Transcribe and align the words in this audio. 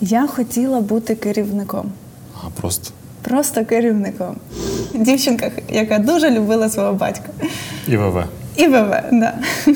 Я 0.00 0.26
хотіла 0.26 0.80
бути 0.80 1.14
керівником. 1.14 1.92
А 2.34 2.60
просто. 2.60 2.90
Просто 3.22 3.64
керівником. 3.64 4.36
Дівчинка, 4.94 5.50
яка 5.68 5.98
дуже 5.98 6.30
любила 6.30 6.68
свого 6.68 6.92
батька. 6.92 7.30
І 7.88 7.96
ВВ. 7.96 8.24
І 8.56 8.66
ВВ, 8.66 9.02
да. 9.12 9.34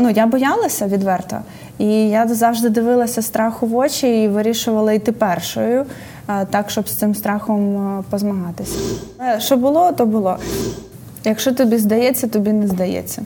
Ну, 0.00 0.10
я 0.10 0.26
боялася 0.26 0.86
відверто. 0.86 1.38
І 1.78 1.86
я 2.08 2.28
завжди 2.28 2.68
дивилася 2.68 3.22
страху 3.22 3.66
в 3.66 3.76
очі 3.76 4.22
і 4.22 4.28
вирішувала 4.28 4.92
йти 4.92 5.12
першою, 5.12 5.86
так, 6.50 6.70
щоб 6.70 6.88
з 6.88 6.92
цим 6.92 7.14
страхом 7.14 8.04
позмагатися. 8.10 8.78
Е, 9.20 9.40
що 9.40 9.56
було, 9.56 9.92
то 9.92 10.06
було. 10.06 10.38
Якщо 11.24 11.52
тобі 11.52 11.78
здається, 11.78 12.28
тобі 12.28 12.52
не 12.52 12.66
здається. 12.68 13.22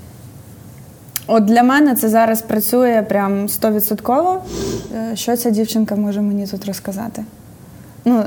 От 1.35 1.45
для 1.45 1.63
мене 1.63 1.95
це 1.95 2.09
зараз 2.09 2.43
працює 2.43 3.07
прям 3.09 3.49
стовідсотково. 3.49 4.43
Е, 4.95 5.17
що 5.17 5.37
ця 5.37 5.51
дівчинка 5.51 5.97
може 5.97 6.21
мені 6.21 6.47
тут 6.47 6.67
розказати? 6.67 7.25
Ну, 8.05 8.25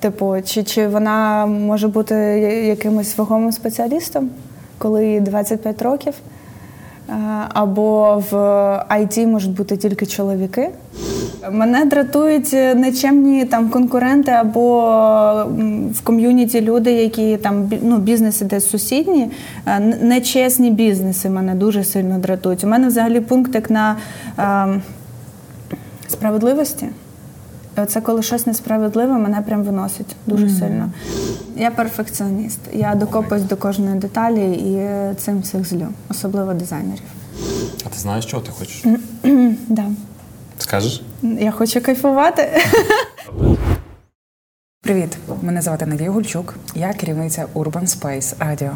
типу, 0.00 0.36
чи 0.44 0.62
чи 0.62 0.88
вона 0.88 1.46
може 1.46 1.88
бути 1.88 2.14
якимось 2.66 3.18
вагомим 3.18 3.52
спеціалістом, 3.52 4.30
коли 4.78 5.06
їй 5.06 5.20
25 5.20 5.82
років? 5.82 6.14
Е, 7.08 7.12
або 7.48 8.22
в 8.30 8.34
IT 8.90 9.26
можуть 9.26 9.52
бути 9.52 9.76
тільки 9.76 10.06
чоловіки. 10.06 10.70
Мене 11.50 11.84
дратують 11.84 12.52
нечемні 12.52 13.44
там 13.44 13.68
конкуренти 13.68 14.30
або 14.30 14.80
в 15.92 16.00
ком'юніті 16.02 16.60
люди, 16.60 16.92
які 16.92 17.36
там 17.36 17.70
ну, 17.82 17.98
бізнеси 17.98 18.44
десь 18.44 18.70
сусідні, 18.70 19.30
е, 19.66 19.80
нечесні 20.02 20.70
бізнеси 20.70 21.30
мене 21.30 21.54
дуже 21.54 21.84
сильно 21.84 22.18
дратують. 22.18 22.64
У 22.64 22.66
мене 22.66 22.88
взагалі 22.88 23.20
пунктик 23.20 23.70
на 23.70 23.96
е, 24.38 24.80
справедливості. 26.08 26.86
Оце 27.76 28.00
коли 28.00 28.22
щось 28.22 28.46
несправедливе, 28.46 29.18
мене 29.18 29.40
прям 29.40 29.62
виносить 29.62 30.16
дуже 30.26 30.46
mm-hmm. 30.46 30.58
сильно. 30.58 30.90
Я 31.56 31.70
перфекціоніст. 31.70 32.60
Я 32.72 32.94
докопуюсь 32.94 33.44
до 33.44 33.56
кожної 33.56 33.98
деталі 33.98 34.52
і 34.52 34.90
цим 35.16 35.40
всіх 35.40 35.68
злю, 35.68 35.86
особливо 36.08 36.54
дизайнерів. 36.54 37.02
А 37.84 37.88
ти 37.88 37.98
знаєш, 37.98 38.26
чого 38.26 38.42
ти 38.42 38.50
хочеш? 38.58 38.84
Да. 39.68 39.84
Скажеш? 40.58 41.02
Я 41.22 41.50
хочу 41.50 41.80
кайфувати. 41.80 42.48
Привіт, 44.86 45.18
мене 45.42 45.62
звати 45.62 45.86
Надія 45.86 46.10
Гульчук. 46.10 46.54
Я 46.74 46.92
керівниця 46.92 47.46
Urban 47.54 47.86
Space 47.86 48.36
Radio. 48.38 48.70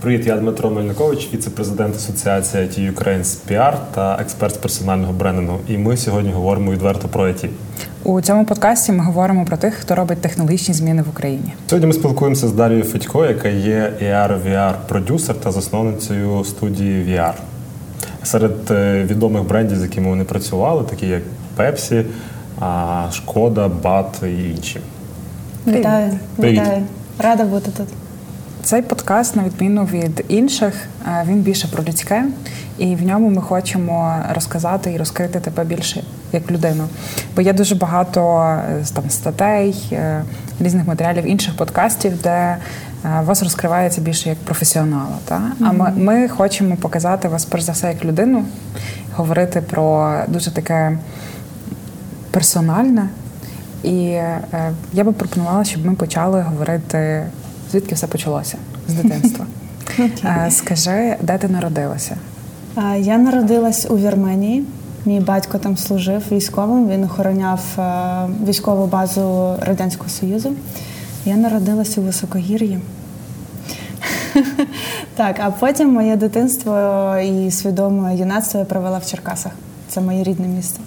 Привіт, 0.00 0.26
я 0.26 0.36
Дмитро 0.36 0.70
Мельникович, 0.70 1.28
віце-президент 1.34 1.96
Асоціації 1.96 2.62
IT 2.64 2.94
Ukraine 2.94 3.24
з 3.24 3.40
PR 3.48 3.76
та 3.94 4.18
експерт 4.20 4.54
з 4.54 4.56
персонального 4.56 5.12
брендингу. 5.12 5.58
І 5.68 5.78
ми 5.78 5.96
сьогодні 5.96 6.32
говоримо 6.32 6.72
відверто 6.72 7.08
про 7.08 7.24
IT. 7.28 7.48
У 8.04 8.20
цьому 8.20 8.44
подкасті 8.44 8.92
ми 8.92 9.04
говоримо 9.04 9.44
про 9.44 9.56
тих, 9.56 9.74
хто 9.74 9.94
робить 9.94 10.20
технологічні 10.20 10.74
зміни 10.74 11.02
в 11.02 11.08
Україні. 11.08 11.54
Сьогодні 11.66 11.86
ми 11.86 11.92
спілкуємося 11.92 12.48
з 12.48 12.52
Дарією 12.52 12.84
Федько, 12.84 13.26
яка 13.26 13.48
є 13.48 13.92
ar 14.02 14.42
vr 14.46 14.74
продюсер 14.88 15.36
та 15.36 15.50
засновницею 15.50 16.44
студії 16.44 17.04
VR. 17.04 17.34
Серед 18.22 18.70
е, 18.70 19.04
відомих 19.04 19.42
брендів, 19.42 19.78
з 19.78 19.82
якими 19.82 20.08
вони 20.08 20.24
працювали, 20.24 20.84
такі 20.84 21.06
як 21.06 21.22
Pepsi, 21.56 22.04
Шкода, 23.12 23.68
Бат 23.68 24.22
і 24.22 24.50
інші. 24.50 24.80
Вітаю, 25.66 26.18
вітаю. 26.38 26.82
Рада 27.18 27.44
бути 27.44 27.70
тут. 27.70 27.86
Цей 28.62 28.82
подкаст, 28.82 29.36
на 29.36 29.44
відміну 29.44 29.84
від 29.84 30.24
інших, 30.28 30.74
е, 31.06 31.24
він 31.28 31.40
більше 31.40 31.68
про 31.68 31.84
людське, 31.84 32.24
і 32.78 32.96
в 32.96 33.02
ньому 33.02 33.30
ми 33.30 33.42
хочемо 33.42 34.16
розказати 34.34 34.92
і 34.92 34.96
розкрити 34.96 35.40
тебе 35.40 35.64
більше 35.64 36.02
як 36.32 36.50
людину. 36.50 36.88
Бо 37.36 37.42
є 37.42 37.52
дуже 37.52 37.74
багато 37.74 38.40
е, 38.40 38.84
там 38.94 39.10
статей, 39.10 39.88
е, 39.92 40.22
різних 40.60 40.86
матеріалів 40.86 41.26
інших 41.26 41.56
подкастів, 41.56 42.22
де 42.22 42.56
вас 43.24 43.42
розкривається 43.42 44.00
більше 44.00 44.28
як 44.28 44.38
професіонала. 44.38 45.16
Та? 45.24 45.34
Mm-hmm. 45.34 45.66
А 45.68 45.72
ми, 45.72 45.92
ми 45.96 46.28
хочемо 46.28 46.76
показати 46.76 47.28
вас 47.28 47.44
перш 47.44 47.62
за 47.62 47.72
все 47.72 47.88
як 47.88 48.04
людину, 48.04 48.44
говорити 49.14 49.60
про 49.60 50.14
дуже 50.28 50.50
таке 50.50 50.98
персональне. 52.30 53.08
І 53.82 54.04
е, 54.04 54.40
я 54.92 55.04
би 55.04 55.12
пропонувала, 55.12 55.64
щоб 55.64 55.86
ми 55.86 55.94
почали 55.94 56.42
говорити, 56.42 57.26
звідки 57.70 57.94
все 57.94 58.06
почалося 58.06 58.58
з 58.88 58.94
дитинства. 58.94 59.46
Okay. 59.46 59.56
Е, 60.46 60.50
скажи, 60.50 61.16
де 61.22 61.38
ти 61.38 61.48
народилася? 61.48 62.16
Я 62.98 63.18
народилась 63.18 63.86
у 63.90 63.96
Вірменії. 63.96 64.64
Мій 65.04 65.20
батько 65.20 65.58
там 65.58 65.76
служив 65.76 66.22
військовим. 66.32 66.88
Він 66.88 67.04
охороняв 67.04 67.60
е, 67.78 67.82
військову 68.48 68.86
базу 68.86 69.56
Радянського 69.60 70.10
Союзу. 70.10 70.52
Я 71.24 71.36
народилася 71.36 72.00
у 72.00 72.04
Високогір'ї. 72.04 72.78
Так, 75.16 75.36
а 75.40 75.50
потім 75.50 75.92
моє 75.92 76.16
дитинство 76.16 77.16
і 77.18 77.50
свідоме 77.50 78.16
юнацтво 78.16 78.60
я 78.60 78.66
провела 78.66 78.98
в 78.98 79.06
Черкасах. 79.06 79.52
Це 79.88 80.00
моє 80.00 80.22
рідне 80.22 80.48
місто. 80.48 80.80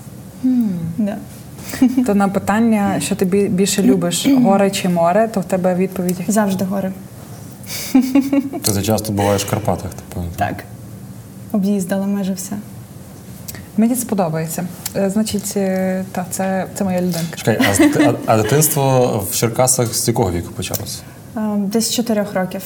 Mm. 0.45 0.69
Да. 0.97 1.15
То 2.05 2.15
на 2.15 2.27
питання, 2.27 2.99
що 2.99 3.15
ти 3.15 3.25
більше 3.25 3.83
любиш, 3.83 4.27
гори 4.43 4.71
чи 4.71 4.89
море, 4.89 5.29
то 5.33 5.39
в 5.39 5.43
тебе 5.43 5.75
відповідь 5.75 6.17
завжди 6.27 6.65
гори. 6.65 6.91
Ти 8.61 8.71
за 8.71 8.81
часто 8.81 9.13
буваєш 9.13 9.45
в 9.45 9.49
Карпатах, 9.49 9.91
типу? 9.93 10.25
Так. 10.35 10.63
Об'їздила 11.51 12.05
майже 12.05 12.33
все. 12.33 12.55
Мені 13.77 13.95
це 13.95 14.05
подобається. 14.05 14.67
Е, 14.95 15.09
значить, 15.09 15.53
е, 15.57 16.05
та 16.11 16.25
це 16.31 16.65
це 16.75 16.83
моя 16.83 17.01
людинка. 17.01 17.35
Чекай, 17.35 17.59
а, 17.59 18.03
а, 18.03 18.13
а 18.25 18.37
дитинство 18.43 19.27
в 19.31 19.35
Черкасах 19.35 19.93
з 19.95 20.07
якого 20.07 20.31
віку 20.31 20.51
почалося? 20.53 21.01
Десь 21.57 21.89
з 21.89 21.93
чотирьох 21.93 22.33
років. 22.33 22.61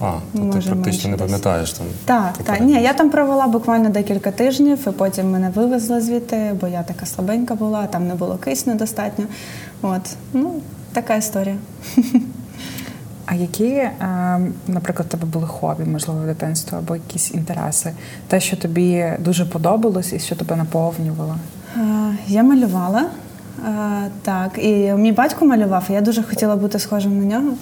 А, 0.00 0.12
то 0.34 0.58
ти 0.58 0.70
практично 0.70 1.10
не 1.10 1.16
пам'ятаєш 1.16 1.72
там. 1.72 1.86
Так, 2.04 2.38
так. 2.44 2.60
Ні, 2.60 2.72
я 2.72 2.92
там 2.92 3.10
провела 3.10 3.46
буквально 3.46 3.88
декілька 3.88 4.30
тижнів, 4.30 4.78
і 4.88 4.90
потім 4.90 5.30
мене 5.30 5.50
вивезли 5.50 6.00
звідти, 6.00 6.56
бо 6.60 6.68
я 6.68 6.82
така 6.82 7.06
слабенька 7.06 7.54
була, 7.54 7.86
там 7.86 8.08
не 8.08 8.14
було 8.14 8.36
кисню 8.36 8.74
достатньо. 8.74 9.24
От, 9.82 10.16
ну, 10.32 10.54
така 10.92 11.16
історія. 11.16 11.56
А 13.26 13.34
які, 13.34 13.64
е, 13.64 13.92
наприклад, 14.66 15.08
тебе 15.08 15.26
були 15.26 15.46
хобі, 15.46 15.84
можливо, 15.84 16.20
в 16.20 16.26
дитинстві, 16.26 16.76
або 16.76 16.96
якісь 16.96 17.34
інтереси? 17.34 17.92
Те, 18.28 18.40
що 18.40 18.56
тобі 18.56 19.12
дуже 19.18 19.46
подобалось 19.46 20.12
і 20.12 20.18
що 20.18 20.36
тебе 20.36 20.56
наповнювало? 20.56 21.36
Е, 21.76 21.80
я 22.26 22.42
малювала. 22.42 23.04
Е, 23.64 24.10
так, 24.22 24.58
і 24.58 24.92
мій 24.92 25.12
батько 25.12 25.46
малював, 25.46 25.84
і 25.90 25.92
я 25.92 26.00
дуже 26.00 26.22
хотіла 26.22 26.56
бути 26.56 26.78
схожим 26.78 27.18
на 27.18 27.24
нього. 27.24 27.54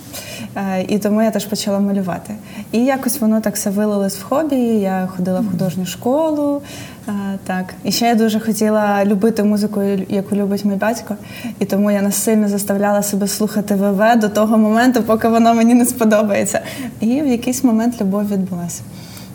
Е, 0.56 0.84
і 0.88 0.98
тому 0.98 1.22
я 1.22 1.30
теж 1.30 1.44
почала 1.44 1.80
малювати. 1.80 2.34
І 2.72 2.84
якось 2.84 3.20
воно 3.20 3.40
так 3.40 3.54
все 3.54 3.70
вилилось 3.70 4.16
в 4.16 4.24
хобі. 4.24 4.56
Я 4.56 5.08
ходила 5.16 5.40
в 5.40 5.50
художню 5.50 5.86
школу. 5.86 6.62
Е, 7.08 7.12
так. 7.46 7.74
І 7.84 7.92
ще 7.92 8.06
я 8.06 8.14
дуже 8.14 8.40
хотіла 8.40 9.04
любити 9.04 9.42
музику, 9.42 9.82
яку 10.08 10.36
любить 10.36 10.64
мій 10.64 10.74
батько. 10.74 11.16
І 11.58 11.64
тому 11.64 11.90
я 11.90 12.02
насильно 12.02 12.48
заставляла 12.48 13.02
себе 13.02 13.28
слухати 13.28 13.74
ВВ 13.74 14.20
до 14.20 14.28
того 14.28 14.58
моменту, 14.58 15.02
поки 15.02 15.28
воно 15.28 15.54
мені 15.54 15.74
не 15.74 15.84
сподобається. 15.84 16.60
І 17.00 17.22
в 17.22 17.26
якийсь 17.26 17.64
момент 17.64 18.00
любов 18.00 18.28
відбулася. 18.28 18.82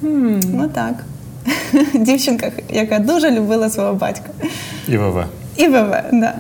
Mm. 0.03 0.43
Ну 0.53 0.67
так. 0.67 0.93
Дівчинка, 1.93 2.51
яка 2.69 2.99
дуже 2.99 3.31
любила 3.31 3.69
свого 3.69 3.93
батька. 3.93 4.29
І 4.87 4.97
ВВ. 4.97 5.25
І 5.59 5.67
ВВ, 5.67 5.91
так. 5.91 6.05
Да. 6.13 6.33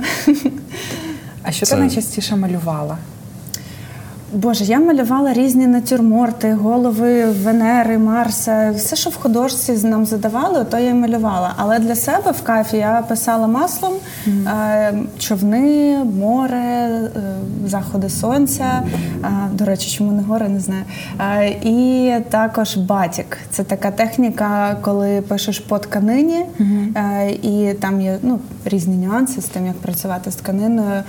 А 1.43 1.51
що 1.51 1.65
Це... 1.65 1.75
ти 1.75 1.79
найчастіше 1.79 2.35
малювала? 2.35 2.97
Боже, 4.33 4.63
я 4.63 4.79
малювала 4.79 5.33
різні 5.33 5.67
натюрморти, 5.67 6.53
голови 6.53 7.25
Венери, 7.25 7.97
Марса. 7.97 8.71
Все, 8.75 8.95
що 8.95 9.09
в 9.09 9.15
художці 9.15 9.71
нам 9.87 10.05
задавали, 10.05 10.65
то 10.65 10.77
я 10.77 10.93
малювала. 10.93 11.53
Але 11.57 11.79
для 11.79 11.95
себе 11.95 12.31
в 12.31 12.41
кайфі 12.41 12.77
я 12.77 13.03
писала 13.09 13.47
маслом 13.47 13.93
mm. 14.27 15.05
човни, 15.19 15.97
море, 16.03 16.57
е, 16.57 17.09
заходи 17.65 18.09
сонця. 18.09 18.83
До 19.53 19.65
речі, 19.65 19.97
чому 19.97 20.11
не 20.11 20.21
гори, 20.21 20.49
не 20.49 20.59
знаю. 20.59 20.83
І 21.61 22.13
також 22.29 22.77
батік. 22.77 23.37
Це 23.49 23.63
така 23.63 23.91
техніка, 23.91 24.77
коли 24.81 25.21
пишеш 25.21 25.59
по 25.59 25.79
тканині, 25.79 26.45
mm-hmm. 26.59 27.27
і 27.27 27.73
там 27.73 28.01
є 28.01 28.17
ну, 28.21 28.39
різні 28.65 29.07
нюанси 29.07 29.41
з 29.41 29.45
тим, 29.45 29.65
як 29.65 29.75
працювати 29.75 30.31
з 30.31 30.35
тканиною. 30.35 31.03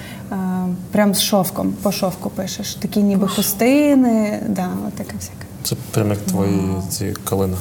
Прям 0.92 1.14
з 1.14 1.22
шовком, 1.22 1.72
по 1.82 1.92
шовку 1.92 2.30
пишеш. 2.30 2.74
Такі 2.74 3.02
ніби 3.10 3.28
хустини, 3.28 4.40
да, 4.48 4.68
от 4.88 4.94
таке 4.94 5.16
всяке. 5.16 5.46
Це 5.62 5.76
прям 5.90 6.10
як 6.10 6.18
твої 6.18 6.74
ці 6.88 7.14
калина. 7.24 7.56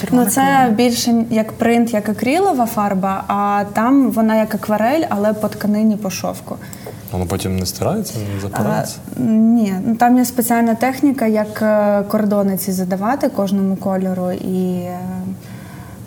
Червона 0.00 0.24
ну, 0.24 0.30
це 0.30 0.40
калина. 0.40 0.70
більше 0.70 1.24
як 1.30 1.52
принт, 1.52 1.92
як 1.92 2.08
акрилова 2.08 2.66
фарба, 2.66 3.24
а 3.28 3.64
там 3.72 4.10
вона 4.10 4.36
як 4.36 4.54
акварель, 4.54 5.02
але 5.08 5.32
по 5.32 5.48
тканині 5.48 5.96
по 5.96 6.10
шовку. 6.10 6.56
Воно 7.12 7.26
потім 7.26 7.56
не 7.56 7.66
стирається, 7.66 8.14
не 8.34 8.40
запирається? 8.40 8.96
А, 9.16 9.20
ні, 9.22 9.74
ну 9.86 9.96
там 9.96 10.18
є 10.18 10.24
спеціальна 10.24 10.74
техніка, 10.74 11.26
як 11.26 11.62
е, 11.62 12.02
кордони 12.08 12.56
ці 12.56 12.72
задавати 12.72 13.28
кожному 13.28 13.76
кольору 13.76 14.30
і. 14.30 14.88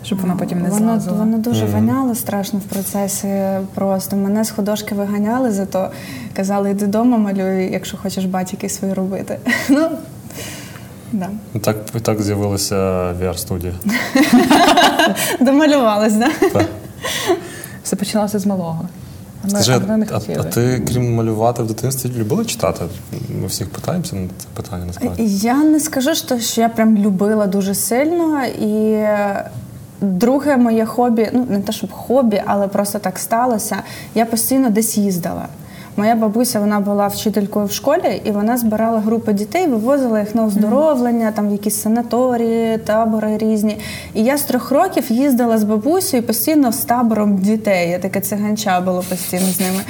Щоб 0.04 0.20
воно 0.20 0.36
потім 0.36 0.62
не 0.62 0.68
воно. 0.68 1.02
Воно 1.18 1.38
дуже 1.38 1.64
mm-hmm. 1.64 1.72
воняло 1.72 2.14
страшно 2.14 2.58
в 2.58 2.62
процесі. 2.62 3.42
Просто 3.74 4.16
мене 4.16 4.44
з 4.44 4.50
художки 4.50 4.94
виганяли, 4.94 5.52
зато 5.52 5.90
казали, 6.36 6.70
йди 6.70 6.86
дома 6.86 7.16
малюй, 7.16 7.72
якщо 7.72 7.96
хочеш 7.96 8.24
батьки 8.24 8.68
свої 8.68 8.94
робити. 8.94 9.38
Ну, 9.68 9.88
да. 11.12 11.28
Так 11.60 11.76
так 12.02 12.22
з'явилася 12.22 12.74
VR-студія. 13.12 13.72
Домалювалась, 15.40 16.14
да? 16.14 16.28
так? 16.52 16.66
Все 17.82 17.96
починалося 17.96 18.38
з 18.38 18.46
малого. 18.46 18.88
Скажи, 19.48 19.72
а, 19.72 19.98
а, 20.12 20.20
а 20.40 20.42
ти, 20.42 20.82
крім 20.88 21.14
малювати 21.14 21.62
в 21.62 21.66
дитинстві, 21.66 22.10
любила 22.18 22.44
читати? 22.44 22.84
Ми 23.40 23.46
всіх 23.46 23.68
питаємося 23.68 24.16
на 24.16 24.28
це 24.38 24.46
питання 24.54 24.84
насправді. 24.84 25.22
Я 25.26 25.64
не 25.64 25.80
скажу, 25.80 26.10
що 26.40 26.60
я 26.60 26.68
прям 26.68 26.98
любила 26.98 27.46
дуже 27.46 27.74
сильно. 27.74 28.44
І 28.44 29.06
друге 30.00 30.56
моє 30.56 30.86
хобі, 30.86 31.30
ну 31.32 31.46
не 31.50 31.60
те, 31.60 31.72
щоб 31.72 31.92
хобі, 31.92 32.42
але 32.46 32.68
просто 32.68 32.98
так 32.98 33.18
сталося. 33.18 33.76
Я 34.14 34.26
постійно 34.26 34.70
десь 34.70 34.98
їздила. 34.98 35.46
Моя 36.00 36.14
бабуся 36.14 36.60
вона 36.60 36.80
була 36.80 37.06
вчителькою 37.06 37.66
в 37.66 37.72
школі, 37.72 38.22
і 38.24 38.30
вона 38.30 38.56
збирала 38.56 39.00
групи 39.00 39.32
дітей, 39.32 39.66
вивозила 39.66 40.20
їх 40.20 40.34
на 40.34 40.44
оздоровлення, 40.44 41.32
там 41.32 41.52
якісь 41.52 41.80
санаторії, 41.80 42.78
табори 42.78 43.38
різні. 43.38 43.78
І 44.14 44.24
я 44.24 44.36
з 44.36 44.42
трьох 44.42 44.70
років 44.70 45.12
їздила 45.12 45.58
з 45.58 45.64
бабусею 45.64 46.22
постійно 46.22 46.72
з 46.72 46.78
табором 46.78 47.36
дітей. 47.36 47.90
Я 47.90 47.98
таке 47.98 48.20
циганча 48.20 48.80
було 48.80 49.04
постійно 49.08 49.46
з 49.46 49.60
ними. 49.60 49.80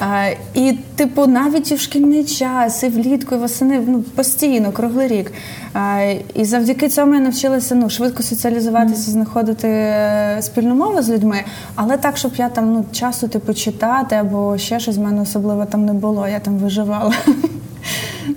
А, 0.00 0.28
І, 0.54 0.72
типу, 0.96 1.26
навіть 1.26 1.72
і 1.72 1.74
в 1.74 1.80
шкільний 1.80 2.24
час, 2.24 2.82
і 2.82 2.88
влітку, 2.88 3.34
і 3.34 3.38
восени 3.38 3.82
ну, 3.86 4.02
постійно, 4.02 4.72
круглий 4.72 5.08
рік. 5.08 5.32
А, 5.74 6.14
І 6.34 6.44
завдяки 6.44 6.88
цьому 6.88 7.14
я 7.14 7.20
навчилася 7.20 7.74
ну, 7.74 7.90
швидко 7.90 8.22
соціалізуватися, 8.22 9.10
знаходити 9.10 9.68
е, 9.68 10.38
спільну 10.40 10.74
мову 10.74 11.02
з 11.02 11.10
людьми, 11.10 11.40
але 11.74 11.96
так, 11.96 12.16
щоб 12.16 12.32
я 12.36 12.48
там 12.48 12.72
ну, 12.72 12.84
часу 12.92 13.28
типу 13.28 13.54
читати 13.54 14.16
або 14.16 14.58
ще 14.58 14.80
щось 14.80 14.96
в 14.96 15.00
мене 15.00 15.22
особливо 15.22 15.59
особливо 15.60 15.66
там 15.66 15.84
не 15.84 15.92
було, 15.92 16.28
я 16.28 16.40
там 16.40 16.58
виживала. 16.58 17.12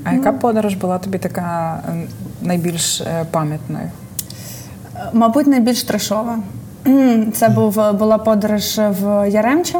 А 0.04 0.14
яка 0.14 0.32
подорож 0.32 0.76
була 0.76 0.98
тобі 0.98 1.18
така 1.18 1.80
ем, 1.90 2.08
найбільш 2.42 3.02
е, 3.02 3.26
пам'ятною? 3.32 3.92
Мабуть, 5.14 5.48
найбільш 5.48 5.84
трешова. 5.84 6.40
Це 7.34 7.50
був, 7.50 7.76
була 7.94 8.18
подорож 8.18 8.78
в 8.78 9.30
Яремче. 9.30 9.80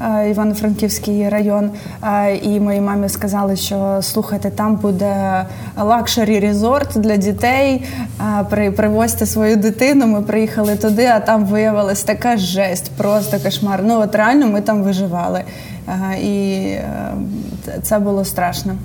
Е, 0.00 0.30
Івано-Франківський 0.30 1.28
район, 1.28 1.70
е, 2.02 2.36
і 2.36 2.60
моїй 2.60 2.80
мамі 2.80 3.08
сказали, 3.08 3.56
що 3.56 3.98
слухайте, 4.02 4.50
там 4.50 4.76
буде 4.76 5.44
лакшері 5.76 6.40
резорт 6.40 6.92
для 6.96 7.16
дітей. 7.16 7.84
Привозьте 8.76 9.26
свою 9.26 9.56
дитину. 9.56 10.06
Ми 10.06 10.22
приїхали 10.22 10.76
туди, 10.76 11.06
а 11.06 11.20
там 11.20 11.44
виявилась 11.44 12.02
така 12.02 12.36
жесть, 12.36 12.90
просто 12.96 13.38
кошмар. 13.38 13.80
Ну 13.84 14.00
от 14.00 14.14
реально 14.14 14.46
ми 14.46 14.60
там 14.60 14.82
виживали 14.82 15.42
і 16.22 16.60
е, 16.62 17.14
це 17.82 17.98
було 17.98 18.24
страшно. 18.24 18.76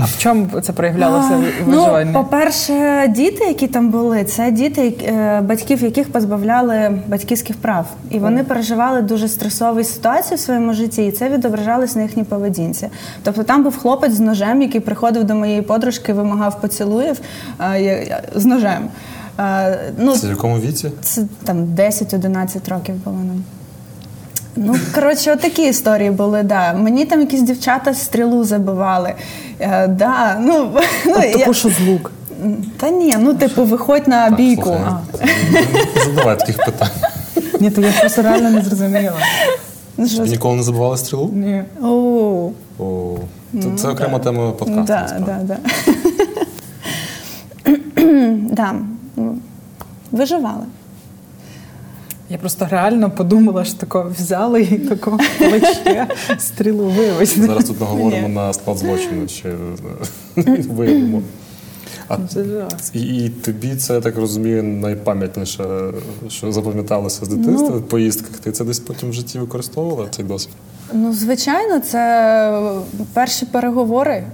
А 0.00 0.04
в 0.04 0.18
чому 0.18 0.60
це 0.60 0.72
проявлялося 0.72 1.36
в 1.36 1.42
Ну, 1.66 2.12
По-перше, 2.12 3.06
діти, 3.08 3.44
які 3.44 3.66
там 3.66 3.90
були, 3.90 4.24
це 4.24 4.50
діти, 4.50 4.94
е, 5.04 5.40
батьків 5.40 5.82
яких 5.82 6.12
позбавляли 6.12 6.98
батьківських 7.08 7.56
прав. 7.56 7.86
І 8.10 8.18
вони 8.18 8.44
переживали 8.44 9.02
дуже 9.02 9.28
стресові 9.28 9.84
ситуації 9.84 10.36
в 10.36 10.40
своєму 10.40 10.74
житті, 10.74 11.06
і 11.06 11.10
це 11.10 11.28
відображалось 11.28 11.96
на 11.96 12.02
їхній 12.02 12.24
поведінці. 12.24 12.88
Тобто 13.22 13.42
там 13.42 13.62
був 13.64 13.78
хлопець 13.78 14.12
з 14.12 14.20
ножем, 14.20 14.62
який 14.62 14.80
приходив 14.80 15.24
до 15.24 15.34
моєї 15.34 15.62
подружки, 15.62 16.12
вимагав 16.12 16.60
поцілуїв 16.60 17.20
з 18.34 18.44
ножем. 18.44 18.88
Ну, 19.98 20.16
Це 20.16 20.26
в 20.26 20.30
якому 20.30 20.58
віці? 20.58 20.90
Це 21.02 21.22
там 21.44 21.64
10-11 21.64 22.70
років 22.70 22.94
було 23.04 23.16
нам. 23.16 23.44
Ну, 24.56 24.74
коротше, 24.94 25.32
отакі 25.32 25.68
історії 25.68 26.10
були, 26.10 26.42
да. 26.42 26.72
Мені 26.72 27.04
там 27.04 27.20
якісь 27.20 27.42
дівчата 27.42 27.94
стрілу 27.94 28.44
забивали. 28.44 29.14
Е, 29.60 29.86
да, 29.88 30.36
ну, 30.40 30.70
ну, 31.06 31.14
Таку, 31.14 31.54
що 31.54 31.68
звук. 31.68 32.12
Та 32.76 32.90
ні, 32.90 33.16
ну 33.18 33.34
типу, 33.34 33.64
виходь 33.64 34.08
на 34.08 34.24
так, 34.24 34.36
бійку. 34.36 34.62
Слухай, 34.62 36.04
задавай 36.04 36.38
таких 36.38 36.56
питань. 36.56 36.88
Ні, 37.60 37.70
то 37.70 37.80
я 37.80 37.92
просто 38.00 38.22
реально 38.22 38.50
не 38.50 38.62
зрозуміла. 38.62 39.16
Ну, 39.96 40.08
Ти 40.08 40.22
ніколи 40.22 40.56
не 40.56 40.62
забувала 40.62 40.96
стрілу? 40.96 41.30
Ні. 41.32 41.62
О. 41.82 42.50
О. 42.78 43.16
Ну, 43.52 43.78
це 43.78 43.88
окрема 43.88 44.18
да. 44.18 44.24
тема 44.24 44.50
подкасту. 44.50 45.16
Да, 45.26 45.38
да, 45.46 45.56
да. 45.56 45.58
да. 48.50 48.74
Виживали. 50.12 50.64
Я 52.30 52.38
просто 52.38 52.66
реально 52.70 53.10
подумала, 53.10 53.64
що 53.64 53.74
тако 53.74 54.12
взяли 54.18 54.62
і 54.62 54.78
тако 54.78 55.18
плече 55.38 56.06
стрілу 56.38 56.84
вивезли. 56.88 57.46
Зараз 57.46 57.64
тут 57.64 57.80
наговоримо 57.80 58.28
на 58.28 58.52
склад 58.52 58.78
злочину, 58.78 59.28
ще 59.28 59.54
виявимо. 60.68 61.22
А, 62.08 62.18
і, 62.92 63.00
і 63.00 63.28
тобі 63.28 63.76
це 63.76 63.94
я 63.94 64.00
так 64.00 64.16
розумію 64.16 64.62
найпам'ятніше, 64.62 65.64
що 66.28 66.52
запам'яталося 66.52 67.24
з 67.24 67.28
дитинства 67.28 67.70
ну, 67.74 67.82
поїздках. 67.82 68.38
Ти 68.38 68.52
це 68.52 68.64
десь 68.64 68.80
потім 68.80 69.10
в 69.10 69.12
житті 69.12 69.38
використовувала 69.38 70.08
цей 70.10 70.24
досвід? 70.24 70.54
Ну, 70.92 71.12
звичайно, 71.12 71.80
це 71.80 72.72
перші 73.12 73.46
переговори, 73.46 74.24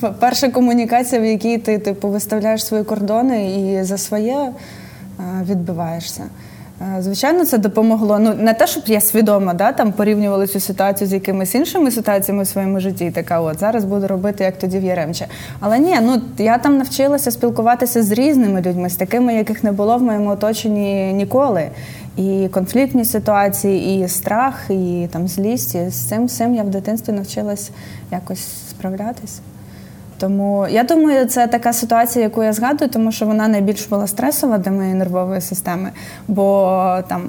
mm. 0.00 0.14
перша 0.20 0.50
комунікація, 0.50 1.20
в 1.20 1.24
якій 1.24 1.58
ти 1.58 1.78
типу 1.78 2.08
виставляєш 2.08 2.64
свої 2.64 2.84
кордони 2.84 3.60
і 3.60 3.84
за 3.84 3.98
своє 3.98 4.52
відбиваєшся. 5.42 6.24
Е, 6.80 7.02
звичайно, 7.02 7.44
це 7.44 7.58
допомогло. 7.58 8.18
Ну 8.18 8.34
не 8.34 8.54
те, 8.54 8.66
щоб 8.66 8.82
я 8.86 9.00
свідомо 9.00 9.54
да, 9.54 9.72
там 9.72 9.92
порівнювала 9.92 10.46
цю 10.46 10.60
ситуацію 10.60 11.08
з 11.08 11.12
якимись 11.12 11.54
іншими 11.54 11.90
ситуаціями 11.90 12.42
в 12.42 12.46
своєму 12.46 12.80
житті. 12.80 13.10
Така 13.10 13.40
от 13.40 13.58
зараз 13.60 13.84
буду 13.84 14.06
робити, 14.06 14.44
як 14.44 14.58
тоді 14.58 14.78
в 14.78 14.84
Яремче. 14.84 15.26
Але 15.60 15.78
ні, 15.78 15.98
ну 16.02 16.22
я 16.38 16.58
там 16.58 16.78
навчилася 16.78 17.30
спілкуватися 17.30 18.02
з 18.02 18.12
різними 18.12 18.62
людьми, 18.62 18.90
з 18.90 18.96
такими, 18.96 19.34
яких 19.34 19.64
не 19.64 19.72
було 19.72 19.96
в 19.96 20.02
моєму 20.02 20.30
оточенні 20.30 21.12
ніколи. 21.12 21.70
І 22.16 22.48
конфліктні 22.52 23.04
ситуації, 23.04 24.04
і 24.04 24.08
страх, 24.08 24.70
і 24.70 25.08
там 25.12 25.28
злість. 25.28 25.74
І 25.74 25.90
з 25.90 26.08
цим 26.08 26.26
всім 26.26 26.54
я 26.54 26.62
в 26.62 26.70
дитинстві 26.70 27.12
навчилась 27.12 27.70
якось 28.10 28.48
справлятись. 28.70 29.40
Тому 30.18 30.66
я 30.70 30.82
думаю, 30.82 31.26
це 31.26 31.46
така 31.46 31.72
ситуація, 31.72 32.24
яку 32.24 32.42
я 32.42 32.52
згадую, 32.52 32.90
тому 32.90 33.12
що 33.12 33.26
вона 33.26 33.48
найбільш 33.48 33.86
була 33.86 34.06
стресова 34.06 34.58
для 34.58 34.70
моєї 34.70 34.94
нервової 34.94 35.40
системи, 35.40 35.90
бо 36.28 37.02
там. 37.08 37.22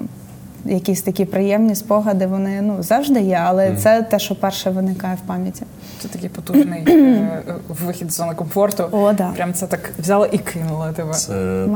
Якісь 0.66 1.02
такі 1.02 1.26
приємні 1.26 1.76
спогади, 1.76 2.28
вони 2.28 2.62
ну 2.62 2.84
завжди 2.84 3.22
є, 3.22 3.42
але 3.46 3.70
mm. 3.70 3.76
це 3.76 4.02
те, 4.02 4.20
що 4.20 4.36
перше 4.36 4.70
виникає 4.70 5.16
в 5.24 5.28
пам'яті. 5.28 5.64
Це 6.02 6.08
такий 6.08 6.30
потужний 6.30 6.84
е, 6.88 7.44
вихід 7.86 8.12
з 8.12 8.16
зони 8.16 8.34
комфорту. 8.34 8.88
О, 8.92 9.14
да. 9.14 9.32
Прям 9.36 9.54
це 9.54 9.68
так 9.68 9.92
взяла 10.00 10.28
і 10.32 10.38
кинула 10.38 10.92
тебе. 10.92 11.14
Це 11.14 11.28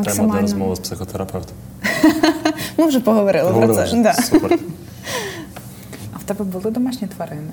тема 0.05 0.33
для 0.33 0.41
розмови 0.41 0.75
з 0.75 0.79
психотерапевтом. 0.79 1.55
Ми 2.77 2.86
вже 2.86 3.00
поговорили, 3.00 3.47
поговорили 3.47 3.74
про 3.74 3.83
це. 3.83 3.93
Вже. 3.93 4.03
Да. 4.03 4.13
Супер. 4.13 4.59
А 6.13 6.17
в 6.17 6.24
тебе 6.24 6.45
були 6.45 6.71
домашні 6.71 7.07
тварини? 7.07 7.51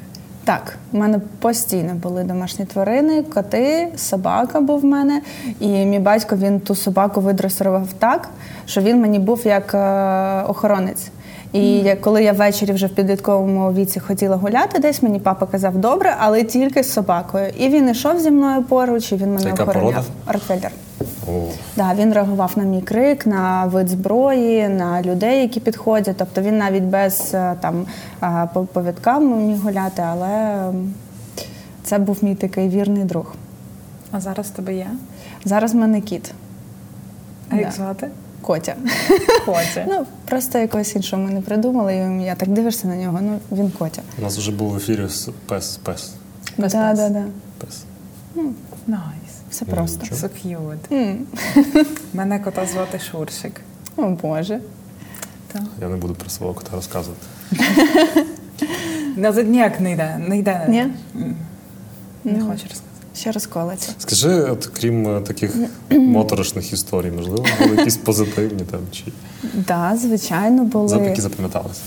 Так, 0.48 0.76
в 0.92 0.96
мене 0.96 1.20
постійно 1.40 1.94
були 1.94 2.24
домашні 2.24 2.64
тварини, 2.64 3.22
коти, 3.22 3.88
собака 3.96 4.60
був 4.60 4.80
в 4.80 4.84
мене. 4.84 5.22
І 5.60 5.68
мій 5.68 5.98
батько 5.98 6.36
він 6.36 6.60
ту 6.60 6.74
собаку 6.74 7.20
видресував 7.20 7.88
так, 7.98 8.28
що 8.66 8.80
він 8.80 9.00
мені 9.00 9.18
був 9.18 9.46
як 9.46 9.74
е, 9.74 10.42
охоронець. 10.48 11.10
І 11.52 11.94
коли 12.00 12.24
я 12.24 12.32
ввечері 12.32 12.72
вже 12.72 12.86
в 12.86 12.94
підлітковому 12.94 13.72
віці 13.72 14.00
хотіла 14.00 14.36
гуляти 14.36 14.78
десь, 14.78 15.02
мені 15.02 15.20
папа 15.20 15.46
казав 15.46 15.78
добре, 15.78 16.14
але 16.18 16.44
тільки 16.44 16.82
з 16.82 16.92
собакою. 16.92 17.52
І 17.58 17.68
він 17.68 17.88
йшов 17.88 18.20
зі 18.20 18.30
мною 18.30 18.62
поруч, 18.62 19.12
і 19.12 19.16
він 19.16 19.34
мене 19.34 19.52
охороняв. 19.52 20.04
Ротвейлер. 20.26 20.70
Да, 21.76 21.94
він 21.94 22.12
реагував 22.12 22.52
на 22.56 22.62
мій 22.64 22.82
крик, 22.82 23.26
на 23.26 23.64
вид 23.64 23.88
зброї, 23.88 24.68
на 24.68 25.02
людей, 25.02 25.40
які 25.40 25.60
підходять. 25.60 26.16
Тобто 26.16 26.40
він 26.42 26.58
навіть 26.58 26.82
без 26.82 27.30
е, 27.34 27.54
там 27.60 27.86
повідкам 28.72 29.46
міг 29.46 29.56
гуляти, 29.56 30.02
але 30.02 30.62
це 31.82 31.98
був 31.98 32.24
мій 32.24 32.34
такий 32.34 32.68
вірний 32.68 33.04
друг. 33.04 33.34
А 34.12 34.20
зараз 34.20 34.50
тебе 34.50 34.74
є? 34.74 34.90
Зараз 35.44 35.72
в 35.72 35.76
мене 35.76 36.00
кіт. 36.00 36.32
А 37.50 37.56
як 37.56 37.72
звати? 37.72 38.08
Котя. 38.40 38.76
Котя. 39.46 39.86
ну, 39.88 40.06
просто 40.24 40.58
якогось 40.58 40.96
іншого 40.96 41.22
ми 41.22 41.30
не 41.30 41.40
придумали. 41.40 41.94
І 41.94 42.24
я 42.24 42.34
так 42.34 42.48
дивишся 42.48 42.88
на 42.88 42.96
нього, 42.96 43.18
ну 43.22 43.38
він 43.52 43.70
котя. 43.70 44.02
У 44.18 44.22
нас 44.22 44.38
вже 44.38 44.52
був 44.52 44.70
в 44.70 44.76
ефірі 44.76 45.06
пес, 45.46 45.76
пес. 45.76 46.12
Пес, 46.56 46.72
да, 46.72 46.90
пес. 46.90 46.98
Да, 46.98 47.08
да. 47.08 47.24
Пес. 47.58 47.84
Nice. 48.86 49.27
Все 49.50 49.64
просто. 49.64 50.06
So 50.14 50.28
cute. 50.28 50.88
Mm. 50.90 51.16
Мене 52.14 52.38
кота 52.38 52.66
звати 52.66 52.98
Шуршик. 52.98 53.60
О 53.96 54.02
Боже. 54.10 54.60
Так. 55.52 55.62
Я 55.80 55.88
не 55.88 55.96
буду 55.96 56.14
про 56.14 56.30
свого 56.30 56.54
кота 56.54 56.70
розказувати. 56.76 57.26
Ніяк 59.44 59.80
не 59.80 59.92
йде. 59.92 60.20
Не 60.28 60.38
йде. 60.38 60.66
Ні? 60.68 60.86
Не 62.24 62.40
хочу 62.40 62.62
розказати. 62.62 62.82
ще 63.14 63.32
розколиться. 63.32 63.92
Скажи, 63.98 64.30
от 64.34 64.66
крім 64.66 65.16
е, 65.16 65.20
таких 65.20 65.54
моторошних 65.90 66.72
історій, 66.72 67.10
можливо, 67.10 67.46
були 67.60 67.76
якісь 67.76 67.96
позитивні 67.96 68.62
там 68.70 68.80
чи 68.92 69.04
Так, 69.66 69.96
звичайно, 69.96 70.64
були. 70.64 71.04
які 71.04 71.20
запам'яталися? 71.20 71.80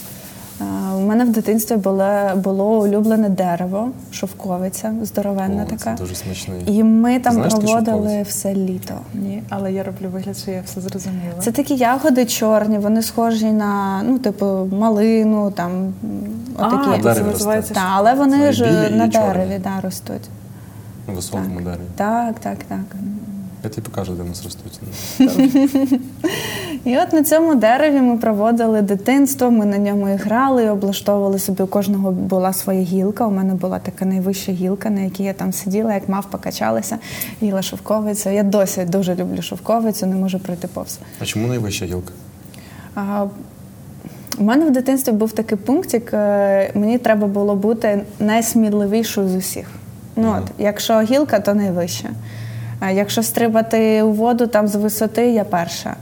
А, 0.62 0.96
У 0.96 1.02
мене 1.02 1.26
в 1.26 1.30
дитинстві 1.30 1.76
було, 1.76 2.32
було 2.36 2.80
улюблене 2.80 3.30
дерево, 3.30 3.90
шовковиця, 4.12 4.94
здоровенна 5.04 5.64
О, 5.64 5.70
це 5.70 5.76
така. 5.76 5.96
дуже 5.98 6.16
смачний. 6.16 6.64
І 6.66 6.84
ми 6.84 7.20
там 7.20 7.34
Знаєш, 7.34 7.54
проводили 7.54 8.22
все 8.22 8.54
літо. 8.54 8.94
Ні, 9.14 9.44
але 9.50 9.74
я 9.74 9.84
роблю 9.84 10.10
вигляд, 10.14 10.38
що 10.38 10.52
я 10.52 10.62
все 10.66 10.82
зрозуміла. 10.82 11.34
Це 11.40 11.52
такі 11.52 11.76
ягоди 11.76 12.26
чорні, 12.26 12.78
вони 12.78 13.02
схожі 13.02 13.52
на 13.52 14.02
ну, 14.04 14.20
типу, 14.20 14.46
малину, 14.72 15.52
там 15.52 15.72
м, 15.72 15.94
А, 16.58 16.68
отакі. 16.68 17.04
Це 17.04 17.24
називається 17.24 17.74
Та, 17.74 17.84
але 17.94 18.14
вони 18.14 18.52
ж 18.52 18.90
на 18.92 19.08
дереві 19.08 19.62
да, 19.64 19.82
ростуть. 19.82 20.30
На 21.08 21.14
високому 21.14 21.62
дереві. 21.62 21.80
Так, 21.96 22.40
так, 22.40 22.58
так. 22.68 22.80
Я 23.64 23.70
тобі 23.70 23.88
покажу, 23.88 24.14
де 24.14 24.24
у 24.24 24.26
нас 24.26 24.44
ростуть. 24.44 24.80
І 26.86 26.98
от 26.98 27.14
на 27.14 27.24
цьому 27.24 27.56
дереві 27.56 28.02
ми 28.02 28.18
проводили 28.18 28.82
дитинство, 28.82 29.52
ми 29.52 29.66
на 29.66 29.78
ньому 29.78 30.10
і 30.10 30.16
грали, 30.16 30.64
і 30.64 30.70
облаштовували 30.70 31.40
собі. 31.40 31.64
У 31.64 31.68
кожного 31.68 32.12
була 32.12 32.54
своя 32.54 32.82
гілка. 32.82 33.28
У 33.28 33.32
мене 33.32 33.54
була 33.54 33.80
така 33.80 34.06
найвища 34.06 34.52
гілка, 34.52 34.90
на 34.90 35.02
якій 35.02 35.24
я 35.24 35.34
там 35.34 35.54
сиділа, 35.54 35.94
як 35.94 36.10
мавпа 36.10 36.38
качалася, 36.38 36.98
їла 37.42 37.62
шовковицю. 37.62 38.30
Я 38.30 38.44
досі 38.44 38.86
дуже 38.86 39.16
люблю 39.16 39.42
шовковицю, 39.42 40.06
не 40.06 40.16
можу 40.16 40.40
пройти 40.40 40.68
повз. 40.68 41.00
А 41.20 41.26
чому 41.26 41.48
найвища 41.48 41.86
гілка? 41.86 42.14
А, 42.96 43.26
у 44.38 44.44
мене 44.44 44.66
в 44.66 44.72
дитинстві 44.72 45.12
був 45.12 45.32
такий 45.32 45.58
пунктик, 45.58 46.14
е, 46.14 46.72
мені 46.74 46.98
треба 46.98 47.28
було 47.28 47.56
бути 47.56 48.04
найсміливішою 48.20 49.30
з 49.30 49.36
усіх. 49.36 49.68
Ну, 50.16 50.36
от, 50.38 50.52
якщо 50.58 51.02
гілка, 51.02 51.40
то 51.40 51.54
найвища. 51.54 52.10
Якщо 52.90 53.24
стрибати 53.24 54.02
у 54.02 54.12
воду 54.12 54.48
там 54.48 54.68
з 54.68 54.76
висоти, 54.76 55.32
я 55.32 55.44
перша. 55.44 55.96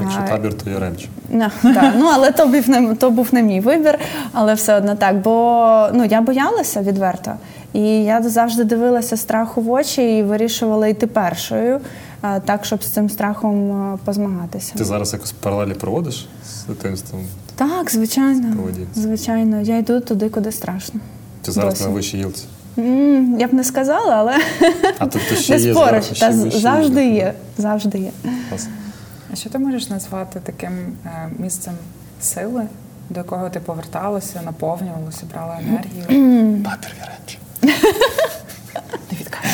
Якщо 0.00 0.20
табір, 0.28 0.54
то 0.54 0.70
Яремче. 0.70 1.08
Ну, 1.28 1.50
так, 1.62 1.94
ну 1.98 2.10
але 2.14 2.30
то 2.30 2.46
був 2.46 2.68
не 2.68 2.94
то 2.94 3.10
був 3.10 3.28
не 3.32 3.42
мій 3.42 3.60
вибір, 3.60 3.98
але 4.32 4.54
все 4.54 4.76
одно 4.76 4.94
так. 4.94 5.20
Бо 5.20 5.88
ну 5.92 6.04
я 6.04 6.20
боялася 6.20 6.80
відверто, 6.80 7.32
і 7.72 7.80
я 8.04 8.22
завжди 8.22 8.64
дивилася 8.64 9.16
страху 9.16 9.60
в 9.60 9.70
очі 9.70 10.18
і 10.18 10.22
вирішувала 10.22 10.86
йти 10.88 11.06
першою, 11.06 11.80
так 12.44 12.64
щоб 12.64 12.82
з 12.82 12.86
цим 12.86 13.10
страхом 13.10 13.98
позмагатися. 14.04 14.72
Ти 14.78 14.84
зараз 14.84 15.12
якось 15.12 15.32
паралелі 15.32 15.74
проводиш 15.74 16.28
з 16.46 16.64
дитинством? 16.64 17.22
Так, 17.56 17.90
звичайно. 17.90 18.56
Звичайно, 18.94 19.60
я 19.60 19.78
йду 19.78 20.00
туди, 20.00 20.28
куди 20.28 20.52
страшно. 20.52 21.00
Ти 21.42 21.52
зараз 21.52 21.74
Досі. 21.74 21.84
на 21.84 21.90
вищій 21.90 22.18
гілці. 22.18 22.44
М, 22.78 23.36
Я 23.40 23.46
б 23.48 23.54
не 23.54 23.64
сказала, 23.64 24.14
але 24.16 24.38
А 24.98 25.06
тобто 25.06 25.34
ще 25.34 25.56
не 25.58 25.62
є 25.64 25.74
спориш. 25.74 26.04
зверху, 26.04 26.50
Та 26.50 26.58
завжди 26.58 27.06
є. 27.06 27.34
Завжди 27.58 27.98
є. 27.98 28.10
А 29.32 29.36
що 29.36 29.50
ти 29.50 29.58
можеш 29.58 29.90
назвати 29.90 30.40
таким 30.44 30.72
е, 31.06 31.28
місцем 31.38 31.74
сили, 32.20 32.66
до 33.10 33.20
якого 33.20 33.50
ти 33.50 33.60
поверталася, 33.60 34.40
наповнювалася, 34.44 35.22
брала 35.32 35.58
енергію? 35.68 36.04
Папір 36.64 36.94
Яремче. 37.00 37.38
Не 39.12 39.18
відкажу. 39.20 39.48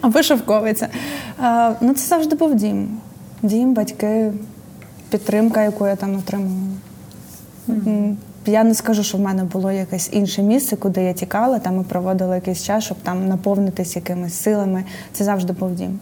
Або 0.00 0.22
шовковиця. 0.22 0.88
Ну, 1.80 1.94
це 1.94 2.06
завжди 2.08 2.36
був 2.36 2.54
дім. 2.54 2.88
Дім, 3.42 3.74
батьки, 3.74 4.32
підтримка, 5.10 5.62
яку 5.62 5.86
я 5.86 5.96
там 5.96 6.18
отримувала. 6.18 6.56
М, 7.68 8.16
Я 8.46 8.64
не 8.64 8.74
скажу, 8.74 9.02
що 9.02 9.18
в 9.18 9.20
мене 9.20 9.44
було 9.44 9.72
якесь 9.72 10.08
інше 10.12 10.42
місце, 10.42 10.76
куди 10.76 11.02
я 11.02 11.12
тікала, 11.12 11.58
там 11.58 11.80
і 11.80 11.84
проводила 11.84 12.34
якийсь 12.34 12.62
час, 12.62 12.84
щоб 12.84 12.96
там 13.02 13.28
наповнитись 13.28 13.96
якимись 13.96 14.34
силами. 14.34 14.84
Це 15.12 15.24
завжди 15.24 15.52
був 15.52 15.74
дім. 15.74 15.98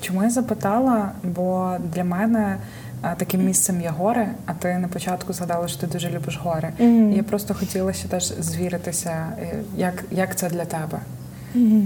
Чому 0.00 0.22
я 0.22 0.30
запитала? 0.30 1.12
Бо 1.24 1.76
для 1.94 2.04
мене 2.04 2.56
е, 3.04 3.14
таким 3.16 3.44
місцем 3.44 3.80
є 3.80 3.88
гори, 3.98 4.28
а 4.46 4.52
ти 4.52 4.78
на 4.78 4.88
початку 4.88 5.32
згадала, 5.32 5.68
що 5.68 5.80
ти 5.80 5.86
дуже 5.86 6.10
любиш 6.10 6.40
гори. 6.42 6.72
І 7.12 7.16
Я 7.16 7.22
просто 7.22 7.54
хотіла 7.54 7.92
ще 7.92 8.08
теж 8.08 8.34
звіритися, 8.38 9.26
е, 9.42 9.62
як, 9.76 10.04
як 10.10 10.36
це 10.36 10.48
для 10.50 10.64
тебе. 10.64 10.98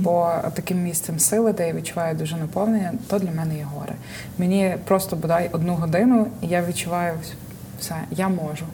Бо 0.03 0.31
таким 0.55 0.83
місцем 0.83 1.19
сили, 1.19 1.53
де 1.53 1.67
я 1.67 1.73
відчуваю 1.73 2.17
дуже 2.17 2.37
наповнення, 2.37 2.93
то 3.09 3.19
для 3.19 3.31
мене 3.31 3.57
є 3.57 3.67
гори. 3.75 3.93
Мені 4.39 4.77
просто 4.85 5.17
бодай 5.17 5.49
одну 5.53 5.75
годину, 5.75 6.27
і 6.43 6.47
я 6.47 6.63
відчуваю 6.63 7.13
все, 7.81 7.95
я 8.11 8.29
можу. 8.29 8.65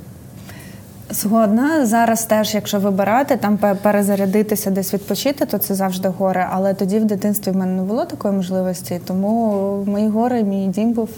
Згодна. 1.11 1.87
Зараз 1.87 2.25
теж, 2.25 2.55
якщо 2.55 2.81
вибирати, 2.81 3.37
там 3.37 3.59
перезарядитися, 3.83 4.71
десь 4.71 4.95
відпочити, 4.95 5.47
то 5.47 5.59
це 5.59 5.75
завжди 5.75 6.09
гори. 6.09 6.47
Але 6.51 6.75
тоді 6.75 6.99
в 6.99 7.05
дитинстві 7.05 7.51
в 7.53 7.57
мене 7.57 7.73
не 7.73 7.83
було 7.83 8.05
такої 8.05 8.35
можливості, 8.35 9.01
тому 9.07 9.85
мої 9.87 10.09
гори, 10.09 10.43
мій 10.43 10.67
дім 10.67 10.93
був 10.93 11.09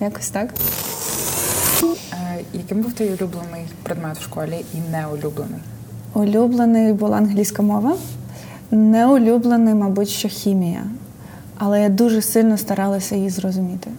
якось 0.00 0.28
так. 0.28 0.54
Е, 2.12 2.40
Яким 2.52 2.82
був 2.82 2.92
твій 2.92 3.08
улюблений 3.08 3.66
предмет 3.82 4.18
в 4.18 4.22
школі 4.22 4.64
і 4.74 4.92
неулюблений? 4.92 5.60
Улюблений 6.14 6.92
була 6.92 7.16
англійська 7.16 7.62
мова. 7.62 7.96
Неулюблений, 8.70 9.74
мабуть, 9.74 10.08
що 10.08 10.28
хімія. 10.28 10.82
Але 11.58 11.82
я 11.82 11.88
дуже 11.88 12.22
сильно 12.22 12.58
старалася 12.58 13.16
її 13.16 13.30
зрозуміти. 13.30 13.90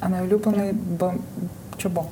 А 0.00 0.08
неулюблений, 0.08 0.72
бо 0.98 1.12
чого? 1.82 2.06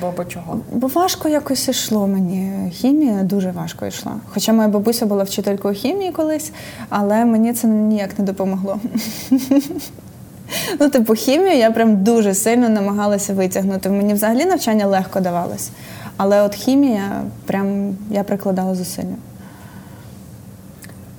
Бо, 0.00 0.12
бо 0.16 0.24
чого? 0.24 0.60
Бо 0.72 0.86
важко 0.86 1.28
якось 1.28 1.68
йшло 1.68 2.06
мені. 2.06 2.70
Хімія 2.70 3.22
дуже 3.22 3.50
важко 3.50 3.86
йшла. 3.86 4.12
Хоча 4.26 4.52
моя 4.52 4.68
бабуся 4.68 5.06
була 5.06 5.24
вчителькою 5.24 5.74
хімії 5.74 6.12
колись, 6.12 6.52
але 6.88 7.24
мені 7.24 7.52
це 7.52 7.66
ніяк 7.68 8.18
не 8.18 8.24
допомогло. 8.24 8.80
Ну, 10.80 10.90
типу, 10.90 11.14
хімію 11.14 11.56
я 11.56 11.70
прям 11.70 12.04
дуже 12.04 12.34
сильно 12.34 12.68
намагалася 12.68 13.34
витягнути. 13.34 13.90
Мені 13.90 14.14
взагалі 14.14 14.44
навчання 14.44 14.86
легко 14.86 15.20
давалось. 15.20 15.70
Але 16.16 16.42
от 16.42 16.54
хімія, 16.54 17.22
прям 17.46 17.96
я 18.10 18.24
прикладала 18.24 18.74
зусилля. 18.74 19.16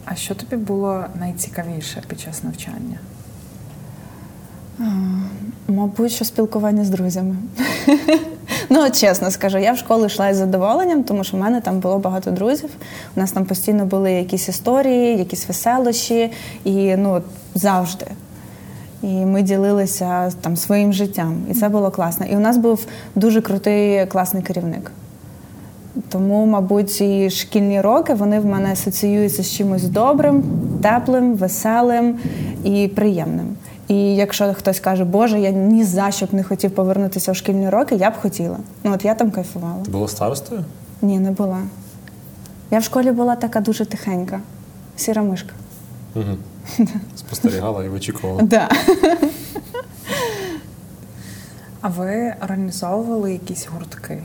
А 0.05 0.15
що 0.15 0.35
тобі 0.35 0.55
було 0.55 1.05
найцікавіше 1.19 2.03
під 2.07 2.19
час 2.19 2.43
навчання? 2.43 2.97
Мабуть, 5.67 6.11
що 6.11 6.25
спілкування 6.25 6.85
з 6.85 6.89
друзями. 6.89 7.35
ну, 8.69 8.89
чесно 8.89 9.31
скажу, 9.31 9.57
я 9.57 9.73
в 9.73 9.77
школу 9.77 10.05
йшла 10.05 10.29
із 10.29 10.37
задоволенням, 10.37 11.03
тому 11.03 11.23
що 11.23 11.37
в 11.37 11.39
мене 11.39 11.61
там 11.61 11.79
було 11.79 11.99
багато 11.99 12.31
друзів. 12.31 12.69
У 13.15 13.19
нас 13.19 13.31
там 13.31 13.45
постійно 13.45 13.85
були 13.85 14.11
якісь 14.11 14.49
історії, 14.49 15.17
якісь 15.17 15.47
веселощі, 15.47 16.31
і 16.63 16.95
ну, 16.95 17.21
завжди. 17.55 18.05
І 19.03 19.07
ми 19.07 19.41
ділилися 19.41 20.31
там 20.41 20.57
своїм 20.57 20.93
життям. 20.93 21.45
І 21.51 21.53
це 21.53 21.69
було 21.69 21.91
класно. 21.91 22.25
І 22.25 22.35
у 22.35 22.39
нас 22.39 22.57
був 22.57 22.85
дуже 23.15 23.41
крутий 23.41 24.05
класний 24.05 24.43
керівник. 24.43 24.91
Тому, 26.09 26.45
мабуть, 26.45 26.91
ці 26.91 27.29
шкільні 27.29 27.81
роки 27.81 28.13
вони 28.13 28.39
в 28.39 28.45
мене 28.45 28.71
асоціюються 28.71 29.43
з 29.43 29.51
чимось 29.51 29.83
добрим, 29.83 30.43
теплим, 30.81 31.35
веселим 31.35 32.19
і 32.63 32.87
приємним. 32.87 33.55
І 33.87 34.15
якщо 34.15 34.53
хтось 34.53 34.79
каже, 34.79 35.03
Боже, 35.03 35.39
я 35.39 35.51
ні 35.51 35.83
за 35.83 36.11
що 36.11 36.25
б 36.25 36.33
не 36.33 36.43
хотів 36.43 36.71
повернутися 36.71 37.31
в 37.31 37.35
шкільні 37.35 37.69
роки, 37.69 37.95
я 37.95 38.09
б 38.09 38.13
хотіла. 38.21 38.57
Ну 38.83 38.93
от 38.93 39.05
я 39.05 39.15
там 39.15 39.31
кайфувала. 39.31 39.83
Ти 39.85 39.91
була 39.91 40.07
старостою? 40.07 40.65
Ні, 41.01 41.19
не 41.19 41.31
була. 41.31 41.59
Я 42.71 42.79
в 42.79 42.83
школі 42.83 43.11
була 43.11 43.35
така 43.35 43.59
дуже 43.59 43.85
тихенька, 43.85 44.39
сіра 44.95 45.21
мишка. 45.23 45.53
Угу. 46.15 46.37
Спостерігала 47.15 47.83
і 47.83 47.89
вичікувала. 47.89 48.41
Да. 48.41 48.69
А 51.81 51.87
ви 51.87 52.33
організовували 52.43 53.33
якісь 53.33 53.67
гуртки? 53.73 54.23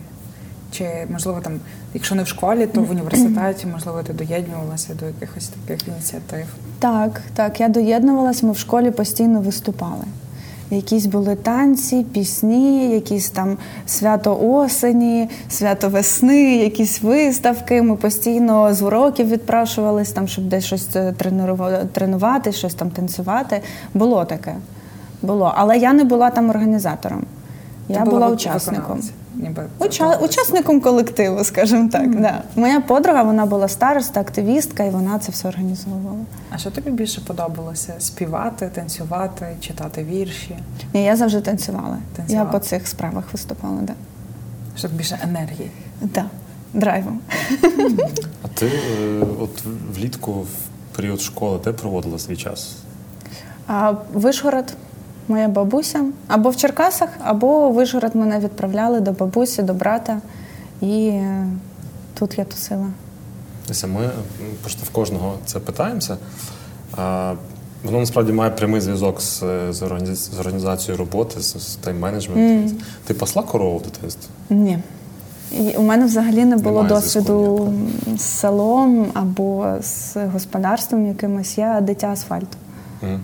Чи, 0.73 1.07
можливо, 1.11 1.41
там, 1.41 1.61
якщо 1.95 2.15
не 2.15 2.23
в 2.23 2.27
школі, 2.27 2.67
то 2.67 2.81
в 2.81 2.91
університеті, 2.91 3.67
можливо, 3.67 4.03
ти 4.03 4.13
доєднувалася 4.13 4.95
до 4.95 5.07
якихось 5.07 5.49
таких 5.49 5.89
ініціатив? 5.89 6.47
Так, 6.79 7.21
так, 7.35 7.61
я 7.61 7.69
доєднувалась, 7.69 8.43
ми 8.43 8.53
в 8.53 8.59
школі 8.59 8.91
постійно 8.91 9.41
виступали. 9.41 10.05
Якісь 10.71 11.07
були 11.07 11.37
танці, 11.37 12.07
пісні, 12.13 12.91
якісь 12.91 13.31
там 13.31 13.57
свято 13.87 14.39
осені, 14.43 15.29
свято 15.49 15.89
весни, 15.89 16.57
якісь 16.57 17.03
виставки. 17.03 17.83
Ми 17.83 17.97
постійно 17.97 18.75
з 18.75 18.83
уроків 18.83 19.29
відпрашувались, 19.29 20.13
там, 20.13 20.29
щоб 20.29 20.49
десь 20.49 20.65
щось 20.65 20.97
е, 20.97 21.15
тренувати, 21.93 22.53
щось 22.53 22.75
там 22.75 22.91
танцювати. 22.91 23.61
Було 23.95 24.25
таке. 24.25 24.55
Було. 25.23 25.53
Але 25.57 25.79
я 25.79 25.93
не 25.93 26.05
була 26.05 26.31
там 26.31 26.51
організатором. 26.51 27.25
Я 27.89 28.03
Ти 28.03 28.11
була 28.11 28.29
учасником. 28.29 28.83
виконавець, 28.83 29.11
ніби 29.39 29.67
Уча... 29.79 30.17
Учасником 30.17 30.81
колективу, 30.81 31.45
скажімо 31.45 31.89
так. 31.93 32.21
Да. 32.21 32.43
Моя 32.57 32.81
подруга 32.81 33.23
вона 33.23 33.47
була 33.47 33.69
староста, 33.69 34.21
активістка, 34.21 34.85
і 34.85 34.91
вона 34.91 35.19
це 35.19 35.33
все 35.33 35.49
організовувала. 35.49 36.19
А 36.51 36.59
що 36.59 36.71
тобі 36.71 36.91
більше 36.91 37.21
подобалося? 37.21 37.95
Співати, 37.99 38.71
танцювати, 38.75 39.47
читати 39.61 40.05
вірші? 40.05 40.57
Ні, 40.95 41.05
я 41.05 41.17
завжди 41.17 41.41
танцювала. 41.41 41.99
Танцювала. 42.17 42.47
Я 42.47 42.53
по 42.53 42.59
цих 42.59 42.89
справах 42.89 43.25
виступала, 43.33 43.81
да. 43.83 43.95
Щоб 44.77 44.93
більше 44.93 45.19
енергії? 45.23 45.71
Да. 46.01 46.25
Драйвом. 46.75 47.21
А 48.43 48.49
ти 48.55 48.67
е, 48.67 49.23
от 49.41 49.63
влітку 49.95 50.33
в 50.33 50.49
період 50.97 51.21
школи 51.21 51.61
де 51.65 51.73
проводила 51.73 52.19
свій 52.19 52.37
час? 52.37 52.77
А 53.67 53.95
Вишгород, 54.13 54.73
моя 55.29 55.49
бабуся, 55.49 56.05
або 56.29 56.51
в 56.51 56.57
Черкасах, 56.57 57.09
або 57.25 57.71
в 57.71 57.75
Вишгород 57.75 58.15
мене 58.17 58.39
відправляли 58.39 59.01
до 59.01 59.13
бабусі, 59.13 59.63
до 59.63 59.75
брата. 59.75 60.21
І 60.81 61.09
е, 61.09 61.47
тут 62.15 62.39
я 62.39 62.45
тусила. 62.45 62.87
Ми 63.87 64.11
просто 64.63 64.83
в 64.85 64.91
кожного 64.91 65.35
це 65.47 65.59
питаємося. 65.59 66.17
Воно 67.85 67.99
насправді 68.01 68.33
має 68.33 68.51
прямий 68.51 68.81
зв'язок 68.81 69.21
з, 69.21 69.39
з, 69.71 69.83
організа- 69.83 70.15
з 70.37 70.39
організацією 70.39 70.99
роботи, 70.99 71.41
з, 71.41 71.57
з 71.57 71.79
тайм-менеджментом. 71.85 72.71
Ти 73.07 73.15
пасла 73.15 73.43
корову 73.43 73.79
в 73.79 73.83
дитинстві? 73.83 74.29
Ні. 74.51 74.79
І 75.53 75.77
у 75.77 75.83
мене 75.83 76.07
взагалі 76.07 76.45
не 76.45 76.57
було 76.57 76.83
Немає 76.83 76.89
досвіду 76.89 77.73
зв'язку 77.73 78.17
з 78.19 78.23
селом 78.23 79.07
або 79.15 79.75
з 79.83 80.17
господарством 80.33 81.07
якимось. 81.07 81.59
Я 81.59 81.81
дитя 81.81 82.07
асфальту. 82.07 82.57
Мгм. 83.03 83.21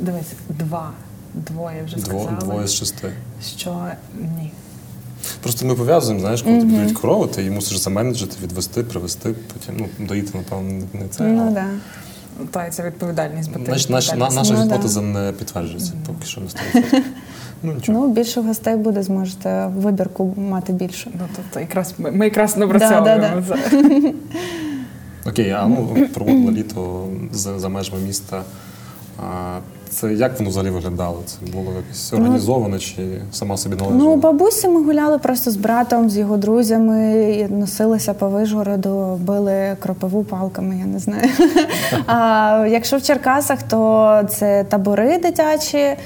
Дивись, 0.00 0.32
два. 0.48 0.90
Двоє 1.34 1.82
вже 1.86 1.96
Дво, 1.96 2.04
сказали, 2.04 2.38
двоє 2.40 2.66
з 2.66 2.74
шести. 2.74 3.12
що 3.56 3.86
ні. 4.20 4.52
Просто 5.42 5.66
ми 5.66 5.74
пов'язуємо, 5.74 6.20
знаєш, 6.20 6.42
коли 6.42 6.58
тобі 6.58 6.76
дають 6.76 6.92
корову, 6.92 7.26
ти 7.26 7.40
її 7.42 7.54
мусиш 7.54 7.78
заменеджити, 7.78 8.36
відвести, 8.42 8.82
привезти, 8.82 9.34
потім 9.52 9.88
ну, 9.98 10.06
доїти, 10.06 10.38
напевно, 10.38 10.84
не 10.92 11.08
це. 11.10 11.22
Ну 11.24 11.42
але- 11.42 11.50
да. 11.50 11.64
Та 12.50 12.66
й 12.66 12.70
це 12.70 12.82
відповідальність, 12.86 13.50
бо 13.52 13.58
ти 13.58 13.64
Значить, 13.64 13.90
наш, 13.90 14.12
на, 14.12 14.16
наша 14.30 14.54
Ну, 14.54 14.58
да. 14.58 14.64
гіпотеза 14.74 15.00
не 15.00 15.32
підтверджується, 15.32 15.92
поки 16.06 16.26
що 16.26 16.40
не 16.40 16.48
стається. 16.48 17.02
Ну 17.62 17.72
нічого. 17.74 17.98
Ну, 17.98 18.12
більше 18.12 18.40
гостей 18.40 18.76
буде, 18.76 19.02
зможете 19.02 19.66
вибірку 19.66 20.34
мати 20.36 20.72
більше. 20.72 21.10
Ну, 21.14 21.28
тобто 21.36 21.60
якраз 21.60 21.94
ми, 21.98 22.10
ми 22.10 22.24
якраз 22.24 22.56
напрацьовуємо 22.56 23.42
Да, 23.48 23.56
це. 23.70 24.12
Окей, 25.26 25.50
а 25.50 25.66
ну 25.66 26.08
проводила 26.14 26.52
літо 26.52 27.08
за, 27.32 27.58
за 27.58 27.68
межами 27.68 28.02
міста. 28.02 28.42
А, 29.18 29.58
це 29.92 30.12
як 30.14 30.38
воно 30.38 30.50
взагалі 30.50 30.70
виглядало? 30.70 31.22
Це 31.26 31.36
було 31.52 31.72
якось 31.76 32.12
організовано 32.12 32.78
чи 32.78 33.20
сама 33.32 33.56
собі 33.56 33.76
належала? 33.76 34.04
Ну, 34.04 34.16
бабусі 34.16 34.68
ми 34.68 34.82
гуляли 34.84 35.18
просто 35.18 35.50
з 35.50 35.56
братом, 35.56 36.10
з 36.10 36.16
його 36.16 36.36
друзями, 36.36 37.48
носилися 37.50 38.14
по 38.14 38.28
Вишгороду, 38.28 39.20
били 39.20 39.76
кропиву 39.80 40.24
палками, 40.24 40.76
я 40.78 40.84
не 40.86 40.98
знаю. 40.98 41.28
А 42.06 42.66
якщо 42.70 42.96
в 42.96 43.02
Черкасах, 43.02 43.62
то 43.62 44.22
це 44.30 44.64
табори 44.64 45.18
дитячі. 45.18 45.96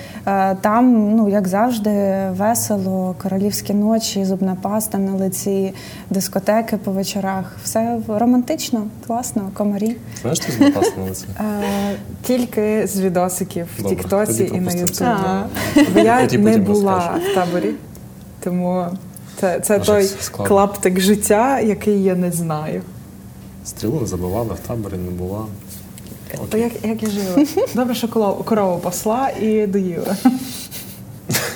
Там, 0.60 1.14
ну 1.16 1.28
як 1.28 1.48
завжди, 1.48 2.16
весело, 2.30 3.14
королівські 3.22 3.74
ночі, 3.74 4.24
зубна 4.24 4.56
паста 4.62 4.98
на 4.98 5.14
лиці, 5.14 5.74
дискотеки 6.10 6.76
по 6.76 6.90
вечорах. 6.90 7.56
Все 7.64 7.98
романтично, 8.08 8.86
класно, 9.06 9.50
комарі. 9.54 9.96
Знаєш, 10.20 10.38
ти 10.38 10.52
запас 10.52 10.92
на 10.98 11.04
лице? 11.04 11.26
Е, 11.40 11.96
Тільки 12.22 12.86
з 12.86 13.00
відосиків 13.00 13.66
в 13.78 13.82
Добре, 13.82 13.96
Тіктоці 13.96 14.50
і 14.54 14.60
на. 14.60 15.46
Ютубі. 15.74 15.90
Бо 15.94 16.00
я 16.00 16.26
не 16.38 16.58
була 16.58 17.20
в 17.30 17.34
таборі, 17.34 17.70
тому 18.40 18.86
це, 19.40 19.60
це 19.60 19.78
Може, 19.78 19.92
той 19.92 20.10
клаптик 20.46 21.00
життя, 21.00 21.60
який 21.60 22.02
я 22.02 22.14
не 22.14 22.32
знаю. 22.32 22.82
Стрілу 23.64 24.00
не 24.00 24.06
забивала, 24.06 24.54
в 24.54 24.58
таборі 24.58 24.94
не 24.94 25.10
була. 25.10 25.46
То 26.48 26.58
як, 26.58 26.72
як 26.84 27.02
я 27.02 27.10
жила? 27.10 27.46
Добре, 27.74 27.94
що 27.94 28.08
корову 28.44 28.78
посла 28.78 29.28
і 29.40 29.66
доїла. 29.66 30.16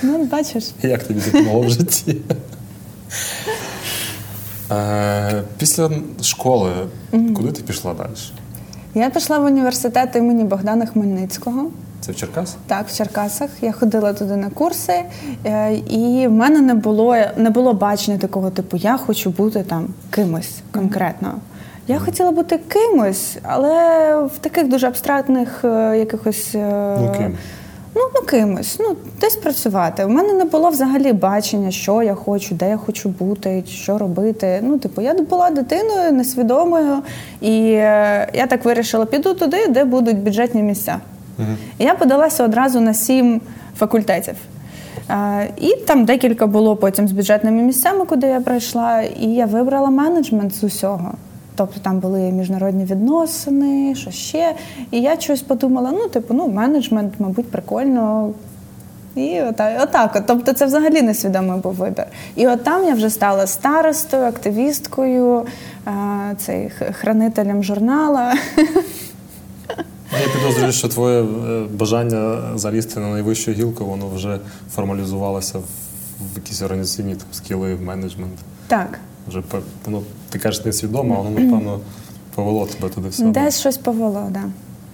Ну, 0.02 0.24
бачиш. 0.24 0.64
Як 0.82 1.04
тобі 1.04 1.20
допомогло 1.20 1.60
в 1.60 1.70
житті? 1.70 2.16
Е, 4.70 5.42
Після 5.58 5.90
школи, 6.22 6.72
куди 7.10 7.52
ти 7.52 7.62
пішла 7.62 7.94
далі? 7.94 8.08
Я 8.94 9.10
пішла 9.10 9.38
в 9.38 9.44
університет 9.44 10.16
імені 10.16 10.44
Богдана 10.44 10.86
Хмельницького. 10.86 11.66
Це 12.00 12.12
в 12.12 12.16
Черкас? 12.16 12.56
Так, 12.66 12.88
в 12.88 12.96
Черкасах. 12.96 13.50
Я 13.60 13.72
ходила 13.72 14.12
туди 14.12 14.36
на 14.36 14.50
курси, 14.50 15.02
е, 15.46 15.72
і 15.74 16.26
в 16.28 16.32
мене 16.32 16.60
не 16.60 16.74
було, 16.74 17.16
не 17.36 17.50
було 17.50 17.72
бачення 17.74 18.18
такого 18.18 18.50
типу, 18.50 18.76
я 18.76 18.96
хочу 18.96 19.30
бути 19.30 19.62
там 19.62 19.88
кимось 20.10 20.50
конкретно. 20.72 21.34
Я 21.88 21.98
хотіла 21.98 22.30
бути 22.30 22.58
кимось, 22.68 23.38
але 23.42 24.16
в 24.24 24.38
таких 24.40 24.68
дуже 24.68 24.86
абстрактних 24.86 25.64
е, 25.64 25.98
якихось. 25.98 26.50
е, 26.54 26.96
Ну, 27.00 27.14
ким? 27.18 27.36
Ну, 27.94 28.02
ну, 28.14 28.20
кимось, 28.26 28.76
ну, 28.80 28.96
десь 29.20 29.36
працювати. 29.36 30.04
У 30.04 30.08
мене 30.08 30.32
не 30.32 30.44
було 30.44 30.70
взагалі 30.70 31.12
бачення, 31.12 31.70
що 31.70 32.02
я 32.02 32.14
хочу, 32.14 32.54
де 32.54 32.68
я 32.68 32.76
хочу 32.76 33.08
бути, 33.08 33.64
що 33.68 33.98
робити. 33.98 34.60
Ну, 34.62 34.78
типу, 34.78 35.02
я 35.02 35.14
була 35.14 35.50
дитиною 35.50 36.12
несвідомою, 36.12 36.96
і 37.40 37.72
е, 37.72 38.28
я 38.34 38.46
так 38.46 38.64
вирішила, 38.64 39.06
піду 39.06 39.34
туди, 39.34 39.66
де 39.68 39.84
будуть 39.84 40.18
бюджетні 40.18 40.62
місця. 40.62 41.00
І 41.78 41.84
я 41.84 41.94
подалася 41.94 42.44
одразу 42.44 42.80
на 42.80 42.94
сім 42.94 43.40
факультетів. 43.78 44.34
Е, 45.10 45.48
І 45.56 45.74
там 45.86 46.04
декілька 46.04 46.46
було 46.46 46.76
потім 46.76 47.08
з 47.08 47.12
бюджетними 47.12 47.62
місцями, 47.62 48.04
куди 48.04 48.26
я 48.26 48.40
прийшла, 48.40 49.02
і 49.02 49.26
я 49.26 49.46
вибрала 49.46 49.90
менеджмент 49.90 50.54
з 50.54 50.64
усього. 50.64 51.12
Тобто 51.56 51.80
там 51.80 51.98
були 51.98 52.20
міжнародні 52.20 52.84
відносини, 52.84 53.94
що 53.94 54.10
ще. 54.10 54.54
І 54.90 55.00
я 55.00 55.20
щось 55.20 55.42
подумала: 55.42 55.90
ну, 55.92 56.08
типу, 56.08 56.34
ну, 56.34 56.48
менеджмент, 56.48 57.14
мабуть, 57.18 57.50
прикольно. 57.50 58.32
І 59.14 59.40
отак, 59.40 59.82
отак. 59.82 60.24
Тобто 60.26 60.52
це 60.52 60.66
взагалі 60.66 61.02
несвідомий 61.02 61.60
був 61.60 61.74
вибір. 61.74 62.06
І 62.36 62.46
от 62.46 62.64
там 62.64 62.84
я 62.84 62.94
вже 62.94 63.10
стала 63.10 63.46
старостою, 63.46 64.22
активісткою, 64.24 65.46
е, 65.86 65.90
цей 66.38 66.70
хранителем 66.70 67.64
журнала. 67.64 68.34
Я 70.12 70.28
підозрюю, 70.34 70.72
що 70.72 70.88
твоє 70.88 71.22
е, 71.22 71.26
бажання 71.72 72.40
залізти 72.54 73.00
на 73.00 73.08
найвищу 73.08 73.52
гілку, 73.52 73.84
воно 73.84 74.08
вже 74.08 74.38
формалізувалося 74.74 75.58
в, 75.58 75.62
в 76.34 76.36
якісь 76.36 76.62
організаційні 76.62 77.14
там, 77.14 77.26
скіли, 77.32 77.74
в 77.74 77.82
менеджмент. 77.82 78.38
Так. 78.66 78.98
Вже 79.28 79.42
воно, 79.84 80.02
ти 80.30 80.38
кажеш, 80.38 80.64
не 80.64 80.72
свідомо, 80.72 81.16
але, 81.20 81.30
напевно, 81.30 81.80
повело 82.34 82.66
тебе 82.66 82.88
туди 82.88 83.08
все. 83.08 83.24
Десь 83.24 83.60
щось 83.60 83.78
повело, 83.78 84.28
да. 84.30 84.42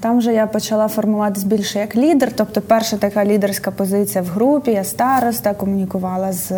Там 0.07 0.19
вже 0.19 0.33
я 0.33 0.47
почала 0.47 0.88
формуватись 0.88 1.45
більше 1.45 1.79
як 1.79 1.97
лідер, 1.97 2.33
тобто 2.37 2.61
перша 2.61 2.97
така 2.97 3.25
лідерська 3.25 3.71
позиція 3.71 4.25
в 4.25 4.27
групі, 4.27 4.71
я 4.71 4.85
староста, 4.85 5.55
комунікувала 5.55 6.33
з 6.33 6.53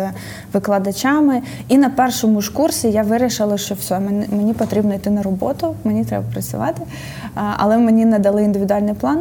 викладачами. 0.53 1.41
І 1.67 1.77
на 1.77 1.89
першому 1.89 2.41
ж 2.41 2.53
курсі 2.53 2.91
я 2.91 3.03
вирішила, 3.03 3.57
що 3.57 3.75
все, 3.75 3.99
мені, 3.99 4.53
потрібно 4.53 4.93
йти 4.93 5.09
на 5.09 5.23
роботу, 5.23 5.75
мені 5.83 6.05
треба 6.05 6.25
працювати. 6.33 6.81
Але 7.35 7.77
мені 7.77 8.05
не 8.05 8.19
дали 8.19 8.43
індивідуальний 8.43 8.93
план, 8.93 9.19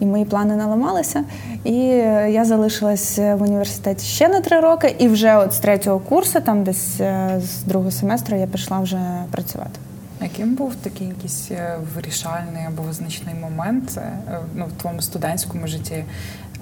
і 0.00 0.06
мої 0.06 0.24
плани 0.24 0.56
наламалися. 0.56 1.24
І 1.64 1.78
е, 1.80 2.30
я 2.30 2.44
залишилась 2.44 3.18
в 3.18 3.42
університеті 3.42 4.06
ще 4.06 4.28
на 4.28 4.40
три 4.40 4.60
роки, 4.60 4.96
і 4.98 5.08
вже 5.08 5.36
от 5.36 5.52
з 5.52 5.58
третього 5.58 5.98
курсу, 5.98 6.40
там 6.40 6.64
десь 6.64 7.00
е, 7.00 7.40
з 7.40 7.62
другого 7.62 7.90
семестру, 7.90 8.36
я 8.36 8.46
пішла 8.46 8.80
вже 8.80 8.98
працювати. 9.30 9.80
Яким 10.24 10.54
був 10.54 10.74
такий 10.74 11.06
якийсь 11.06 11.50
е, 11.50 11.76
вирішальний 11.94 12.64
або 12.66 12.82
визначний 12.82 13.34
момент 13.34 13.92
е, 13.96 14.18
ну, 14.54 14.66
в 14.66 14.80
твоєму 14.80 15.02
студентському 15.02 15.66
житті, 15.66 16.04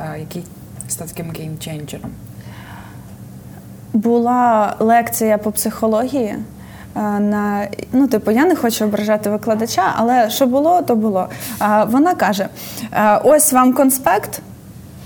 е, 0.00 0.16
який 0.20 0.44
став 0.88 1.10
таким 1.10 1.30
геймченджером? 1.30 2.10
була 3.92 4.76
лекція 4.78 5.38
по 5.38 5.52
психології. 5.52 6.36
На 6.94 7.68
ну, 7.92 8.06
типу, 8.06 8.30
я 8.30 8.44
не 8.44 8.56
хочу 8.56 8.84
ображати 8.84 9.30
викладача, 9.30 9.82
але 9.96 10.30
що 10.30 10.46
було, 10.46 10.82
то 10.82 10.96
було. 10.96 11.28
Вона 11.86 12.14
каже: 12.14 12.48
ось 13.24 13.52
вам 13.52 13.72
конспект, 13.72 14.40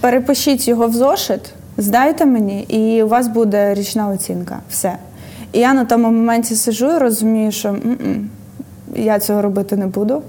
перепишіть 0.00 0.68
його 0.68 0.86
в 0.86 0.92
зошит, 0.92 1.54
здайте 1.76 2.26
мені, 2.26 2.62
і 2.62 3.02
у 3.02 3.08
вас 3.08 3.28
буде 3.28 3.74
річна 3.74 4.08
оцінка. 4.08 4.58
Все. 4.70 4.96
І 5.52 5.58
я 5.58 5.74
на 5.74 5.84
тому 5.84 6.10
моменті 6.10 6.54
сижу 6.54 6.96
і 6.96 6.98
розумію, 6.98 7.52
що 7.52 7.68
м-м, 7.68 8.30
я 8.94 9.18
цього 9.18 9.42
робити 9.42 9.76
не 9.76 9.86
буду. 9.86 10.22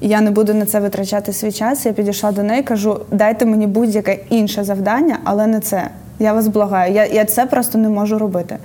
Я 0.00 0.20
не 0.20 0.30
буду 0.30 0.54
на 0.54 0.66
це 0.66 0.80
витрачати 0.80 1.32
свій 1.32 1.52
час. 1.52 1.86
Я 1.86 1.92
підійшла 1.92 2.32
до 2.32 2.42
неї, 2.42 2.62
кажу: 2.62 3.00
дайте 3.12 3.46
мені 3.46 3.66
будь-яке 3.66 4.18
інше 4.30 4.64
завдання, 4.64 5.18
але 5.24 5.46
не 5.46 5.60
це. 5.60 5.88
Я 6.18 6.32
вас 6.32 6.48
благаю. 6.48 6.94
Я, 6.94 7.06
я 7.06 7.24
це 7.24 7.46
просто 7.46 7.78
не 7.78 7.88
можу 7.88 8.18
робити. 8.18 8.58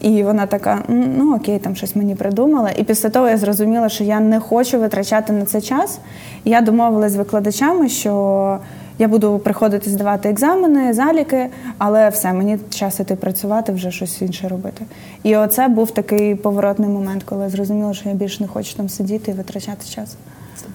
І 0.00 0.22
вона 0.22 0.46
така: 0.46 0.82
ну 0.88 1.36
окей, 1.36 1.58
там 1.58 1.76
щось 1.76 1.96
мені 1.96 2.14
придумала. 2.14 2.70
І 2.76 2.82
після 2.82 3.08
того 3.08 3.28
я 3.28 3.36
зрозуміла, 3.36 3.88
що 3.88 4.04
я 4.04 4.20
не 4.20 4.40
хочу 4.40 4.80
витрачати 4.80 5.32
на 5.32 5.44
це 5.44 5.60
час. 5.60 5.98
Я 6.44 6.60
домовилась 6.60 7.12
з 7.12 7.16
викладачами, 7.16 7.88
що 7.88 8.58
я 8.98 9.08
буду 9.08 9.38
приходити 9.38 9.90
здавати 9.90 10.28
екзамени, 10.28 10.92
заліки, 10.92 11.50
але 11.78 12.08
все, 12.08 12.32
мені 12.32 12.58
час 12.70 13.00
іти 13.00 13.16
працювати, 13.16 13.72
вже 13.72 13.90
щось 13.90 14.22
інше 14.22 14.48
робити. 14.48 14.84
І 15.22 15.36
оце 15.36 15.68
був 15.68 15.90
такий 15.90 16.34
поворотний 16.34 16.88
момент, 16.88 17.22
коли 17.22 17.44
я 17.44 17.50
зрозуміла, 17.50 17.94
що 17.94 18.08
я 18.08 18.14
більше 18.14 18.42
не 18.42 18.48
хочу 18.48 18.76
там 18.76 18.88
сидіти 18.88 19.30
і 19.30 19.34
витрачати 19.34 19.86
час. 19.88 20.16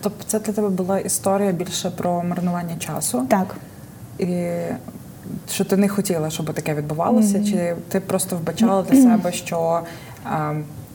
Тобто 0.01 0.23
це 0.27 0.39
для 0.39 0.53
тебе 0.53 0.69
була 0.69 0.99
історія 0.99 1.51
більше 1.51 1.89
про 1.89 2.23
марнування 2.23 2.75
часу? 2.79 3.25
Так. 3.29 3.55
І 4.19 4.49
що 5.49 5.65
ти 5.65 5.77
не 5.77 5.87
хотіла, 5.87 6.29
щоб 6.29 6.53
таке 6.53 6.73
відбувалося? 6.73 7.43
Чи 7.43 7.75
ти 7.89 7.99
просто 7.99 8.35
вбачала 8.35 8.83
для 8.83 9.01
себе, 9.01 9.31
що 9.31 9.79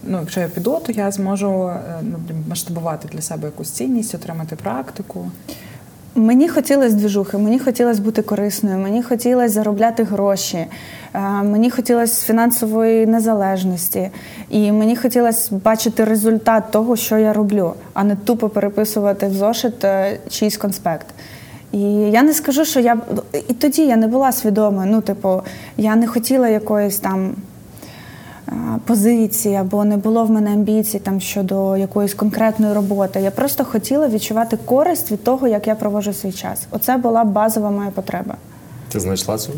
ну, 0.03 0.19
якщо 0.21 0.41
я 0.41 0.49
піду, 0.49 0.81
то 0.87 0.93
я 0.93 1.11
зможу 1.11 1.71
ну, 2.03 2.19
масштабувати 2.49 3.09
для 3.09 3.23
себе 3.23 3.47
якусь 3.47 3.71
цінність, 3.71 4.15
отримати 4.15 4.57
практику. 4.57 5.31
Мені 6.19 6.49
хотілося 6.49 6.95
двіжухи, 6.95 7.39
мені 7.39 7.59
хотілося 7.59 8.03
бути 8.03 8.23
корисною, 8.23 8.79
мені 8.79 9.03
хотілося 9.03 9.49
заробляти 9.49 10.03
гроші, 10.03 10.67
е, 11.15 11.21
мені 11.43 11.71
хотілося 11.71 12.27
фінансової 12.27 13.07
незалежності, 13.07 14.11
і 14.51 14.73
мені 14.73 14.97
хотілося 14.97 15.55
бачити 15.65 16.05
результат 16.05 16.71
того, 16.71 16.97
що 16.97 17.19
я 17.19 17.33
роблю, 17.33 17.73
а 17.95 18.05
не 18.05 18.17
тупо 18.17 18.49
переписувати 18.49 19.27
в 19.27 19.35
зошит 19.35 19.85
е, 19.85 20.19
чийсь 20.29 20.57
конспект. 20.57 21.07
І 21.73 21.81
я 21.91 22.23
не 22.23 22.35
скажу, 22.35 22.65
що 22.65 22.81
я 22.81 22.97
і 23.49 23.55
тоді 23.55 23.87
я 23.87 23.97
не 23.97 24.07
була 24.07 24.33
свідомою. 24.33 24.91
Ну, 24.93 25.01
типу, 25.01 25.43
я 25.77 25.97
не 25.97 26.07
хотіла 26.07 26.49
якоїсь 26.49 26.99
там 26.99 27.35
позиції 28.85 29.55
або 29.55 29.85
не 29.85 29.97
було 29.97 30.25
в 30.25 30.31
мене 30.31 30.53
амбіцій 30.53 30.99
там 30.99 31.21
щодо 31.21 31.77
якоїсь 31.77 32.15
конкретної 32.15 32.75
роботи. 32.75 33.21
Я 33.21 33.31
просто 33.31 33.65
хотіла 33.65 34.09
відчувати 34.09 34.59
користь 34.65 35.13
від 35.13 35.25
того, 35.25 35.49
як 35.49 35.67
я 35.67 35.75
проводжу 35.75 36.13
свій 36.13 36.33
час. 36.33 36.67
Оце 36.71 36.97
була 36.97 37.25
базова 37.25 37.71
моя 37.71 37.91
потреба. 37.91 38.35
Ти 38.89 39.01
знайшла 39.01 39.39
цю 39.39 39.53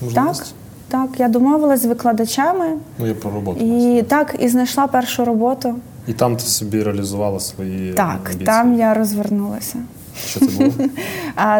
можливість? 0.00 0.40
Так. 0.40 0.54
Так, 0.88 1.20
я 1.20 1.28
домовилася 1.28 1.82
з 1.82 1.86
викладачами 1.86 2.66
ну, 2.98 3.06
я 3.06 3.14
про 3.14 3.30
роботу. 3.30 3.64
І 3.64 4.02
так, 4.02 4.34
і 4.38 4.48
знайшла 4.48 4.86
першу 4.86 5.24
роботу. 5.24 5.74
І 6.06 6.12
там 6.12 6.36
ти 6.36 6.42
собі 6.42 6.82
реалізувала 6.82 7.40
свої 7.40 7.92
так, 7.92 8.20
амбіції? 8.24 8.46
там 8.46 8.74
я 8.78 8.94
розвернулася. 8.94 9.78
Що 10.26 10.40
це 10.40 10.46
було? 10.46 10.72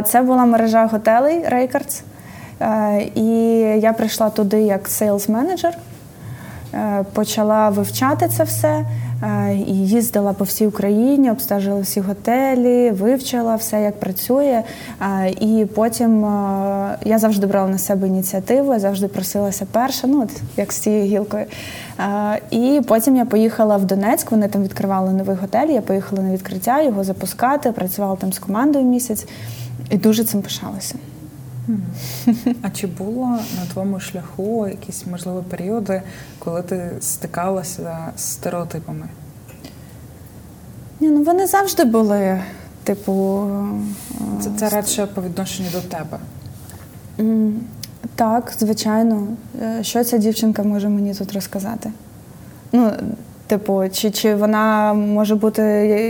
Це 0.04 0.22
була 0.22 0.44
мережа 0.44 0.86
готелей 0.86 1.48
Reikartz. 1.48 2.02
І 3.14 3.26
я 3.82 3.92
прийшла 3.92 4.30
туди 4.30 4.62
як 4.62 4.88
sales 4.88 5.28
manager 5.28 5.74
Е, 5.74 5.91
почала 7.12 7.68
вивчати 7.68 8.28
це 8.28 8.44
все 8.44 8.86
е, 9.22 9.54
і 9.54 9.88
їздила 9.88 10.32
по 10.32 10.44
всій 10.44 10.66
Україні, 10.66 11.30
обстежила 11.30 11.80
всі 11.80 12.00
готелі, 12.00 12.90
вивчила 12.90 13.56
все, 13.56 13.82
як 13.82 14.00
працює. 14.00 14.62
Е, 15.02 15.30
і 15.30 15.66
потім 15.74 16.22
я 17.04 17.18
завжди 17.18 17.46
брала 17.46 17.68
на 17.68 17.78
себе 17.78 18.06
ініціативу, 18.06 18.72
я 18.72 18.78
завжди 18.78 19.08
просилася 19.08 19.66
перша, 19.72 20.06
ну 20.06 20.22
от 20.22 20.30
як 20.56 20.72
з 20.72 20.76
цією 20.78 21.04
гілкою. 21.04 21.44
І 22.50 22.80
потім 22.88 23.16
я 23.16 23.24
поїхала 23.24 23.76
в 23.76 23.84
Донецьк. 23.84 24.30
Вони 24.30 24.48
там 24.48 24.62
відкривали 24.62 25.12
новий 25.12 25.36
готель. 25.36 25.68
Я 25.68 25.80
поїхала 25.80 26.22
на 26.22 26.32
відкриття 26.32 26.82
його 26.82 27.04
запускати, 27.04 27.72
працювала 27.72 28.16
там 28.16 28.32
з 28.32 28.38
командою 28.38 28.84
місяць 28.84 29.26
і 29.90 29.96
дуже 29.96 30.24
цим 30.24 30.42
пишалася. 30.42 30.94
А 32.62 32.70
чи 32.70 32.86
було 32.86 33.26
на 33.26 33.66
твоєму 33.72 34.00
шляху 34.00 34.68
якісь 34.68 35.06
можливі 35.06 35.44
періоди, 35.50 36.02
коли 36.38 36.62
ти 36.62 36.90
стикалася 37.00 38.12
з 38.16 38.22
стереотипами? 38.22 39.08
Ні, 41.00 41.08
ну 41.08 41.22
Вони 41.22 41.46
завжди 41.46 41.84
були, 41.84 42.40
типу. 42.84 43.46
Це, 44.40 44.50
це 44.56 44.68
радше 44.68 45.06
по 45.06 45.22
відношенню 45.22 45.68
до 45.72 45.80
тебе. 45.80 46.18
Так, 48.14 48.52
звичайно. 48.58 49.26
Е, 49.62 49.84
що 49.84 50.04
ця 50.04 50.18
дівчинка 50.18 50.62
може 50.62 50.88
мені 50.88 51.14
тут 51.14 51.32
розказати? 51.32 51.92
Ну, 52.72 52.90
типу, 53.46 53.82
чи 53.92 54.10
чи 54.10 54.34
вона 54.34 54.94
може 54.94 55.34
бути 55.34 55.62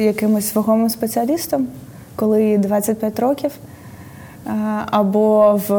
якимось 0.04 0.54
вагомим 0.54 0.88
спеціалістом, 0.88 1.66
коли 2.16 2.44
їй 2.44 2.58
25 2.58 3.20
років? 3.20 3.52
Е, 4.46 4.50
або 4.90 5.61
в 5.68 5.72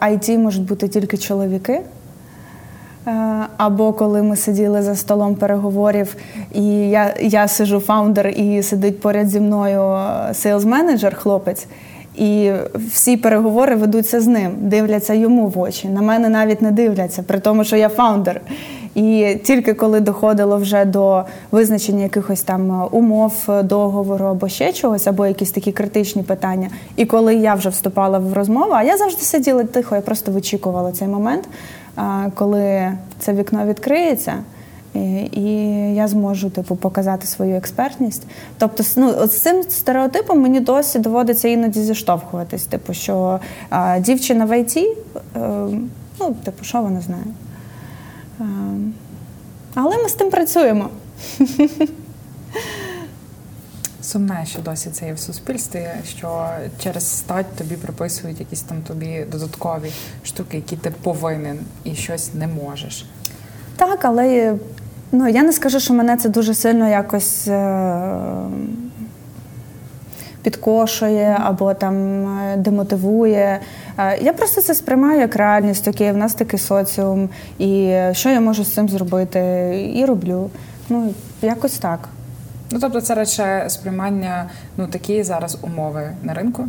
IT 0.00 0.38
можуть 0.38 0.64
бути 0.64 0.88
тільки 0.88 1.16
чоловіки. 1.16 1.80
Е, 3.06 3.12
або 3.56 3.92
коли 3.92 4.22
ми 4.22 4.36
сиділи 4.36 4.82
за 4.82 4.94
столом 4.94 5.34
переговорів, 5.34 6.16
і 6.52 6.64
я 6.90 7.14
я 7.20 7.48
сижу 7.48 7.80
фаундер, 7.80 8.28
і 8.28 8.62
сидить 8.62 9.00
поряд 9.00 9.28
зі 9.28 9.40
мною 9.40 9.80
сейлз-менеджер, 10.32 11.14
хлопець, 11.14 11.66
і 12.14 12.50
всі 12.74 13.16
переговори 13.16 13.76
ведуться 13.76 14.20
з 14.20 14.26
ним, 14.26 14.52
дивляться 14.60 15.14
йому 15.14 15.48
в 15.48 15.58
очі. 15.58 15.88
На 15.88 16.02
мене 16.02 16.28
навіть 16.28 16.62
не 16.62 16.70
дивляться, 16.70 17.22
при 17.22 17.40
тому, 17.40 17.64
що 17.64 17.76
я 17.76 17.88
фаундер. 17.88 18.40
І 18.96 19.36
тільки 19.44 19.74
коли 19.74 20.00
доходило 20.00 20.56
вже 20.56 20.84
до 20.84 21.24
визначення 21.50 22.02
якихось 22.02 22.42
там 22.42 22.82
е, 22.82 22.84
умов 22.90 23.32
е, 23.48 23.62
договору 23.62 24.24
або 24.24 24.48
ще 24.48 24.72
чогось, 24.72 25.06
або 25.06 25.26
якісь 25.26 25.50
такі 25.50 25.72
критичні 25.72 26.22
питання, 26.22 26.68
і 26.96 27.06
коли 27.06 27.34
я 27.34 27.54
вже 27.54 27.68
вступала 27.68 28.18
в 28.18 28.32
розмову, 28.32 28.72
а 28.72 28.82
я 28.82 28.96
завжди 28.96 29.22
сиділа 29.22 29.64
тихо, 29.64 29.94
я 29.94 30.00
просто 30.00 30.32
вичікувала 30.32 30.92
цей 30.92 31.08
момент, 31.08 31.48
коли 32.34 32.92
це 33.18 33.32
вікно 33.32 33.66
відкриється. 33.66 34.34
І 35.32 35.42
я 35.94 36.08
зможу 36.08 36.50
типу 36.50 36.76
показати 36.76 37.26
свою 37.26 37.56
експертність. 37.56 38.22
Тобто, 38.58 38.84
ну 38.96 39.26
з 39.26 39.40
цим 39.40 39.62
стереотипом 39.62 40.40
мені 40.40 40.60
досі 40.60 40.98
доводиться 40.98 41.48
іноді 41.48 41.80
зіштовхуватись. 41.80 42.64
Типу, 42.64 42.94
що 42.94 43.40
а, 43.70 43.98
дівчина 43.98 44.44
в 44.44 44.60
ІТ, 44.60 44.76
е, 44.76 44.86
ну 46.20 46.34
типу, 46.44 46.64
що 46.64 46.80
вона 46.80 47.00
знає. 47.00 47.24
Але 49.76 50.02
ми 50.02 50.08
з 50.08 50.12
тим 50.12 50.30
працюємо. 50.30 50.88
Сумне, 54.02 54.44
що 54.46 54.62
досі 54.62 54.90
це 54.90 55.06
є 55.06 55.12
в 55.12 55.18
суспільстві, 55.18 55.88
що 56.08 56.48
через 56.82 57.18
стать 57.18 57.46
тобі 57.58 57.74
приписують 57.74 58.40
якісь 58.40 58.62
там 58.62 58.82
тобі 58.82 59.26
додаткові 59.32 59.92
штуки, 60.24 60.56
які 60.56 60.76
ти 60.76 60.92
повинен 61.02 61.58
і 61.84 61.94
щось 61.94 62.34
не 62.34 62.46
можеш. 62.46 63.06
Так, 63.76 64.04
але 64.04 64.56
ну, 65.12 65.28
я 65.28 65.42
не 65.42 65.52
скажу, 65.52 65.80
що 65.80 65.94
мене 65.94 66.16
це 66.16 66.28
дуже 66.28 66.54
сильно 66.54 66.88
якось. 66.88 67.48
Е- 67.48 68.46
підкошує 70.46 71.36
або 71.44 71.74
там 71.74 72.26
е, 72.38 72.56
демотивує. 72.56 73.60
Е, 73.98 74.18
я 74.18 74.32
просто 74.32 74.62
це 74.62 74.74
сприймаю 74.74 75.20
як 75.20 75.36
реальність. 75.36 75.88
Окей, 75.88 76.12
в 76.12 76.16
нас 76.16 76.34
такий 76.34 76.58
соціум, 76.58 77.28
і 77.58 77.98
що 78.12 78.28
я 78.28 78.40
можу 78.40 78.64
з 78.64 78.74
цим 78.74 78.88
зробити, 78.88 79.40
і 79.96 80.04
роблю. 80.04 80.50
Ну, 80.88 81.14
якось 81.42 81.78
так. 81.78 82.08
Ну, 82.70 82.78
тобто, 82.80 83.00
це 83.00 83.14
радше 83.14 83.64
сприймання 83.68 84.50
ну, 84.76 84.86
такі 84.86 85.22
зараз 85.22 85.58
умови 85.62 86.10
на 86.22 86.34
ринку. 86.34 86.68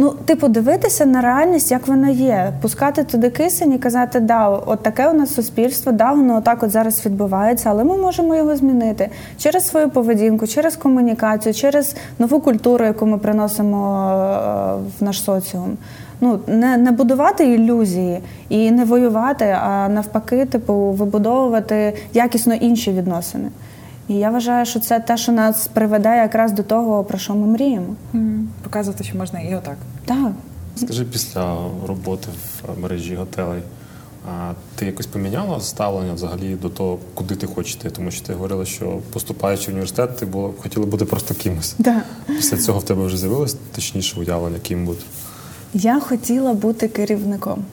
Ну, 0.00 0.10
типу, 0.10 0.48
дивитися 0.48 1.06
на 1.06 1.20
реальність, 1.20 1.70
як 1.70 1.88
вона 1.88 2.08
є, 2.08 2.52
пускати 2.62 3.04
туди 3.04 3.30
кисень 3.30 3.72
і 3.72 3.78
казати, 3.78 4.20
да, 4.20 4.48
от 4.48 4.82
таке 4.82 5.08
у 5.08 5.12
нас 5.12 5.34
суспільство, 5.34 5.92
да, 5.92 6.12
воно 6.12 6.36
отак 6.36 6.62
от 6.62 6.70
зараз 6.70 7.06
відбувається, 7.06 7.70
але 7.70 7.84
ми 7.84 7.96
можемо 7.96 8.34
його 8.34 8.56
змінити 8.56 9.08
через 9.38 9.68
свою 9.68 9.90
поведінку, 9.90 10.46
через 10.46 10.76
комунікацію, 10.76 11.54
через 11.54 11.96
нову 12.18 12.40
культуру, 12.40 12.84
яку 12.84 13.06
ми 13.06 13.18
приносимо 13.18 14.10
е, 14.10 15.00
в 15.00 15.04
наш 15.04 15.22
соціум. 15.22 15.76
Ну, 16.20 16.40
не 16.46 16.76
не 16.76 16.92
будувати 16.92 17.54
ілюзії 17.54 18.20
і 18.48 18.70
не 18.70 18.84
воювати, 18.84 19.56
а 19.62 19.88
навпаки, 19.88 20.44
типу, 20.44 20.74
вибудовувати 20.74 21.94
якісно 22.14 22.54
інші 22.54 22.92
відносини. 22.92 23.48
І 24.08 24.14
я 24.14 24.30
вважаю, 24.30 24.66
що 24.66 24.80
це 24.80 25.00
те, 25.00 25.16
що 25.16 25.32
нас 25.32 25.68
приведе 25.68 26.16
якраз 26.16 26.52
до 26.52 26.62
того, 26.62 27.04
про 27.04 27.18
що 27.18 27.34
ми 27.34 27.46
мріємо. 27.46 27.94
Mm. 28.14 28.44
Показувати, 28.62 29.04
що 29.04 29.18
можна 29.18 29.40
і 29.40 29.54
отак. 29.54 29.76
Так. 30.04 30.32
Скажи, 30.76 31.04
після 31.04 31.56
роботи 31.86 32.28
в 32.62 32.80
мережі 32.80 33.14
готелей, 33.14 33.62
а 34.30 34.52
ти 34.74 34.86
якось 34.86 35.06
поміняла 35.06 35.60
ставлення 35.60 36.12
взагалі 36.12 36.54
до 36.54 36.68
того, 36.68 36.98
куди 37.14 37.36
ти 37.36 37.46
хочеш 37.46 37.74
йти? 37.74 37.90
Тому 37.90 38.10
що 38.10 38.26
ти 38.26 38.32
говорила, 38.32 38.64
що 38.64 38.98
поступаючи 39.12 39.66
в 39.66 39.68
університет, 39.70 40.16
ти 40.16 40.26
було 40.26 40.54
хотіла 40.58 40.86
бути 40.86 41.04
просто 41.04 41.34
кимось. 41.34 41.74
Да. 41.78 42.02
Після 42.26 42.56
цього 42.56 42.78
в 42.78 42.84
тебе 42.84 43.06
вже 43.06 43.16
з'явилось 43.16 43.56
точніше 43.74 44.20
уявлення, 44.20 44.58
ким 44.58 44.86
бути? 44.86 45.04
Я 45.74 46.00
хотіла 46.00 46.54
бути 46.54 46.88
керівником. 46.88 47.64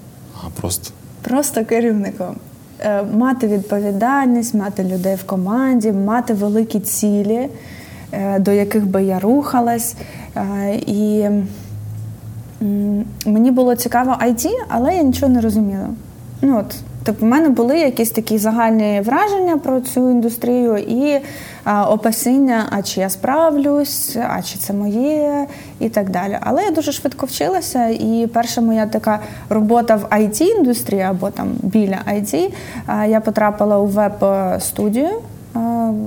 А 0.43 0.50
просто? 0.62 0.91
Просто 1.21 1.65
керівником. 1.65 2.36
Е, 2.79 3.03
мати 3.03 3.47
відповідальність, 3.47 4.53
мати 4.53 4.83
людей 4.83 5.15
в 5.15 5.23
команді, 5.23 5.91
мати 5.91 6.33
великі 6.33 6.79
цілі, 6.79 7.49
е, 8.11 8.39
до 8.39 8.51
яких 8.51 8.88
би 8.88 9.03
я 9.03 9.19
рухалась. 9.19 9.95
Е, 10.35 10.75
і 10.75 11.29
мені 13.25 13.51
було 13.51 13.75
цікаво 13.75 14.11
IT, 14.11 14.49
але 14.69 14.95
я 14.95 15.03
нічого 15.03 15.31
не 15.31 15.41
розуміла. 15.41 15.88
Ну, 16.41 16.59
от, 16.59 16.75
Тобто, 17.05 17.25
в 17.25 17.29
мене 17.29 17.49
були 17.49 17.79
якісь 17.79 18.11
такі 18.11 18.37
загальні 18.37 19.01
враження 19.05 19.57
про 19.57 19.81
цю 19.81 20.09
індустрію 20.09 20.77
і 20.77 21.19
а, 21.63 21.89
опасіння, 21.89 22.65
а 22.69 22.81
чи 22.81 22.99
я 22.99 23.09
справлюсь, 23.09 24.17
а 24.29 24.41
чи 24.41 24.57
це 24.57 24.73
моє, 24.73 25.47
і 25.79 25.89
так 25.89 26.09
далі. 26.09 26.37
Але 26.41 26.63
я 26.63 26.71
дуже 26.71 26.91
швидко 26.91 27.25
вчилася, 27.25 27.87
і 27.87 28.29
перша 28.33 28.61
моя 28.61 28.85
така 28.85 29.19
робота 29.49 29.95
в 29.95 30.03
it 30.03 30.41
індустрії 30.41 31.01
або 31.01 31.29
там 31.29 31.47
біля 31.61 31.97
IT, 32.07 32.53
а, 32.85 33.05
я 33.05 33.19
потрапила 33.19 33.77
у 33.77 33.85
веб-студію 33.85 35.09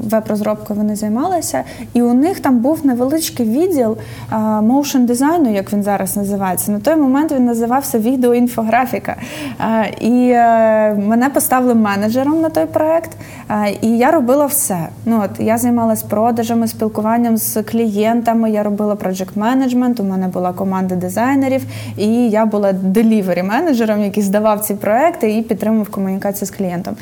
веб-розробкою 0.03 0.79
вони 0.79 0.97
займалися, 0.97 1.63
і 1.95 2.03
у 2.03 2.15
них 2.15 2.41
там 2.41 2.59
був 2.59 2.87
невеличкий 2.87 3.47
відділ 3.47 3.97
моушн 4.63 5.05
дизайну, 5.05 5.55
як 5.55 5.73
він 5.73 5.83
зараз 5.83 6.17
називається. 6.17 6.73
На 6.73 6.79
той 6.79 6.97
момент 6.97 7.33
він 7.33 7.45
називався 7.45 7.99
відеоінфографіка. 7.99 9.17
І 10.01 10.35
мене 10.97 11.31
поставили 11.35 11.75
менеджером 11.75 12.41
на 12.41 12.49
той 12.49 12.67
проект, 12.67 13.11
і 13.81 13.89
я 13.89 14.11
робила 14.11 14.47
все. 14.47 14.89
Ну 15.05 15.23
от 15.25 15.41
Я 15.41 15.59
займалася 15.59 16.07
продажами, 16.09 16.69
спілкуванням 16.69 17.37
з 17.37 17.63
клієнтами, 17.63 18.51
я 18.51 18.63
робила 18.63 18.97
проджект 18.97 19.37
менеджмент, 19.37 20.01
у 20.01 20.05
мене 20.05 20.29
була 20.29 20.53
команда 20.53 20.95
дизайнерів, 20.97 21.63
і 21.97 22.31
я 22.31 22.47
була 22.47 22.73
делівері 22.73 23.43
менеджером, 23.43 24.03
який 24.03 24.23
здавав 24.23 24.61
ці 24.61 24.75
проекти 24.75 25.37
і 25.37 25.43
підтримував 25.43 25.89
комунікацію 25.89 26.47
з 26.49 26.51
клієнтом. 26.51 26.97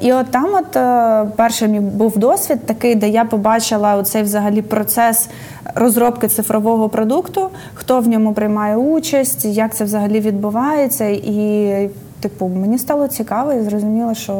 І 0.00 0.12
от 0.12 0.26
там, 0.30 0.46
от 0.54 0.76
е, 0.76 1.24
перший 1.68 1.80
мій 1.80 1.90
був 1.90 2.18
досвід 2.18 2.66
такий, 2.66 2.94
де 2.94 3.08
я 3.08 3.24
побачила 3.24 4.02
цей 4.02 4.22
взагалі 4.22 4.62
процес 4.62 5.28
розробки 5.74 6.28
цифрового 6.28 6.88
продукту, 6.88 7.50
хто 7.74 8.00
в 8.00 8.08
ньому 8.08 8.32
приймає 8.32 8.76
участь, 8.76 9.44
як 9.44 9.74
це 9.74 9.84
взагалі 9.84 10.20
відбувається. 10.20 11.04
І 11.06 11.90
Типу, 12.20 12.48
мені 12.48 12.78
стало 12.78 13.08
цікаво 13.08 13.52
і 13.52 13.62
зрозуміло, 13.62 14.14
що 14.14 14.32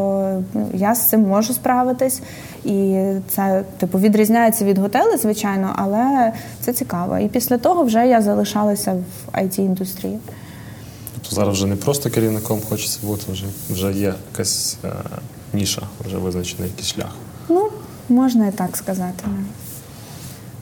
ну, 0.54 0.68
я 0.74 0.94
з 0.94 1.08
цим 1.08 1.20
можу 1.20 1.54
справитись, 1.54 2.20
і 2.64 3.02
це 3.28 3.62
типу 3.78 3.98
відрізняється 3.98 4.64
від 4.64 4.78
готелю, 4.78 5.18
звичайно, 5.18 5.72
але 5.76 6.32
це 6.60 6.72
цікаво. 6.72 7.18
І 7.18 7.28
після 7.28 7.58
того 7.58 7.84
вже 7.84 8.06
я 8.06 8.22
залишалася 8.22 8.92
в 8.92 9.38
it 9.38 9.60
індустрії 9.60 10.18
Тобто 11.14 11.36
зараз 11.36 11.54
вже 11.54 11.66
не 11.66 11.76
просто 11.76 12.10
керівником 12.10 12.60
хочеться 12.68 12.98
бути, 13.02 13.32
вже 13.32 13.44
вже 13.70 13.92
є 13.92 14.14
якась 14.32 14.76
е, 14.84 14.88
ніша, 15.52 15.82
вже 16.04 16.18
визначений 16.18 16.70
якийсь 16.70 16.88
шлях. 16.88 17.14
Ну, 17.48 17.70
можна 18.08 18.46
і 18.46 18.52
так 18.52 18.76
сказати. 18.76 19.24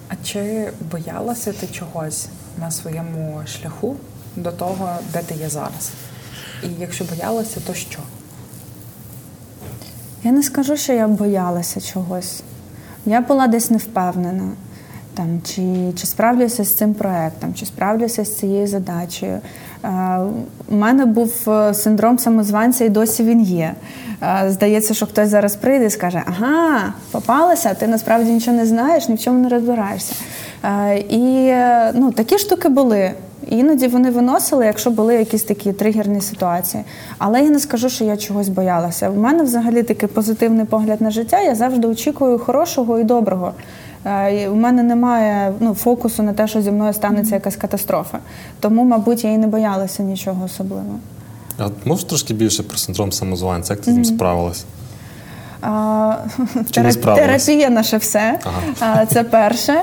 А 0.09 0.15
чи 0.25 0.71
боялася 0.91 1.53
ти 1.53 1.67
чогось 1.67 2.27
на 2.61 2.71
своєму 2.71 3.41
шляху 3.47 3.97
до 4.37 4.53
того, 4.53 4.89
де 5.13 5.23
ти 5.23 5.35
є 5.35 5.49
зараз? 5.49 5.91
І 6.63 6.69
якщо 6.79 7.05
боялася, 7.05 7.61
то 7.67 7.75
що? 7.75 7.99
Я 10.25 10.33
не 10.33 10.43
скажу, 10.43 10.77
що 10.77 10.93
я 10.93 11.09
боялася 11.09 11.81
чогось. 11.81 12.43
Я 13.07 13.21
була 13.21 13.47
десь 13.47 13.71
невпевнена, 13.71 14.53
там, 15.15 15.41
чи 15.45 15.93
чи 15.97 16.07
справлюся 16.07 16.65
з 16.65 16.75
цим 16.75 16.95
проектом, 16.95 17.55
чи 17.55 17.67
справлюся 17.67 18.25
з 18.25 18.39
цією 18.39 18.67
задачею. 18.67 19.41
Е, 19.85 19.89
у 20.69 20.75
мене 20.75 21.07
був 21.07 21.51
е, 21.51 21.75
синдром 21.75 22.19
самозванця, 22.19 22.85
і 22.85 22.89
досі 22.89 23.23
він 23.23 23.41
є. 23.43 23.75
Е, 24.23 24.45
здається, 24.49 24.95
що 24.95 25.07
хтось 25.07 25.29
зараз 25.29 25.57
прийде 25.57 25.87
і 25.87 25.91
скаже: 25.91 26.23
Ага, 26.27 26.93
попалася, 27.11 27.75
ти 27.75 27.87
насправді 27.87 28.31
нічого 28.33 28.57
не 28.57 28.67
знаєш, 28.67 29.09
ні 29.09 29.15
в 29.15 29.21
чому 29.21 29.39
не 29.39 29.49
розбираєшся. 29.49 30.15
І 31.09 31.53
ну, 31.95 32.13
такі 32.13 32.39
штуки 32.39 32.69
були. 32.69 33.13
Іноді 33.49 33.89
вони 33.89 34.11
виносили, 34.11 34.67
якщо 34.67 34.91
були 34.91 35.15
якісь 35.15 35.43
такі 35.43 35.73
тригерні 35.73 36.21
ситуації. 36.21 36.85
Але 37.19 37.43
я 37.43 37.51
не 37.51 37.59
скажу, 37.59 37.89
що 37.89 38.05
я 38.05 38.17
чогось 38.17 38.49
боялася. 38.49 39.11
У 39.11 39.15
мене 39.15 39.43
взагалі 39.43 39.83
такий 39.83 40.09
позитивний 40.09 40.65
погляд 40.65 41.01
на 41.01 41.11
життя. 41.11 41.41
Я 41.41 41.55
завжди 41.55 41.89
очікую 41.89 42.39
хорошого 42.39 42.99
і 42.99 43.05
доброго. 43.05 43.53
Е, 44.07 44.49
у 44.49 44.55
мене 44.55 44.83
немає 44.83 45.55
ну, 45.61 45.75
фокусу 45.75 46.23
на 46.23 46.33
те, 46.33 46.49
що 46.49 46.63
зі 46.63 46.71
мною 46.71 46.93
станеться 46.93 47.35
якась 47.35 47.57
катастрофа. 47.57 48.19
Тому, 48.61 48.85
мабуть, 48.85 49.25
я 49.25 49.33
і 49.33 49.39
не 49.39 49.47
боялася 49.47 50.03
нічого 50.03 50.45
особливого. 50.45 50.99
А 51.59 51.69
можеш 51.85 52.05
трошки 52.05 52.35
більше 52.35 52.63
про 52.63 52.79
синдром 52.79 53.13
самозванця? 53.13 53.73
Як 53.73 53.83
ти 53.83 53.91
з 53.91 53.95
ним 53.95 54.05
справилась? 54.05 54.65
Терапія 57.15 57.71
наше 57.71 57.97
все. 57.97 58.39
Ага. 58.81 59.07
Це 59.07 59.23
перше. 59.23 59.75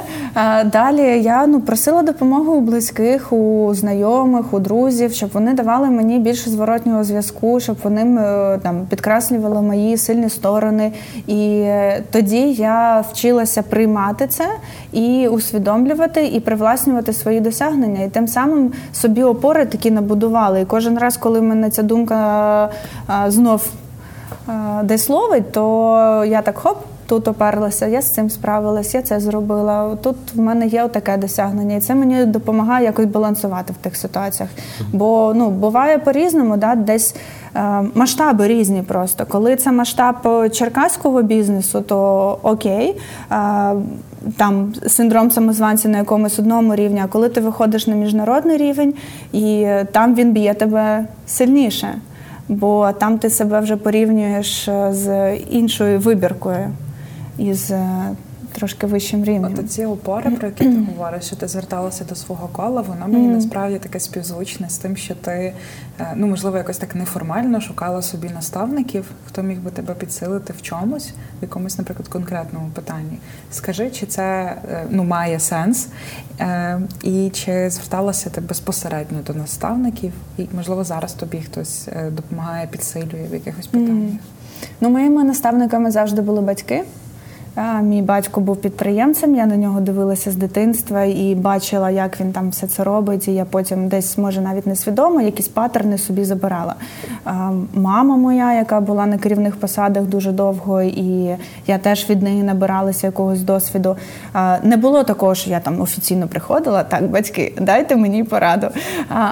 Далі 0.65 1.22
я 1.24 1.48
ну, 1.48 1.62
просила 1.62 2.02
допомоги 2.02 2.50
у 2.50 2.62
близьких, 2.62 3.34
у 3.34 3.74
знайомих, 3.74 4.54
у 4.54 4.60
друзів, 4.60 5.13
щоб 5.13 5.30
вони 5.34 5.54
давали 5.54 5.89
мені 5.89 6.19
більше 6.19 6.50
зворотнього 6.50 7.04
зв'язку, 7.04 7.60
щоб 7.60 7.78
вони 7.84 8.22
е, 8.22 8.60
там 8.63 8.86
підкреслювали 8.89 9.62
мої 9.62 9.98
сильні 9.98 10.30
сторони. 10.30 10.91
І 11.28 11.60
е, 11.60 12.04
тоді 12.12 12.52
я 12.52 13.04
вчилася 13.12 13.62
приймати 13.62 14.28
це 14.28 14.46
і 14.91 15.28
усвідомлювати, 15.28 16.28
і 16.28 16.39
привласнювати 16.39 17.13
свої 17.13 17.39
досягнення. 17.39 18.04
І 18.04 18.10
тим 18.10 18.28
самим 18.28 18.72
собі 18.93 19.24
опори 19.24 19.65
такі 19.65 19.91
набудували. 19.91 20.62
І 20.62 20.65
кожен 20.65 20.98
раз, 21.00 21.17
коли 21.17 21.41
мене 21.41 21.69
ця 21.69 21.84
думка 21.84 22.69
знов 23.28 23.62
десь 24.84 25.10
ловить, 25.10 25.52
то 25.52 26.24
я 26.28 26.41
так 26.41 26.58
хоп. 26.58 26.78
Тут 27.08 27.28
оперлася, 27.28 27.88
я 27.88 28.02
з 28.02 28.12
цим 28.12 28.30
справилась, 28.30 28.93
я 28.93 29.02
це 29.02 29.19
зробила. 29.19 29.98
Тут 30.04 30.15
в 30.34 30.39
мене 30.39 30.67
є 30.67 30.88
таке 30.88 31.17
досягнення, 31.17 31.76
і 31.76 31.80
це 31.80 31.96
мені 31.96 32.26
допомагає 32.26 32.86
якось 32.86 33.06
балансувати 33.06 33.74
в 33.74 33.76
тих 33.76 33.96
ситуаціях. 33.96 34.50
Бо 34.93 35.34
ну 35.36 35.50
буває 35.50 35.98
по-різному, 35.98 36.58
да, 36.58 36.76
десь 36.76 37.15
е, 37.56 37.84
масштаби 37.96 38.48
різні 38.48 38.82
просто. 38.82 39.26
Коли 39.26 39.56
це 39.56 39.72
масштаб 39.72 40.15
черкаського 40.52 41.22
бізнесу, 41.22 41.82
то 41.82 42.39
окей. 42.43 43.00
Е, 43.32 43.76
там 44.38 44.74
синдром 44.88 45.32
самозванця 45.32 45.89
на 45.89 45.98
якомусь 45.98 46.39
одному 46.39 46.76
рівні, 46.76 47.02
а 47.04 47.08
коли 47.08 47.30
ти 47.30 47.41
виходиш 47.41 47.88
на 47.88 47.96
міжнародний 47.96 48.58
рівень, 48.58 48.93
і 49.34 49.67
там 49.91 50.15
він 50.15 50.32
б'є 50.32 50.54
тебе 50.54 51.06
сильніше 51.28 51.96
бо 52.47 52.91
там 52.99 53.17
ти 53.19 53.29
себе 53.29 53.60
вже 53.60 53.75
порівнюєш 53.75 54.67
е, 54.67 54.93
з 54.93 55.36
іншою 55.36 55.99
вибіркою 55.99 56.71
із 57.38 57.71
е, 57.71 58.10
трошки 58.54 58.88
вищим 58.88 59.24
рівнем. 59.24 59.56
От 59.60 59.72
ці 59.72 59.86
опори, 59.86 60.32
про 60.32 60.48
які 60.48 60.63
ти 60.63 60.78
говориш, 60.78 61.26
що 61.26 61.36
ти 61.36 61.48
зверталася 61.48 62.04
до 62.04 62.16
свого 62.16 62.48
кола, 62.48 62.82
воно 62.82 63.08
мені 63.08 63.28
насправді 63.28 63.80
таке 63.80 64.00
співзвучне 64.00 64.70
з 64.70 64.78
тим, 64.78 64.98
що 64.98 65.16
ти 65.16 65.54
е, 66.00 66.13
ну 66.16 66.28
можливо 66.28 66.58
якось 66.58 66.78
так 66.78 66.96
неформально 66.96 67.62
шукала 67.62 68.02
собі 68.02 68.30
наставників, 68.30 69.06
хто 69.28 69.44
міг 69.44 69.60
би 69.60 69.72
тебе 69.72 69.94
підсилити 69.94 70.54
в 70.54 70.62
чомусь, 70.62 71.10
в 71.39 71.42
якомусь, 71.42 71.78
наприклад, 71.78 72.08
конкретному 72.08 72.70
питанні. 72.74 73.18
Скажи, 73.52 73.89
чи 73.89 74.06
це 74.06 74.56
ну 74.89 75.04
має 75.04 75.39
сенс, 75.39 75.88
і 77.04 77.30
чи 77.30 77.70
зверталася 77.70 78.30
ти 78.30 78.42
безпосередньо 78.42 79.18
до 79.28 79.34
наставників, 79.34 80.13
і 80.38 80.48
можливо 80.56 80.84
зараз 80.84 81.13
тобі 81.13 81.42
хтось 81.42 81.89
допомагає, 82.12 82.68
підсилює 82.68 83.28
в 83.32 83.34
якихось 83.34 83.68
питаннях? 83.68 84.20
Ну, 84.82 84.89
моїми 84.89 85.24
наставниками 85.24 85.92
завжди 85.92 86.22
були 86.22 86.42
батьки. 86.42 86.84
Мій 87.82 88.02
батько 88.02 88.42
був 88.42 88.58
підприємцем, 88.58 89.36
я 89.36 89.46
на 89.46 89.58
нього 89.58 89.82
дивилася 89.82 90.32
з 90.32 90.36
дитинства 90.36 91.04
і 91.04 91.36
бачила, 91.36 91.89
як 91.89 92.20
він 92.20 92.32
там 92.32 92.50
все 92.50 92.68
це 92.68 92.84
робить. 92.84 93.28
І 93.28 93.34
я 93.34 93.46
потім 93.46 93.88
десь, 93.88 94.18
може, 94.18 94.42
навіть 94.42 94.68
несвідомо, 94.68 95.22
якісь 95.22 95.48
паттерни 95.48 95.98
собі 95.98 96.24
забирала. 96.24 96.76
Мама 97.74 98.18
моя, 98.18 98.54
яка 98.54 98.80
була 98.80 99.06
на 99.06 99.18
керівних 99.18 99.56
посадах 99.56 100.04
дуже 100.04 100.32
довго, 100.32 100.82
і 100.82 101.38
я 101.68 101.78
теж 101.78 102.10
від 102.10 102.24
неї 102.24 102.44
набиралася 102.44 103.08
якогось 103.08 103.42
досвіду. 103.42 103.98
Не 104.63 104.78
було 104.78 105.04
такого, 105.04 105.36
що 105.36 105.50
я 105.50 105.60
там 105.60 105.82
офіційно 105.82 106.28
приходила, 106.28 106.84
так, 106.84 107.10
батьки, 107.10 107.54
дайте 107.62 107.96
мені 107.96 108.24
пораду. 108.24 108.68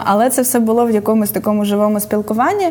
Але 0.04 0.30
це 0.30 0.42
все 0.42 0.60
було 0.60 0.86
в 0.86 0.92
якомусь 0.92 1.32
такому 1.32 1.66
живому 1.66 2.00
спілкуванні. 2.00 2.70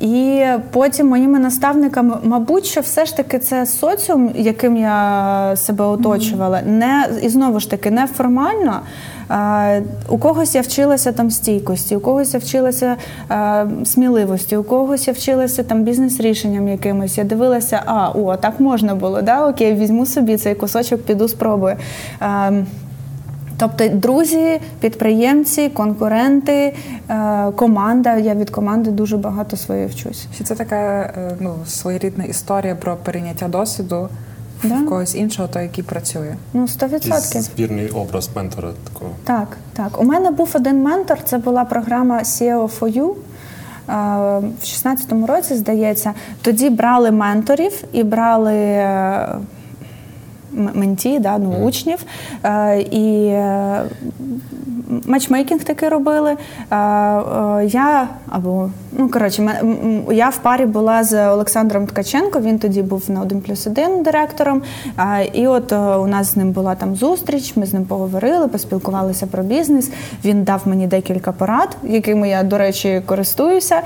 І 0.00 0.44
потім 0.72 1.08
моїми 1.08 1.38
наставниками, 1.38 2.16
мабуть, 2.22 2.66
що 2.66 2.80
все 2.80 3.06
ж 3.06 3.16
таки 3.16 3.38
це 3.38 3.66
соціум 3.66 4.32
яким 4.38 4.76
я 4.76 5.52
себе 5.56 5.84
оточувала, 5.84 6.62
не 6.62 7.08
і 7.22 7.28
знову 7.28 7.60
ж 7.60 7.70
таки 7.70 7.90
не 7.90 8.06
формально. 8.06 8.80
У 10.08 10.18
когось 10.18 10.54
я 10.54 10.60
вчилася 10.60 11.12
там 11.12 11.30
стійкості, 11.30 11.96
у 11.96 12.00
когось 12.00 12.34
я 12.34 12.40
вчилася 12.40 12.96
е, 13.30 13.66
сміливості, 13.84 14.56
у 14.56 14.62
когось 14.62 15.08
я 15.08 15.12
вчилася 15.12 15.62
там 15.62 15.82
бізнес-рішенням 15.82 16.68
якимось. 16.68 17.18
Я 17.18 17.24
дивилася, 17.24 17.82
а 17.86 18.10
о, 18.10 18.36
так 18.36 18.60
можна 18.60 18.94
було, 18.94 19.22
да? 19.22 19.48
окей, 19.48 19.74
візьму 19.74 20.06
собі 20.06 20.36
цей 20.36 20.54
кусочок, 20.54 21.02
піду 21.02 21.28
спробую. 21.28 21.76
А, 22.20 22.50
Тобто 23.58 23.88
друзі, 23.88 24.60
підприємці, 24.80 25.68
конкуренти, 25.68 26.74
команда. 27.56 28.16
Я 28.16 28.34
від 28.34 28.50
команди 28.50 28.90
дуже 28.90 29.16
багато 29.16 29.56
своєї 29.56 29.86
вчусь. 29.86 30.26
Чи 30.38 30.44
це 30.44 30.54
така 30.54 30.76
е, 30.76 31.36
ну, 31.40 31.54
своєрідна 31.66 32.24
історія 32.24 32.74
про 32.74 32.96
перейняття 32.96 33.48
досвіду 33.48 34.08
да. 34.64 34.74
в 34.74 34.86
когось 34.86 35.14
іншого, 35.14 35.48
той, 35.48 35.62
який 35.62 35.84
працює. 35.84 36.34
Ну, 36.54 36.62
100%. 36.62 37.40
Збірний 37.40 37.88
образ 37.88 38.30
ментора 38.36 38.68
такого. 38.92 39.10
Так, 39.24 39.56
так. 39.72 40.00
У 40.00 40.04
мене 40.04 40.30
був 40.30 40.50
один 40.54 40.82
ментор, 40.82 41.18
це 41.24 41.38
була 41.38 41.64
програма 41.64 42.18
SEO 42.18 42.78
for 42.78 42.98
You. 42.98 43.14
В 43.86 44.64
16-му 44.64 45.26
році, 45.26 45.54
здається, 45.54 46.12
тоді 46.42 46.70
брали 46.70 47.10
менторів 47.10 47.84
і 47.92 48.02
брали 48.02 48.54
е, 48.54 49.28
менті, 50.56 51.18
да, 51.18 51.38
ну, 51.38 51.50
учнів. 51.64 51.98
Е, 52.44 52.78
і 52.80 53.32
матчмейкінг 55.06 55.64
таки 55.64 55.88
робили. 55.88 56.36
Я 57.62 58.08
або 58.28 58.70
ну 58.92 59.08
коротше, 59.08 59.62
я 60.10 60.28
в 60.28 60.36
парі 60.36 60.66
була 60.66 61.04
з 61.04 61.28
Олександром 61.28 61.86
Ткаченко. 61.86 62.40
Він 62.40 62.58
тоді 62.58 62.82
був 62.82 63.02
на 63.08 63.20
1 63.20 63.40
плюс 63.40 63.66
1 63.66 64.02
директором. 64.02 64.62
І 65.32 65.46
от 65.46 65.72
у 65.72 66.06
нас 66.06 66.32
з 66.32 66.36
ним 66.36 66.50
була 66.50 66.74
там 66.74 66.96
зустріч. 66.96 67.56
Ми 67.56 67.66
з 67.66 67.72
ним 67.72 67.84
поговорили, 67.84 68.48
поспілкувалися 68.48 69.26
про 69.26 69.42
бізнес. 69.42 69.90
Він 70.24 70.42
дав 70.42 70.62
мені 70.64 70.86
декілька 70.86 71.32
порад, 71.32 71.76
якими 71.82 72.28
я, 72.28 72.42
до 72.42 72.58
речі, 72.58 73.02
користуюся. 73.06 73.80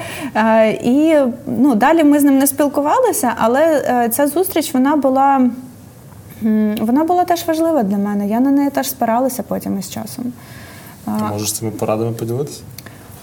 І 0.82 1.14
ну, 1.46 1.74
далі 1.74 2.04
ми 2.04 2.20
з 2.20 2.24
ним 2.24 2.38
не 2.38 2.46
спілкувалися, 2.46 3.32
але 3.36 3.62
е, 3.62 4.08
ця 4.08 4.26
зустріч 4.26 4.74
вона 4.74 4.96
була. 4.96 5.50
Вона 6.80 7.04
була 7.04 7.24
теж 7.24 7.46
важлива 7.46 7.82
для 7.82 7.96
мене. 7.96 8.28
Я 8.28 8.40
на 8.40 8.50
неї 8.50 8.70
теж 8.70 8.90
спиралася 8.90 9.42
потім 9.42 9.78
із 9.78 9.90
часом. 9.90 10.32
Ти 11.04 11.24
можеш 11.30 11.52
цими 11.52 11.70
порадами 11.70 12.12
поділитися? 12.12 12.60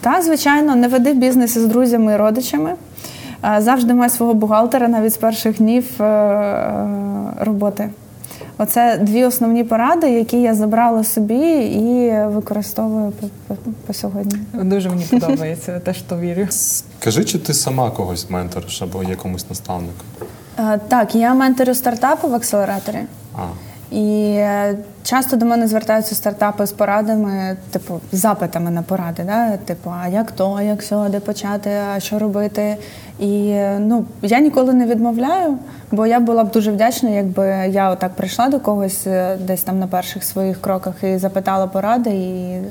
Так, 0.02 0.24
звичайно, 0.24 0.76
не 0.76 0.88
веди 0.88 1.14
бізнес 1.14 1.56
із 1.56 1.66
друзями 1.66 2.14
і 2.14 2.16
родичами. 2.16 2.74
Завжди 3.58 3.94
май 3.94 4.10
свого 4.10 4.34
бухгалтера 4.34 4.88
навіть 4.88 5.14
з 5.14 5.18
перших 5.18 5.58
днів 5.58 6.02
е, 6.02 6.86
роботи. 7.40 7.90
Оце 8.58 8.98
дві 8.98 9.26
основні 9.26 9.64
поради, 9.64 10.10
які 10.10 10.42
я 10.42 10.56
забрала 10.56 11.04
собі 11.04 11.58
і 11.60 12.12
використовую 12.26 13.12
по, 13.12 13.28
по, 13.48 13.56
по 13.88 13.94
сьогодні. 13.94 14.40
Дуже 14.54 14.90
мені 14.90 15.06
подобається, 15.12 15.80
теж 15.80 16.02
то 16.02 16.20
вірю. 16.20 16.48
Скажи, 16.50 17.24
чи 17.24 17.40
ти 17.40 17.54
сама 17.54 17.92
когось 17.92 18.30
менториш 18.30 18.82
або 18.82 19.04
є 19.04 19.16
комусь 19.16 19.50
наставником? 19.50 20.06
Так, 20.88 21.16
я 21.16 21.34
менторю 21.34 21.74
стартапи 21.74 22.28
в 22.28 22.36
акселераторі. 22.36 23.00
А. 23.36 23.46
І 23.92 24.34
е, 24.38 24.78
часто 25.04 25.38
до 25.38 25.46
мене 25.46 25.68
звертаються 25.68 26.16
стартапи 26.16 26.66
з 26.66 26.72
порадами, 26.72 27.58
типу, 27.72 28.00
запитами 28.12 28.72
на 28.72 28.82
поради. 28.82 29.24
Да? 29.24 29.58
Типу, 29.58 29.94
а 30.02 30.08
як 30.08 30.32
то, 30.32 30.62
як 30.62 30.84
сьо, 30.84 31.08
де 31.10 31.20
почати, 31.20 31.70
а 31.96 32.00
що 32.00 32.20
робити? 32.20 32.78
І 33.20 33.48
е, 33.50 33.80
ну, 33.80 34.06
я 34.22 34.40
ніколи 34.40 34.74
не 34.74 34.86
відмовляю, 34.86 35.58
бо 35.92 36.06
я 36.08 36.20
була 36.20 36.44
б 36.44 36.52
дуже 36.52 36.72
вдячна, 36.72 37.10
якби 37.10 37.48
я 37.70 37.90
отак 37.90 38.16
прийшла 38.16 38.50
до 38.50 38.60
когось 38.60 39.08
е, 39.08 39.38
десь 39.42 39.64
там 39.64 39.80
на 39.80 39.88
перших 39.88 40.24
своїх 40.24 40.62
кроках 40.62 40.94
і 41.04 41.18
запитала 41.18 41.68
поради. 41.68 42.10
І 42.10 42.62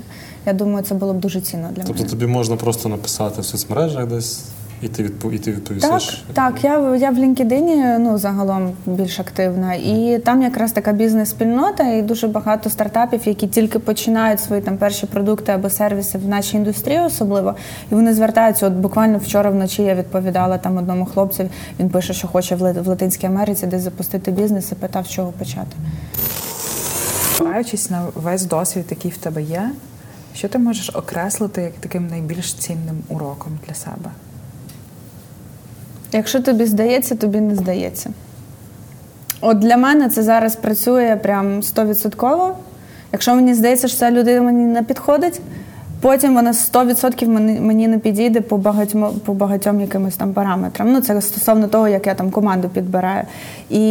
я 0.47 0.53
думаю, 0.53 0.85
це 0.85 0.95
було 0.95 1.15
б 1.15 1.21
дуже 1.21 1.41
цінно 1.41 1.69
для 1.69 1.75
тобто 1.75 1.93
мене. 1.93 1.99
Тобто 1.99 2.11
тобі 2.11 2.33
можна 2.33 2.57
просто 2.57 2.89
написати 2.89 3.41
в 3.41 3.45
соцмережах 3.45 4.07
десь. 4.07 4.45
І 4.83 4.89
ти 4.89 5.03
відпов... 5.03 5.33
і 5.33 5.39
ти 5.39 5.53
відповісиш? 5.53 6.25
Так, 6.33 6.55
так. 6.55 6.65
Я 6.65 6.97
я 6.97 7.11
в 7.11 7.19
LinkedIn, 7.19 7.99
ну 7.99 8.19
загалом 8.19 8.73
більш 8.87 9.21
активна, 9.21 9.75
і 9.75 10.21
там 10.25 10.43
якраз 10.43 10.73
така 10.73 10.93
бізнес-спільнота, 10.93 11.85
і 11.93 12.03
дуже 12.03 12.29
багато 12.29 12.71
стартапів, 12.71 13.21
які 13.25 13.47
тільки 13.47 13.79
починають 13.79 14.41
свої 14.41 14.63
там 14.63 14.77
перші 14.77 15.07
продукти 15.07 15.53
або 15.53 15.71
сервіси 15.71 16.19
в 16.19 16.29
нашій 16.29 16.57
індустрії, 16.57 17.01
особливо, 17.01 17.55
і 17.93 17.95
вони 17.95 18.15
звертаються. 18.15 18.67
От 18.67 18.73
буквально 18.73 19.19
вчора 19.19 19.51
вночі 19.51 19.83
я 19.83 19.95
відповідала 19.95 20.59
там 20.59 20.77
одному 20.77 21.07
хлопцю. 21.07 21.49
Він 21.81 21.91
пише, 21.91 22.13
що 22.13 22.29
хоче 22.29 22.55
в 22.57 22.89
Латинській 22.89 23.27
Америці 23.27 23.67
десь 23.67 23.83
запустити 23.83 24.31
бізнес 24.31 24.73
і 24.73 24.75
питав, 24.75 25.07
з 25.07 25.11
чого 25.11 25.33
почати. 25.33 25.77
Спираючись 27.35 27.91
на 27.91 28.03
весь 28.15 28.45
досвід, 28.45 28.85
який 28.91 29.11
в 29.11 29.17
тебе 29.17 29.43
є, 29.43 29.71
що 30.35 30.49
ти 30.49 30.59
можеш 30.59 30.91
окреслити 30.95 31.63
як 31.63 31.73
таким 31.73 32.07
найбільш 32.07 32.55
цінним 32.55 33.03
уроком 33.09 33.59
для 33.67 33.75
себе? 33.75 34.11
Якщо 36.17 36.41
тобі 36.41 36.67
здається, 36.67 37.15
тобі 37.15 37.41
не 37.41 37.55
здається. 37.55 38.11
От 39.41 39.59
для 39.59 39.77
мене 39.77 40.09
це 40.09 40.23
зараз 40.23 40.57
працює 40.57 41.21
прям 41.23 41.63
стовідсотково. 41.63 42.57
Якщо 43.13 43.35
мені 43.35 43.55
здається, 43.55 43.89
що 43.89 43.97
ця 43.99 44.11
людина 44.11 44.43
мені 44.43 44.65
не 44.65 44.83
підходить, 44.83 45.41
Потім 46.01 46.35
вона 46.35 46.53
100% 46.53 47.27
мені, 47.61 47.89
не 47.89 47.99
підійде 47.99 48.41
по 48.41 48.57
багатьом 48.57 49.21
по 49.25 49.35
багатьом 49.35 49.81
якимось 49.81 50.17
там 50.17 50.33
параметрам. 50.33 50.93
Ну 50.93 51.01
це 51.01 51.23
стосовно 51.23 51.69
того, 51.69 51.89
як 51.89 52.07
я 52.07 52.15
там 52.15 52.31
команду 52.31 52.69
підбираю. 52.69 53.23
І 53.71 53.83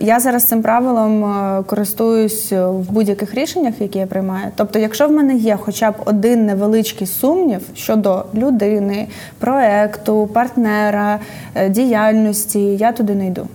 я 0.00 0.20
зараз 0.20 0.44
цим 0.44 0.62
правилом 0.62 1.24
е, 1.24 1.62
користуюсь 1.62 2.52
в 2.52 2.90
будь-яких 2.90 3.34
рішеннях, 3.34 3.74
які 3.80 3.98
я 3.98 4.06
приймаю. 4.06 4.50
Тобто, 4.56 4.78
якщо 4.78 5.08
в 5.08 5.12
мене 5.12 5.36
є 5.36 5.58
хоча 5.60 5.90
б 5.90 5.94
один 6.04 6.46
невеличкий 6.46 7.06
сумнів 7.06 7.60
щодо 7.74 8.24
людини, 8.34 9.08
проекту, 9.38 10.26
партнера, 10.32 11.20
е, 11.54 11.68
діяльності, 11.68 12.60
я 12.60 12.92
туди 12.92 13.14
не 13.14 13.26
йду. 13.26 13.48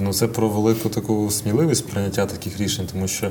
Ну 0.00 0.12
це 0.12 0.26
про 0.26 0.48
велику 0.48 0.88
таку 0.88 1.30
сміливість 1.30 1.90
прийняття 1.90 2.26
таких 2.26 2.60
рішень, 2.60 2.88
тому 2.92 3.08
що 3.08 3.30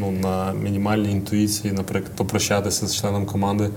ну, 0.00 0.10
на 0.10 0.52
мінімальній 0.52 1.10
інтуїції, 1.10 1.72
наприклад, 1.72 2.12
попрощатися 2.16 2.86
з 2.86 2.96
членом 2.96 3.26
команди. 3.26 3.70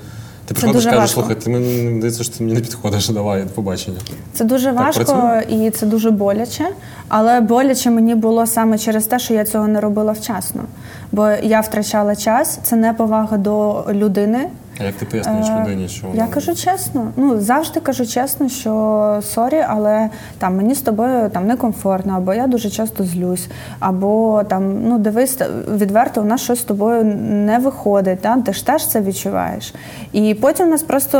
Ти 0.45 0.55
приходиш 0.55 0.85
і 0.85 0.89
кажеш, 0.89 1.11
слухай, 1.11 1.35
ти 1.35 1.49
мені 1.49 1.97
здається, 1.97 2.23
що 2.23 2.33
ти 2.33 2.43
мені 2.43 2.55
не 2.55 2.61
підходиш, 2.61 3.09
давай 3.19 3.45
побачення. 3.55 3.97
Це 4.33 4.43
дуже 4.45 4.65
так 4.65 4.75
важко 4.75 5.05
працює? 5.05 5.55
і 5.55 5.69
це 5.69 5.85
дуже 5.85 6.11
боляче, 6.11 6.65
але 7.07 7.41
боляче 7.41 7.89
мені 7.89 8.15
було 8.15 8.47
саме 8.47 8.77
через 8.77 9.07
те, 9.07 9.19
що 9.19 9.33
я 9.33 9.45
цього 9.45 9.67
не 9.67 9.79
робила 9.79 10.11
вчасно. 10.11 10.63
Бо 11.11 11.29
я 11.43 11.59
втрачала 11.59 12.15
час, 12.15 12.59
це 12.63 12.75
не 12.75 12.93
повага 12.93 13.37
до 13.37 13.85
людини. 13.91 14.49
А 14.81 14.83
як 14.83 14.95
ти 14.95 15.05
пояснюєш 15.05 15.47
е, 15.49 15.61
людині, 15.61 15.87
що 15.87 16.07
вона... 16.07 16.23
я 16.23 16.27
кажу 16.27 16.55
чесно? 16.55 17.11
Ну 17.15 17.39
завжди 17.39 17.79
кажу 17.79 18.05
чесно, 18.05 18.49
що 18.49 19.19
sorry, 19.23 19.65
але 19.67 20.09
там 20.37 20.57
мені 20.57 20.75
з 20.75 20.81
тобою 20.81 21.29
там 21.29 21.47
некомфортно, 21.47 22.13
або 22.13 22.33
я 22.33 22.47
дуже 22.47 22.69
часто 22.69 23.03
злюсь, 23.03 23.47
або 23.79 24.43
там 24.43 24.83
ну 24.83 24.99
дивись, 24.99 25.39
відверто 25.75 26.21
у 26.21 26.25
нас 26.25 26.41
щось 26.41 26.59
з 26.59 26.63
тобою 26.63 27.03
не 27.29 27.59
виходить. 27.59 28.21
Та? 28.21 28.41
Ти 28.41 28.53
ж 28.53 28.65
теж 28.65 28.87
це 28.87 29.01
відчуваєш. 29.01 29.73
І 30.13 30.33
потім 30.33 30.67
у 30.67 30.69
нас 30.69 30.83
просто 30.83 31.19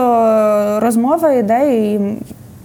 розмова 0.80 1.32
йде, 1.32 1.78
і 1.78 2.00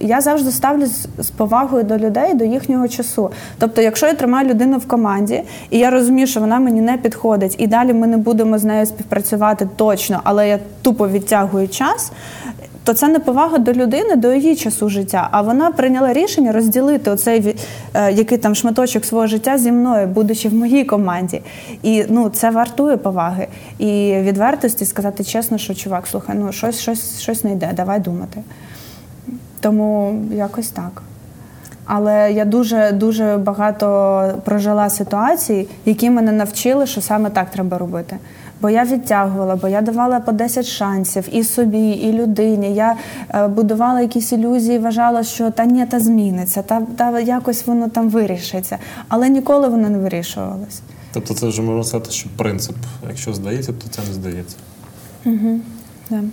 я 0.00 0.20
завжди 0.20 0.50
ставлю 0.50 0.87
з 1.18 1.30
повагою 1.37 1.85
до 1.85 1.98
людей, 1.98 2.35
до 2.35 2.44
їхнього 2.44 2.88
часу. 2.88 3.30
Тобто, 3.59 3.83
якщо 3.83 4.07
я 4.07 4.14
тримаю 4.14 4.48
людину 4.48 4.78
в 4.78 4.88
команді, 4.88 5.42
і 5.70 5.78
я 5.78 5.90
розумію, 5.90 6.26
що 6.26 6.40
вона 6.40 6.59
мені 6.59 6.80
не 6.80 6.96
підходить, 6.96 7.54
і 7.59 7.66
далі 7.66 7.92
ми 7.92 8.07
не 8.07 8.16
будемо 8.16 8.59
з 8.59 8.64
нею 8.64 8.87
співпрацювати 8.87 9.68
точно, 9.76 10.20
але 10.24 10.48
я 10.48 10.59
тупо 10.83 11.09
відтягую 11.09 11.68
час. 11.68 12.12
То 12.85 12.94
це 12.94 13.09
не 13.09 13.18
повага 13.18 13.59
до 13.59 13.72
людини, 13.72 14.16
до 14.16 14.33
її 14.33 14.57
часу 14.57 14.88
життя. 14.88 15.28
А 15.30 15.42
вона 15.42 15.70
прийняла 15.70 16.12
рішення 16.12 16.52
розділити 16.52 17.11
оцей 17.11 17.57
е, 17.94 18.12
який 18.12 18.38
там 18.38 18.54
шматочок 18.54 19.04
свого 19.04 19.26
життя 19.26 19.59
зі 19.59 19.72
мною, 19.72 20.07
будучи 20.07 20.48
в 20.48 20.54
моїй 20.54 20.85
команді. 20.85 21.42
І 21.83 22.04
ну 22.09 22.28
це 22.28 22.50
вартує 22.50 22.96
поваги 22.96 23.46
і 23.78 24.14
відвертості 24.20 24.85
сказати 24.85 25.24
чесно, 25.24 25.59
що 25.59 25.74
чувак, 25.74 26.07
слухай, 26.07 26.37
ну 26.38 26.52
щось, 26.52 26.80
щось, 26.80 27.20
щось 27.20 27.44
не 27.44 27.52
йде, 27.52 27.70
давай 27.76 28.00
думати. 28.00 28.42
Тому 29.64 30.22
якось 30.31 30.68
так. 30.68 31.03
Але 31.85 32.33
я 32.33 32.44
дуже 32.44 32.92
дуже 32.92 33.37
багато 33.37 34.38
прожила 34.44 34.90
ситуацій, 34.90 35.68
які 35.85 36.11
мене 36.11 36.33
навчили, 36.33 36.87
що 36.87 37.00
саме 37.00 37.31
так 37.31 37.50
треба 37.50 37.79
робити. 37.79 38.16
Бо 38.61 38.70
я 38.70 38.85
відтягувала, 38.85 39.57
бо 39.57 39.68
я 39.68 39.81
давала 39.81 40.20
по 40.20 40.33
10 40.33 40.66
шансів 40.66 41.29
і 41.33 41.44
собі, 41.44 41.90
і 41.90 42.12
людині. 42.12 42.74
Я 42.74 42.96
е, 43.35 43.48
будувала 43.48 44.00
якісь 44.00 44.33
ілюзії, 44.33 44.79
вважала, 44.79 45.22
що 45.22 45.50
та 45.50 45.64
ні, 45.64 45.87
та 45.87 46.00
зміниться, 46.00 46.62
та 46.62 46.83
та 46.96 47.20
якось 47.20 47.66
воно 47.66 47.88
там 47.88 48.11
вирішиться. 48.11 48.79
Але 49.09 49.29
ніколи 49.29 49.68
воно 49.68 49.88
не 49.88 49.98
вирішувалось. 49.98 50.81
Тобто, 51.12 51.35
це 51.35 51.46
вже 51.46 51.62
можна 51.62 51.85
сказати, 51.85 52.11
що 52.11 52.29
принцип: 52.37 52.77
якщо 53.09 53.35
здається, 53.35 53.72
то 53.72 53.88
це 53.90 54.03
не 54.09 54.14
здається. 54.14 54.57
Угу. 55.24 55.61
Yeah. 56.11 56.29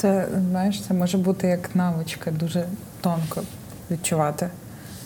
Це 0.00 0.26
знаєш, 0.50 0.82
це 0.88 0.94
може 0.94 1.18
бути 1.18 1.46
як 1.46 1.70
навичка, 1.74 2.30
дуже 2.30 2.64
тонко 3.00 3.42
відчувати, 3.90 4.48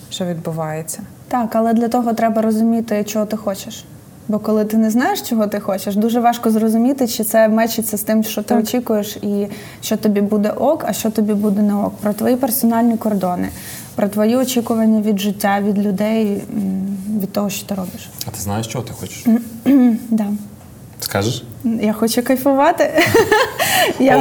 що 0.09 0.25
відбувається. 0.25 1.01
Так, 1.27 1.55
але 1.55 1.73
для 1.73 1.87
того 1.87 2.13
треба 2.13 2.41
розуміти, 2.41 3.03
чого 3.03 3.25
ти 3.25 3.37
хочеш. 3.37 3.85
Бо 4.27 4.39
коли 4.39 4.65
ти 4.65 4.77
не 4.77 4.91
знаєш, 4.91 5.21
чого 5.21 5.47
ти 5.47 5.59
хочеш, 5.59 5.95
дуже 5.95 6.19
важко 6.19 6.51
зрозуміти, 6.51 7.07
чи 7.07 7.23
це 7.23 7.47
мечиться 7.47 7.97
з 7.97 8.03
тим, 8.03 8.23
що 8.23 8.41
ти 8.41 8.47
так. 8.47 8.59
очікуєш, 8.59 9.15
і 9.15 9.47
що 9.81 9.97
тобі 9.97 10.21
буде 10.21 10.49
ок, 10.49 10.85
а 10.87 10.93
що 10.93 11.11
тобі 11.11 11.33
буде 11.33 11.61
не 11.61 11.75
ок. 11.75 11.93
Про 11.97 12.13
твої 12.13 12.35
персональні 12.35 12.97
кордони, 12.97 13.49
про 13.95 14.07
твої 14.07 14.35
очікування 14.35 15.01
від 15.01 15.19
життя, 15.19 15.61
від 15.61 15.79
людей, 15.79 16.43
від 17.21 17.31
того, 17.31 17.49
що 17.49 17.67
ти 17.67 17.75
робиш. 17.75 18.09
А 18.27 18.31
ти 18.31 18.39
знаєш, 18.41 18.67
чого 18.67 18.85
ти 18.85 18.93
хочеш? 18.93 19.25
да. 20.09 20.27
Скажеш? 21.03 21.43
Я 21.63 21.93
хочу 21.93 22.23
кайфувати. 22.23 22.91
Я... 23.99 24.17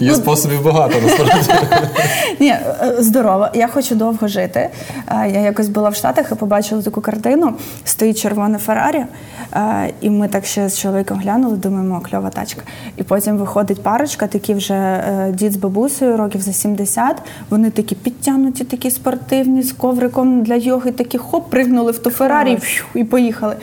Є 0.00 0.10
ну, 0.10 0.14
способів 0.14 0.62
багато, 0.64 0.94
насправді. 1.02 1.50
Ні, 2.40 2.48
е, 2.48 2.94
здорово. 2.98 3.48
Я 3.54 3.68
хочу 3.68 3.94
довго 3.94 4.28
жити. 4.28 4.68
Е, 5.08 5.30
я 5.34 5.40
якось 5.40 5.68
була 5.68 5.88
в 5.88 5.94
Штатах 5.94 6.32
і 6.32 6.34
побачила 6.34 6.82
таку 6.82 7.00
картину. 7.00 7.54
Стоїть 7.84 8.18
червона 8.18 8.58
Феррарі, 8.58 9.04
е, 9.52 9.90
і 10.00 10.10
ми 10.10 10.28
так 10.28 10.46
ще 10.46 10.68
з 10.68 10.78
чоловіком 10.78 11.18
глянули, 11.18 11.56
думаємо, 11.56 12.02
кльова 12.10 12.30
тачка. 12.30 12.62
І 12.96 13.02
потім 13.02 13.36
виходить 13.36 13.82
парочка, 13.82 14.26
такі 14.26 14.54
вже 14.54 15.02
дід 15.32 15.52
з 15.52 15.56
бабусею, 15.56 16.16
років 16.16 16.40
за 16.40 16.52
70. 16.52 17.22
Вони 17.50 17.70
такі 17.70 17.94
підтягнуті, 17.94 18.64
такі 18.64 18.90
спортивні, 18.90 19.62
з 19.62 19.72
ковриком 19.72 20.42
для 20.42 20.54
йоги, 20.54 20.90
такі 20.90 21.18
хоп, 21.18 21.50
пригнули 21.50 21.92
в 21.92 21.98
ту 21.98 22.10
Феррарі 22.10 22.58
і 22.94 23.04
поїхали. 23.04 23.56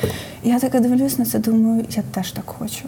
Я 0.43 0.59
така 0.59 0.79
дивлюсь 0.79 1.19
на 1.19 1.25
це, 1.25 1.39
думаю, 1.39 1.85
я 1.89 2.03
теж 2.11 2.31
так 2.31 2.45
хочу. 2.45 2.85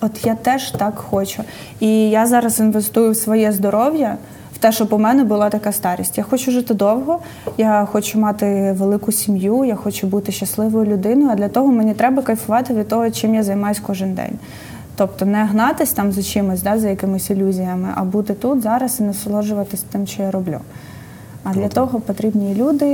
От 0.00 0.26
я 0.26 0.34
теж 0.34 0.70
так 0.70 0.98
хочу. 0.98 1.42
І 1.80 2.10
я 2.10 2.26
зараз 2.26 2.60
інвестую 2.60 3.10
в 3.10 3.16
своє 3.16 3.52
здоров'я, 3.52 4.16
в 4.54 4.58
те, 4.58 4.72
щоб 4.72 4.92
у 4.92 4.98
мене 4.98 5.24
була 5.24 5.50
така 5.50 5.72
старість. 5.72 6.18
Я 6.18 6.24
хочу 6.24 6.50
жити 6.50 6.74
довго, 6.74 7.18
я 7.58 7.88
хочу 7.92 8.18
мати 8.18 8.74
велику 8.78 9.12
сім'ю, 9.12 9.64
я 9.64 9.74
хочу 9.74 10.06
бути 10.06 10.32
щасливою 10.32 10.86
людиною. 10.86 11.30
А 11.32 11.34
для 11.34 11.48
того 11.48 11.72
мені 11.72 11.94
треба 11.94 12.22
кайфувати 12.22 12.74
від 12.74 12.88
того, 12.88 13.10
чим 13.10 13.34
я 13.34 13.42
займаюся 13.42 13.80
кожен 13.86 14.14
день. 14.14 14.38
Тобто 14.96 15.26
не 15.26 15.44
гнатись 15.44 15.92
там 15.92 16.12
за 16.12 16.22
чимось, 16.22 16.62
да, 16.62 16.78
за 16.78 16.88
якимись 16.88 17.30
ілюзіями, 17.30 17.88
а 17.94 18.04
бути 18.04 18.34
тут 18.34 18.62
зараз 18.62 19.00
і 19.00 19.02
насолоджуватись 19.02 19.84
тим, 19.92 20.06
що 20.06 20.22
я 20.22 20.30
роблю. 20.30 20.60
А 21.44 21.52
для 21.52 21.68
того 21.68 22.00
потрібні 22.00 22.52
і 22.52 22.54
люди, 22.54 22.88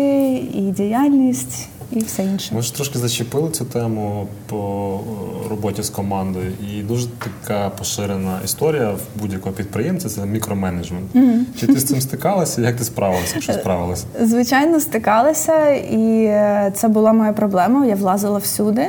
і 0.55 0.61
діяльність, 0.61 1.69
і 1.93 1.99
все 1.99 2.25
інше. 2.25 2.55
Ми 2.55 2.63
ж 2.63 2.75
трошки 2.75 2.99
зачепили 2.99 3.51
цю 3.51 3.65
тему 3.65 4.29
по 4.47 5.01
е, 5.47 5.49
роботі 5.49 5.83
з 5.83 5.91
командою, 5.91 6.53
і 6.75 6.83
дуже 6.83 7.07
така 7.07 7.71
поширена 7.71 8.39
історія 8.45 8.91
в 8.91 9.21
будь-якого 9.21 9.55
підприємця 9.55 10.09
це 10.09 10.27
мікроменеджмент. 10.27 11.15
Mm-hmm. 11.15 11.41
Чи 11.61 11.67
ти 11.67 11.81
з 11.81 11.85
цим 11.85 12.01
стикалася? 12.01 12.63
Як 12.63 12.77
ти 12.77 12.85
справилася? 12.85 13.33
Якщо 13.35 13.53
справилася? 13.53 14.07
Звичайно, 14.21 14.81
стикалася, 14.81 15.69
і 15.75 16.25
е, 16.25 16.73
це 16.77 16.89
була 16.89 17.13
моя 17.13 17.33
проблема. 17.33 17.87
Я 17.87 17.95
влазила 17.95 18.39
всюди. 18.39 18.89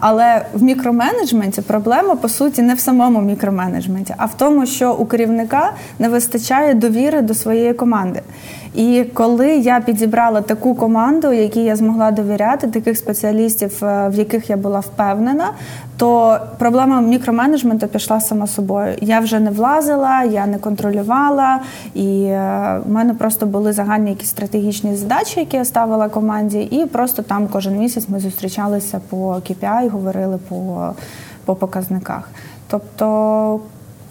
Але 0.00 0.46
в 0.54 0.62
мікроменеджменті 0.62 1.60
проблема 1.60 2.16
по 2.16 2.28
суті 2.28 2.62
не 2.62 2.74
в 2.74 2.80
самому 2.80 3.20
мікроменеджменті, 3.20 4.14
а 4.16 4.26
в 4.26 4.36
тому, 4.36 4.66
що 4.66 4.92
у 4.92 5.06
керівника 5.06 5.72
не 5.98 6.08
вистачає 6.08 6.74
довіри 6.74 7.22
до 7.22 7.34
своєї 7.34 7.74
команди. 7.74 8.22
І 8.74 9.04
коли 9.14 9.56
я 9.56 9.80
підібрала 9.80 10.40
таку 10.40 10.74
команду, 10.74 11.32
якій 11.32 11.64
я 11.64 11.76
змогла 11.76 12.10
довіряти, 12.10 12.66
таких 12.66 12.98
спеціалістів, 12.98 13.84
е, 13.84 14.08
в 14.08 14.14
яких 14.14 14.50
я 14.50 14.56
була 14.56 14.80
впевнена, 14.80 15.50
то 15.96 16.38
проблема 16.58 17.00
мікроменеджменту 17.00 17.86
пішла 17.86 18.20
сама 18.20 18.46
собою. 18.46 18.94
Я 19.00 19.20
вже 19.20 19.40
не 19.40 19.50
влазила, 19.50 20.24
я 20.24 20.46
не 20.46 20.58
контролювала, 20.58 21.60
і 21.94 22.22
е, 22.22 22.80
в 22.86 22.90
мене 22.90 23.14
просто 23.14 23.46
були 23.46 23.72
загальні 23.72 24.10
якісь 24.10 24.28
стратегічні 24.28 24.96
задачі, 24.96 25.40
які 25.40 25.56
я 25.56 25.64
ставила 25.64 26.08
команді, 26.08 26.60
і 26.60 26.86
просто 26.86 27.22
там 27.22 27.48
кожен 27.52 27.78
місяць 27.78 28.08
ми 28.08 28.20
зустрічалися 28.20 29.00
по 29.08 29.16
KPI, 29.34 29.90
говорили 29.90 30.38
по, 30.48 30.90
по 31.44 31.54
показниках. 31.54 32.30
Тобто 32.70 33.60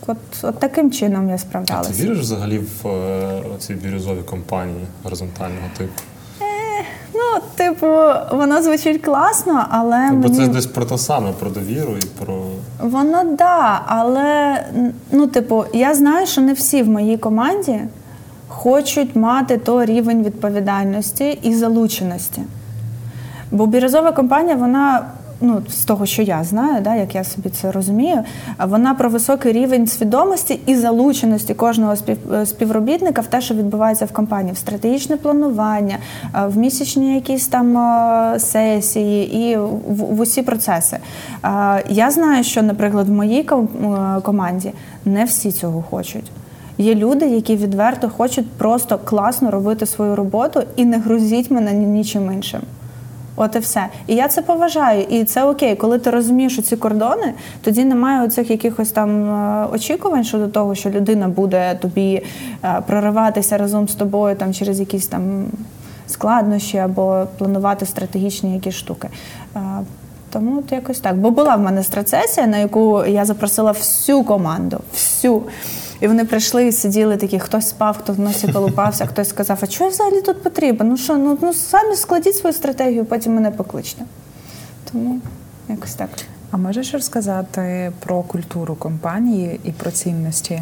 От 0.08 0.18
от 0.44 0.60
таким 0.60 0.92
чином 0.92 1.30
я 1.30 1.38
справдалася. 1.38 1.90
А 1.94 1.98
Ти 1.98 2.04
віриш 2.04 2.20
взагалі 2.20 2.58
в 2.60 2.88
е, 2.88 3.42
ці 3.60 3.74
бірюзові 3.74 4.22
компанії 4.22 4.86
горизонтального 5.04 5.68
типу? 5.78 5.92
Е, 6.42 6.84
ну, 7.14 7.42
типу, 7.56 7.88
воно 8.32 8.64
звучить 8.64 9.02
класно, 9.02 9.66
але. 9.70 10.10
Бо 10.12 10.30
мені... 10.30 10.36
це 10.36 10.48
десь 10.48 10.66
про 10.66 10.86
те 10.86 10.98
саме, 10.98 11.32
про 11.40 11.50
довіру 11.50 11.98
і 11.98 12.26
про. 12.26 12.42
Воно 12.80 13.24
да, 13.24 13.82
але 13.88 14.64
ну, 15.12 15.28
типу, 15.28 15.66
я 15.74 15.96
знаю, 15.96 16.28
що 16.28 16.42
не 16.42 16.54
всі 16.54 16.84
в 16.84 16.88
моїй 16.88 17.18
команді 17.18 17.80
хочуть 18.48 19.16
мати 19.16 19.58
той 19.58 19.86
рівень 19.86 20.24
відповідальності 20.24 21.40
і 21.44 21.56
залученості. 21.56 22.42
Бо 23.52 23.68
бірюзова 23.68 24.12
компанія, 24.12 24.56
вона 24.56 25.06
ну, 25.42 25.62
з 25.70 25.86
того, 25.86 26.06
що 26.06 26.22
я 26.22 26.44
знаю, 26.44 26.82
да, 26.82 26.96
як 26.96 27.16
я 27.16 27.24
собі 27.24 27.50
це 27.50 27.72
розумію, 27.72 28.24
вона 28.68 28.94
про 28.94 29.10
високий 29.10 29.52
рівень 29.52 29.88
свідомості 29.88 30.60
і 30.66 30.76
залученості 30.76 31.54
кожного 31.54 31.94
е, 32.34 32.46
співробітника 32.46 33.22
в 33.22 33.28
те, 33.28 33.42
що 33.42 33.54
відбувається 33.54 34.06
в 34.06 34.12
компанії, 34.12 34.54
в 34.54 34.58
стратегічне 34.58 35.18
планування, 35.18 35.98
е, 36.24 36.48
в 36.48 36.58
місячні 36.58 37.16
якісь 37.16 37.48
там 37.48 37.78
е, 37.78 38.40
сесії 38.40 39.52
і 39.52 39.58
в 39.88 40.22
усі 40.22 40.42
процеси. 40.42 40.98
Я 41.90 42.12
знаю, 42.12 42.44
що, 42.44 42.62
наприклад, 42.62 43.08
в 43.08 43.12
моїй 43.12 43.50
команді 44.24 44.72
не 45.06 45.26
всі 45.26 45.52
цього 45.52 45.84
хочуть. 45.90 46.32
Є 46.78 46.96
люди, 46.96 47.28
які 47.28 47.56
відверто 47.56 48.10
хочуть 48.10 48.52
просто 48.52 48.98
класно 48.98 49.52
робити 49.52 49.86
свою 49.86 50.16
роботу 50.16 50.64
і 50.76 50.86
не 50.86 50.98
грузіть 50.98 51.52
мене 51.52 51.74
нічим 51.74 52.32
іншим. 52.32 52.62
От 53.40 53.56
і 53.56 53.60
все. 53.60 53.88
І 54.08 54.16
я 54.16 54.28
це 54.28 54.42
поважаю. 54.42 55.02
І 55.02 55.24
це 55.24 55.44
окей, 55.44 55.76
коли 55.76 56.00
ти 56.00 56.10
розумієш 56.10 56.60
ці 56.62 56.78
кордони, 56.78 57.34
тоді 57.62 57.86
немає 57.86 58.26
оцих 58.26 58.50
якихось 58.50 58.92
там 58.92 59.30
е, 59.30 59.68
очікувань 59.74 60.24
щодо 60.24 60.48
того, 60.48 60.76
що 60.76 60.90
людина 60.90 61.28
буде 61.28 61.76
тобі 61.82 62.24
е, 62.64 62.82
прориватися 62.88 63.58
разом 63.58 63.88
з 63.88 63.96
тобою 63.96 64.36
там 64.36 64.54
через 64.54 64.80
якісь 64.80 65.08
там 65.08 65.46
складнощі 66.08 66.78
або 66.78 67.28
планувати 67.38 67.86
стратегічні 67.86 68.54
якісь 68.54 68.76
штуки. 68.76 69.10
Е, 69.56 69.60
тому 70.30 70.60
от 70.60 70.72
якось 70.72 71.00
так. 71.00 71.18
Бо 71.18 71.32
була 71.32 71.56
в 71.56 71.62
мене 71.62 71.84
страцесія, 71.84 72.48
на 72.48 72.58
яку 72.58 73.06
я 73.06 73.26
запросила 73.26 73.72
всю 73.72 74.24
команду, 74.24 74.80
всю. 74.94 75.42
І 76.00 76.08
вони 76.08 76.26
прийшли 76.26 76.68
і 76.68 76.72
сиділи 76.72 77.18
такі, 77.18 77.40
хтось 77.40 77.70
спав, 77.70 77.98
хто 77.98 78.14
в 78.14 78.20
носі 78.20 78.48
колупався, 78.48 79.06
хтось 79.12 79.30
сказав, 79.30 79.58
а 79.62 79.68
чого 79.68 79.90
взагалі 79.90 80.22
тут 80.22 80.44
потрібно? 80.44 80.86
Ну 80.86 80.98
що, 80.98 81.18
ну 81.18 81.38
ну 81.42 81.54
самі 81.54 81.96
складіть 81.96 82.36
свою 82.36 82.54
стратегію, 82.54 83.06
потім 83.06 83.34
мене 83.34 83.52
покличте. 83.52 84.06
Тому 84.92 85.20
якось 85.70 85.94
так. 85.94 86.10
А 86.52 86.58
можеш 86.58 86.94
розказати 86.94 87.92
про 88.00 88.22
культуру 88.22 88.76
компанії 88.76 89.60
і 89.64 89.72
про 89.72 89.92
цінності? 89.92 90.62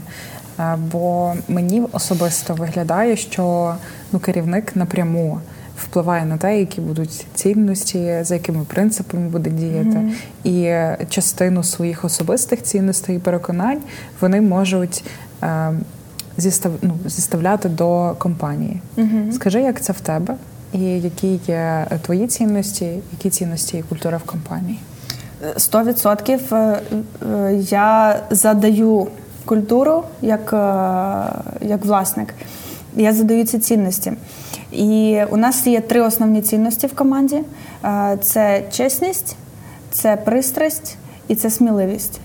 Бо 0.91 1.33
мені 1.47 1.83
особисто 1.91 2.53
виглядає, 2.53 3.15
що 3.15 3.75
ну, 4.11 4.19
керівник 4.19 4.75
напряму 4.75 5.39
впливає 5.77 6.25
на 6.25 6.37
те, 6.37 6.59
які 6.59 6.81
будуть 6.81 7.25
цінності, 7.35 8.17
за 8.21 8.33
якими 8.33 8.63
принципами 8.63 9.29
буде 9.29 9.49
діяти, 9.49 9.99
mm-hmm. 10.43 10.97
і 11.03 11.09
частину 11.09 11.63
своїх 11.63 12.05
особистих 12.05 12.63
цінностей 12.63 13.15
і 13.15 13.19
переконань 13.19 13.81
вони 14.21 14.41
можуть 14.41 15.03
зістав, 16.37 16.71
ну, 16.81 16.97
зіставляти 17.05 17.69
до 17.69 18.15
компанії. 18.17 18.81
Mm-hmm. 18.97 19.31
Скажи, 19.31 19.61
як 19.61 19.81
це 19.81 19.93
в 19.93 19.99
тебе, 19.99 20.35
і 20.73 20.79
які 20.83 21.39
є 21.47 21.87
твої 22.01 22.27
цінності, 22.27 22.99
які 23.11 23.29
цінності 23.29 23.77
і 23.77 23.81
культура 23.81 24.17
в 24.17 24.23
компанії? 24.23 24.79
Сто 25.57 25.83
відсотків 25.83 26.53
е, 26.53 26.81
е, 27.35 27.53
я 27.69 28.19
задаю 28.29 29.07
культуру 29.45 30.03
як, 30.21 30.53
е, 30.53 31.67
як 31.67 31.85
власник. 31.85 32.33
Я 32.95 33.13
задаю 33.13 33.45
ці 33.45 33.59
цінності. 33.59 34.13
І 34.71 35.21
у 35.29 35.37
нас 35.37 35.67
є 35.67 35.81
три 35.81 36.01
основні 36.01 36.41
цінності 36.41 36.87
в 36.87 36.95
команді: 36.95 37.41
це 38.21 38.63
чесність, 38.71 39.35
це 39.91 40.15
пристрасть 40.15 40.97
і 41.27 41.35
це 41.35 41.49
сміливість. 41.49 42.19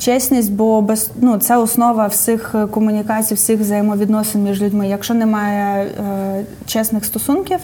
Чесність, 0.00 0.52
бо 0.52 0.82
без 0.82 1.10
ну 1.20 1.38
це 1.38 1.56
основа 1.56 2.06
всіх 2.06 2.54
комунікацій, 2.70 3.34
всіх 3.34 3.60
взаємовідносин 3.60 4.42
між 4.42 4.62
людьми. 4.62 4.88
Якщо 4.88 5.14
немає 5.14 5.84
е, 5.84 6.44
чесних 6.66 7.04
стосунків, 7.04 7.58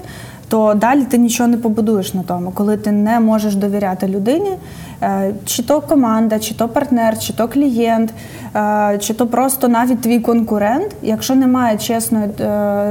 то 0.48 0.74
далі 0.74 1.04
ти 1.04 1.18
нічого 1.18 1.48
не 1.48 1.56
побудуєш 1.56 2.14
на 2.14 2.22
тому, 2.22 2.50
коли 2.50 2.76
ти 2.76 2.92
не 2.92 3.20
можеш 3.20 3.54
довіряти 3.54 4.08
людині, 4.08 4.50
Е, 4.95 4.95
чи 5.44 5.62
то 5.62 5.80
команда, 5.80 6.38
чи 6.38 6.54
то 6.54 6.68
партнер, 6.68 7.18
чи 7.18 7.32
то 7.32 7.48
клієнт, 7.48 8.14
е, 8.56 8.98
чи 9.00 9.14
то 9.14 9.26
просто 9.26 9.68
навіть 9.68 10.00
твій 10.00 10.20
конкурент. 10.20 10.96
Якщо 11.02 11.34
немає 11.34 11.78
чесної 11.78 12.28
е, 12.40 12.86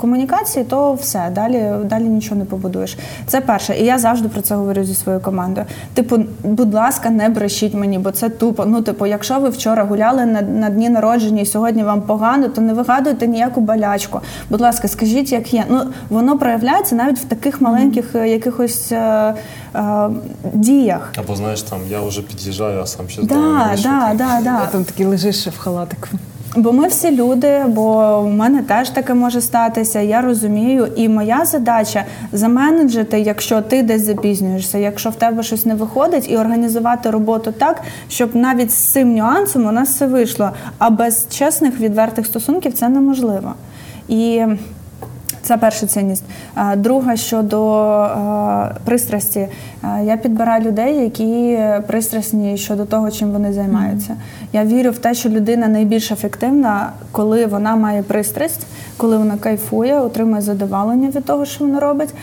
комунікації, 0.00 0.64
то 0.64 0.94
все 0.94 1.30
далі 1.34 1.70
далі 1.84 2.04
нічого 2.04 2.36
не 2.36 2.44
побудуєш. 2.44 2.98
Це 3.26 3.40
перше, 3.40 3.76
і 3.76 3.84
я 3.84 3.98
завжди 3.98 4.28
про 4.28 4.42
це 4.42 4.54
говорю 4.54 4.84
зі 4.84 4.94
своєю 4.94 5.22
командою. 5.22 5.66
Типу, 5.94 6.18
будь 6.42 6.74
ласка, 6.74 7.10
не 7.10 7.28
брешіть 7.28 7.74
мені, 7.74 7.98
бо 7.98 8.10
це 8.10 8.28
тупо. 8.28 8.64
Ну, 8.66 8.82
типу, 8.82 9.06
якщо 9.06 9.38
ви 9.38 9.48
вчора 9.48 9.84
гуляли 9.84 10.26
на, 10.26 10.42
на 10.42 10.70
дні 10.70 10.88
народження 10.88 11.42
і 11.42 11.46
сьогодні 11.46 11.82
вам 11.82 12.02
погано, 12.02 12.48
то 12.48 12.60
не 12.60 12.72
вигадуйте 12.72 13.26
ніяку 13.26 13.60
болячку. 13.60 14.20
Будь 14.50 14.60
ласка, 14.60 14.88
скажіть, 14.88 15.32
як 15.32 15.54
є. 15.54 15.64
Ну 15.70 15.80
воно 16.10 16.38
проявляється 16.38 16.94
навіть 16.94 17.18
в 17.18 17.24
таких 17.24 17.60
маленьких 17.60 18.14
якихось 18.14 18.92
е, 18.92 19.34
е, 19.74 20.08
діях. 20.54 21.12
Або 21.18 21.36
знаєш, 21.44 21.62
там 21.62 21.80
я 21.90 22.00
вже 22.00 22.22
під'їжджаю, 22.22 22.80
а 22.80 22.86
сам 22.86 23.08
ще 23.08 23.22
да, 23.22 23.76
да, 23.82 24.14
да, 24.14 24.40
да. 24.42 24.66
Там 24.66 24.84
такий 24.84 25.06
лежиш 25.06 25.46
в 25.46 25.58
халатику. 25.58 26.08
Бо 26.56 26.72
ми 26.72 26.88
всі 26.88 27.10
люди, 27.10 27.64
бо 27.68 28.20
в 28.20 28.32
мене 28.32 28.62
теж 28.62 28.90
таке 28.90 29.14
може 29.14 29.40
статися. 29.40 30.00
Я 30.00 30.20
розумію, 30.22 30.88
і 30.96 31.08
моя 31.08 31.44
задача 31.44 32.04
заменеджити, 32.32 33.20
якщо 33.20 33.62
ти 33.62 33.82
десь 33.82 34.02
запізнюєшся, 34.02 34.78
якщо 34.78 35.10
в 35.10 35.14
тебе 35.14 35.42
щось 35.42 35.66
не 35.66 35.74
виходить, 35.74 36.30
і 36.30 36.36
організувати 36.36 37.10
роботу 37.10 37.52
так, 37.52 37.82
щоб 38.08 38.36
навіть 38.36 38.70
з 38.70 38.74
цим 38.74 39.14
нюансом 39.14 39.66
у 39.66 39.72
нас 39.72 39.88
все 39.88 40.06
вийшло. 40.06 40.50
А 40.78 40.90
без 40.90 41.26
чесних 41.30 41.80
відвертих 41.80 42.26
стосунків 42.26 42.72
це 42.72 42.88
неможливо. 42.88 43.54
І 44.08 44.42
Це 45.44 45.56
перша 45.56 45.86
цінність. 45.86 46.24
Друга 46.76 47.16
щодо 47.16 48.08
пристрасті. 48.84 49.48
Я 50.04 50.16
підбираю 50.16 50.64
людей, 50.64 50.96
які 50.96 51.58
пристрасні 51.86 52.56
щодо 52.56 52.84
того, 52.84 53.10
чим 53.10 53.30
вони 53.30 53.52
займаються. 53.52 54.16
Я 54.52 54.64
вірю 54.64 54.90
в 54.90 54.98
те, 54.98 55.14
що 55.14 55.28
людина 55.28 55.68
найбільш 55.68 56.10
ефективна, 56.10 56.92
коли 57.12 57.46
вона 57.46 57.76
має 57.76 58.02
пристрасть, 58.02 58.66
коли 58.96 59.18
вона 59.18 59.36
кайфує, 59.36 60.00
отримує 60.00 60.42
задоволення 60.42 61.08
від 61.16 61.24
того, 61.24 61.44
що 61.44 61.64
вона 61.64 61.80
робить, 61.80 62.14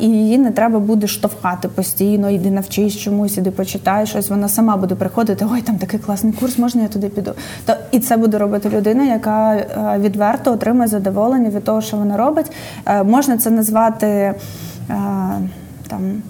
і 0.00 0.06
її 0.06 0.38
не 0.38 0.50
треба 0.50 0.78
буде 0.78 1.06
штовхати 1.06 1.68
постійно, 1.68 2.30
йди 2.30 2.50
навчись 2.50 2.96
чомусь, 2.96 3.38
іди 3.38 3.50
почитай 3.50 4.06
щось. 4.06 4.30
Вона 4.30 4.48
сама 4.48 4.76
буде 4.76 4.94
приходити. 4.94 5.46
Ой, 5.52 5.60
там 5.60 5.76
такий 5.76 6.00
класний 6.00 6.32
курс, 6.32 6.58
можна 6.58 6.82
я 6.82 6.88
туди 6.88 7.08
піду. 7.08 7.32
То 7.66 7.74
і 7.90 7.98
це 7.98 8.16
буде 8.16 8.38
робити 8.38 8.68
людина, 8.68 9.04
яка 9.04 9.56
відверто 9.98 10.52
отримує 10.52 10.88
задоволення 10.88 11.50
від 11.50 11.64
того, 11.64 11.80
що 11.80 11.96
вона 11.96 12.16
робить. 12.16 12.47
Можна 13.04 13.38
це 13.38 13.50
назвати 13.50 14.34
там 15.88 16.22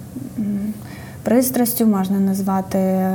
пристрастю, 1.23 1.87
можна 1.87 2.21
назвати 2.21 3.11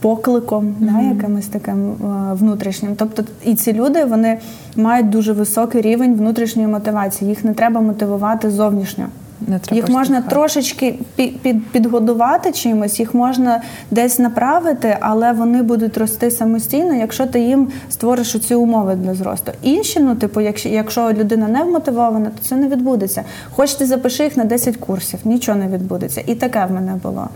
покликом, 0.00 0.64
mm-hmm. 0.64 0.92
да, 0.92 1.00
якимось 1.00 1.46
таким 1.46 1.90
е, 1.90 2.32
внутрішнім. 2.32 2.96
Тобто 2.96 3.24
і 3.44 3.54
ці 3.54 3.72
люди 3.72 4.04
вони 4.04 4.38
мають 4.76 5.10
дуже 5.10 5.32
високий 5.32 5.80
рівень 5.80 6.14
внутрішньої 6.14 6.68
мотивації. 6.68 7.30
Їх 7.30 7.44
не 7.44 7.54
треба 7.54 7.80
мотивувати 7.80 8.50
зовнішньо. 8.50 9.06
Не 9.46 9.58
треба 9.58 9.76
їх 9.76 9.88
можна 9.88 10.16
штовхати. 10.16 10.34
трошечки 10.34 10.98
під, 11.16 11.40
під, 11.40 11.66
підгодувати 11.66 12.52
чимось, 12.52 13.00
їх 13.00 13.14
можна 13.14 13.62
десь 13.90 14.18
направити, 14.18 14.96
але 15.00 15.32
вони 15.32 15.62
будуть 15.62 15.98
рости 15.98 16.30
самостійно, 16.30 16.94
якщо 16.94 17.26
ти 17.26 17.40
їм 17.40 17.68
створиш 17.90 18.38
ці 18.40 18.54
умови 18.54 18.94
для 18.94 19.14
зросту. 19.14 19.52
Інші, 19.62 20.00
ну 20.00 20.14
типу, 20.14 20.40
якщо 20.40 20.68
якщо 20.68 21.12
людина 21.12 21.48
не 21.48 21.62
вмотивована, 21.62 22.26
то 22.26 22.48
це 22.48 22.56
не 22.56 22.68
відбудеться. 22.68 23.24
Хоч 23.50 23.74
ти 23.74 23.86
запиши 23.86 24.24
їх 24.24 24.36
на 24.36 24.44
10 24.44 24.76
курсів, 24.76 25.20
нічого 25.24 25.58
не 25.58 25.66
відбудеться. 25.66 26.22
І 26.26 26.34
таке 26.34 26.66
в 26.66 26.72
мене 26.72 26.92
було. 27.02 27.28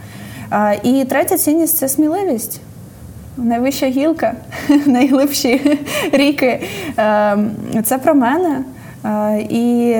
І 0.82 1.04
третя 1.04 1.38
цінність 1.38 1.76
це 1.76 1.88
сміливість. 1.88 2.60
Найвища 3.36 3.86
гілка, 3.86 4.34
найглибші 4.86 5.78
ріки. 6.12 6.60
Ем, 6.96 7.50
це 7.84 7.98
про 7.98 8.14
мене. 8.14 8.64
І 9.50 9.96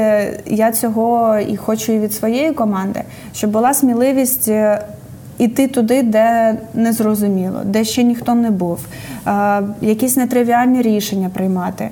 я 0.47 0.73
цього 0.73 1.39
і 1.39 1.57
хочу 1.57 1.93
і 1.93 1.99
від 1.99 2.13
своєї 2.13 2.53
команди, 2.53 3.03
щоб 3.33 3.51
була 3.51 3.75
сміливість 3.75 4.49
е, 4.49 4.85
іти 5.39 5.69
туди, 5.69 6.03
де 6.03 6.57
не 6.75 6.93
зрозуміло, 6.93 7.61
де 7.65 7.85
ще 7.85 8.03
ніхто 8.03 8.35
не 8.35 8.51
був, 8.51 8.79
якісь 9.81 10.17
нетривіальні 10.17 10.83
рішення 10.83 11.29
приймати, 11.29 11.89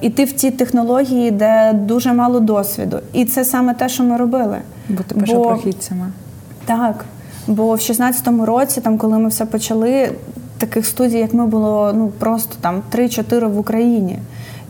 іти 0.00 0.24
в 0.24 0.32
ті 0.32 0.50
технології, 0.50 1.30
де 1.30 1.72
дуже 1.72 2.12
мало 2.12 2.40
досвіду. 2.40 2.98
І 3.12 3.24
це 3.24 3.44
саме 3.44 3.74
те, 3.74 3.88
що 3.88 4.02
ми 4.02 4.16
робили. 4.16 4.58
Бути 4.88 5.14
першопрохідцями. 5.14 6.06
Так. 6.64 7.04
Бо 7.46 7.74
в 7.74 7.78
16-му 7.78 8.46
році, 8.46 8.80
там, 8.80 8.98
коли 8.98 9.18
ми 9.18 9.28
все 9.28 9.46
почали, 9.46 10.10
таких 10.58 10.86
студій, 10.86 11.18
як 11.18 11.34
ми 11.34 11.46
було 11.46 11.92
ну 11.94 12.08
просто 12.18 12.56
там 12.60 12.82
3-4 12.92 13.48
в 13.48 13.58
Україні. 13.58 14.18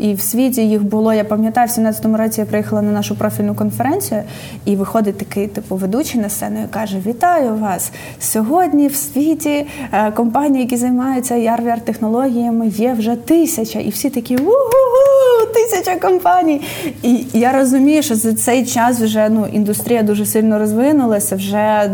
І 0.03 0.15
в 0.15 0.21
світі 0.21 0.69
їх 0.69 0.85
було, 0.85 1.15
я 1.15 1.25
пам'ятаю, 1.25 1.69
в 1.69 1.71
17-му 1.71 2.17
році 2.17 2.41
я 2.41 2.47
приїхала 2.47 2.83
на 2.83 2.93
нашу 2.93 3.17
профільну 3.17 3.55
конференцію, 3.55 4.23
і 4.65 4.77
виходить 4.77 5.19
такий 5.19 5.47
типу 5.47 5.77
ведучий 5.77 6.21
на 6.21 6.29
сцену 6.29 6.63
і 6.65 6.73
каже: 6.73 6.99
Вітаю 7.07 7.55
вас! 7.55 7.93
Сьогодні 8.21 8.89
в 8.89 8.97
світі 8.97 9.67
е, 9.93 10.13
компанії, 10.13 10.63
які 10.63 10.77
займаються 10.77 11.35
ярвіар 11.35 11.81
технологіями, 11.81 12.69
є 12.69 12.93
вже 12.93 13.17
тисяча. 13.17 13.79
І 13.79 13.91
всі 13.91 14.11
такі 14.11 14.37
у-гу-гу, 14.37 15.47
тисяча 15.55 15.97
компаній. 15.97 16.61
І 17.03 17.25
я 17.33 17.53
розумію, 17.53 18.03
що 18.03 18.15
за 18.15 18.35
цей 18.35 18.67
час 18.67 19.01
вже 19.01 19.29
ну, 19.29 19.47
індустрія 19.53 20.03
дуже 20.03 20.27
сильно 20.27 20.59
розвинулася, 20.59 21.37
вже 21.37 21.91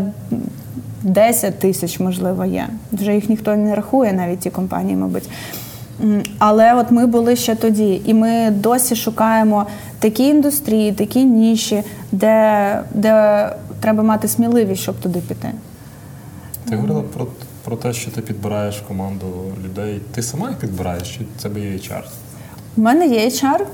10 1.03 1.59
тисяч, 1.59 1.99
можливо, 1.99 2.45
є. 2.45 2.67
Вже 2.91 3.15
їх 3.15 3.29
ніхто 3.29 3.55
не 3.55 3.75
рахує, 3.75 4.13
навіть 4.13 4.39
ті 4.39 4.49
компанії, 4.49 4.95
мабуть. 4.95 5.29
Але 6.37 6.73
от 6.73 6.91
ми 6.91 7.05
були 7.05 7.35
ще 7.35 7.55
тоді, 7.55 8.01
і 8.05 8.13
ми 8.13 8.51
досі 8.51 8.95
шукаємо 8.95 9.65
такі 9.99 10.27
індустрії, 10.27 10.91
такі 10.91 11.25
ніші, 11.25 11.83
де 12.11 12.83
де 12.93 13.49
треба 13.79 14.03
мати 14.03 14.27
сміливість, 14.27 14.81
щоб 14.81 14.95
туди 14.99 15.19
піти. 15.19 15.51
Ти 16.69 16.75
говорила 16.75 17.01
про 17.01 17.27
про 17.63 17.75
те, 17.75 17.93
що 17.93 18.11
ти 18.11 18.21
підбираєш 18.21 18.83
команду 18.87 19.25
людей. 19.65 20.01
Ти 20.11 20.21
сама 20.21 20.49
їх 20.49 20.57
підбираєш, 20.57 21.17
чи 21.17 21.25
це 21.37 21.59
є 21.59 21.71
HR? 21.71 22.03
У 22.77 22.81
мене 22.81 23.07
є 23.07 23.27
HR, 23.29 23.61
е, 23.61 23.65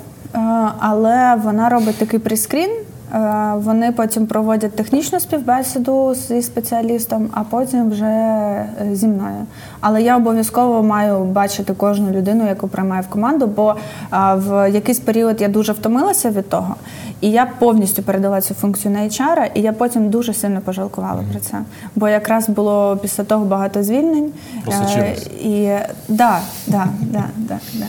але 0.80 1.36
вона 1.36 1.70
робить 1.70 1.96
такий 1.96 2.20
прескрін. 2.20 2.72
Е, 3.14 3.54
вони 3.56 3.92
потім 3.92 4.28
проводять 4.28 4.76
технічну 4.76 5.20
співбесіду 5.20 6.16
зі 6.16 6.42
спеціалістом, 6.42 7.30
а 7.34 7.44
потім 7.44 7.90
вже 7.90 8.06
е, 8.06 8.68
зі 8.94 9.08
мною. 9.08 9.46
Але 9.80 10.02
я 10.02 10.18
обов'язково 10.18 10.84
маю 10.84 11.24
бачити 11.24 11.74
кожну 11.74 12.12
людину, 12.12 12.48
яку 12.48 12.68
приймаю 12.68 13.04
в 13.04 13.08
команду, 13.08 13.48
бо 13.48 13.76
е, 14.14 14.18
в 14.36 14.72
якийсь 14.72 15.00
період 15.00 15.42
я 15.42 15.48
дуже 15.48 15.72
втомилася 15.72 16.30
від 16.30 16.50
того, 16.50 16.76
і 17.22 17.32
я 17.32 17.48
повністю 17.60 18.04
передала 18.04 18.42
цю 18.42 18.54
функцію 18.54 18.94
на 18.94 19.00
HR, 19.00 19.50
і 19.54 19.62
я 19.62 19.74
потім 19.74 20.10
дуже 20.10 20.34
сильно 20.34 20.62
пожалкувала 20.62 21.22
mm-hmm. 21.22 21.32
про 21.32 21.40
це. 21.40 21.58
Бо 21.96 22.10
якраз 22.10 22.50
було 22.50 22.98
після 22.98 23.24
того 23.24 23.46
багато 23.46 23.84
звільнень. 23.84 24.32
Просочилась. 24.64 25.28
І 25.28 25.70
да, 26.08 26.40
да, 26.68 26.88
да, 27.02 27.24
да, 27.38 27.60
да. 27.74 27.86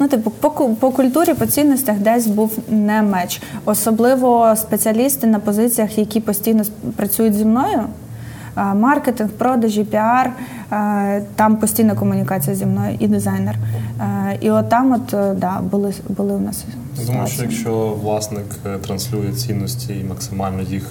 Ну, 0.00 0.08
типу, 0.08 0.30
по 0.30 0.50
по 0.50 0.90
культурі, 0.90 1.34
по 1.34 1.46
цінностях 1.46 1.98
десь 1.98 2.26
був 2.26 2.58
не 2.68 3.02
match. 3.02 3.42
Особливо 3.64 4.56
спеціалісти 4.56 5.26
на 5.26 5.38
позиціях, 5.38 5.98
які 5.98 6.20
постійно 6.20 6.64
працюють 6.96 7.34
зі 7.34 7.44
мною. 7.44 7.84
Маркетинг, 8.56 9.30
продажі, 9.30 9.84
піар, 9.84 10.32
там 11.34 11.56
постійна 11.56 11.94
комунікація 11.94 12.56
зі 12.56 12.66
мною 12.66 12.96
і 13.00 13.08
дизайнер. 13.08 13.56
І 14.40 14.50
от 14.50 14.68
там, 14.68 14.92
от 14.92 15.14
е, 15.14 15.34
да, 15.34 15.60
були 15.60 15.94
були 16.08 16.32
у 16.32 16.40
нас. 16.40 16.64
Думаю, 17.06 17.26
що 17.26 17.42
якщо 17.42 17.88
власник 18.02 18.46
е, 18.66 18.78
транслює 18.78 19.32
цінності 19.32 19.98
і 20.00 20.04
максимально 20.04 20.62
їх 20.62 20.90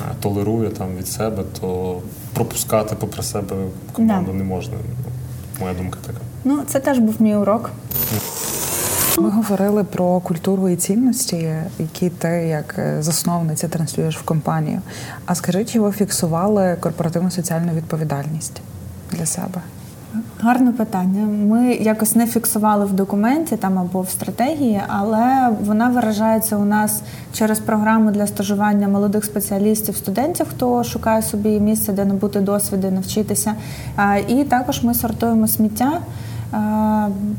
е, 0.00 0.14
толерує 0.20 0.70
там 0.70 0.88
від 0.98 1.08
себе, 1.08 1.42
то 1.60 1.98
пропускати 2.34 2.96
попри 3.00 3.22
себе 3.22 3.56
команду 3.92 4.32
да. 4.32 4.38
не 4.38 4.44
можна. 4.44 4.74
Моя 5.60 5.74
думка 5.74 5.98
така. 6.06 6.18
Ну, 6.48 6.62
це 6.66 6.80
теж 6.80 6.98
був 6.98 7.22
мій 7.22 7.36
урок. 7.36 7.70
Ми 9.18 9.30
говорили 9.30 9.84
про 9.84 10.20
культуру 10.20 10.68
і 10.68 10.76
цінності, 10.76 11.54
які 11.78 12.10
ти 12.10 12.28
як 12.28 12.74
е, 12.78 13.02
засновниця 13.02 13.68
транслюєш 13.68 14.18
в 14.18 14.24
компанію. 14.24 14.80
А 15.26 15.34
скажи, 15.34 15.64
чи 15.64 15.80
ви 15.80 15.92
фіксували 15.92 16.76
корпоративну 16.80 17.30
соціальну 17.30 17.72
відповідальність 17.72 18.60
для 19.10 19.26
себе? 19.26 19.60
Гарне 20.40 20.72
питання. 20.72 21.26
Ми 21.26 21.74
якось 21.74 22.14
не 22.14 22.26
фіксували 22.26 22.86
в 22.86 22.92
документі 22.92 23.56
там 23.56 23.78
або 23.78 24.00
в 24.00 24.10
стратегії, 24.10 24.80
але 24.86 25.48
вона 25.64 25.88
виражається 25.88 26.56
у 26.56 26.64
нас 26.64 27.02
через 27.32 27.58
програму 27.58 28.10
для 28.10 28.26
стажування 28.26 28.88
молодих 28.88 29.24
спеціалістів, 29.24 29.96
студентів, 29.96 30.46
хто 30.50 30.84
шукає 30.84 31.22
собі 31.22 31.60
місце, 31.60 31.92
де 31.92 32.04
набути 32.04 32.40
досвіди, 32.40 32.90
навчитися. 32.90 33.54
І 34.28 34.44
також 34.44 34.82
ми 34.82 34.94
сортуємо 34.94 35.48
сміття. 35.48 36.00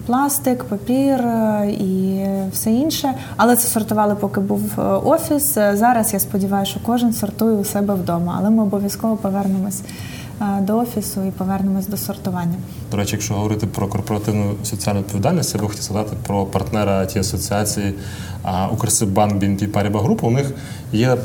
Пластик, 0.06 0.64
папір 0.64 1.24
і 1.68 2.26
все 2.52 2.72
інше, 2.72 3.14
але 3.38 3.56
це 3.56 3.68
сортували, 3.68 4.16
поки 4.16 4.40
був 4.40 4.62
е, 4.78 4.82
офіс. 4.82 5.54
Зараз 5.54 6.14
я 6.14 6.20
сподіваюся, 6.20 6.72
що 6.72 6.80
кожен 6.86 7.14
сортує 7.14 7.54
у 7.54 7.64
себе 7.64 7.94
вдома, 7.94 8.36
але 8.40 8.50
ми 8.50 8.64
обов'язково 8.64 9.18
повернемось 9.18 9.82
до 10.62 10.78
офісу 10.78 11.24
і 11.24 11.32
повернемось 11.32 11.88
до 11.88 11.98
сортування. 11.98 12.56
До 12.92 12.98
речі, 12.98 13.12
якщо 13.12 13.34
говорити 13.34 13.68
про 13.68 13.88
корпоративну 13.88 14.56
соціальну 14.64 15.00
відповідальність, 15.00 15.56
я 15.56 15.62
би 15.62 15.68
хотів 15.68 15.84
сказати 15.84 16.16
про 16.28 16.46
партнера 16.46 17.06
тієї 17.06 17.22
асоціації 17.22 17.94
Укрсиббанк 18.72 19.34
BNP 19.44 19.68
Paribas 19.68 20.06
Group. 20.06 20.26
У 20.26 20.32
них 20.32 20.52
є 20.94 21.18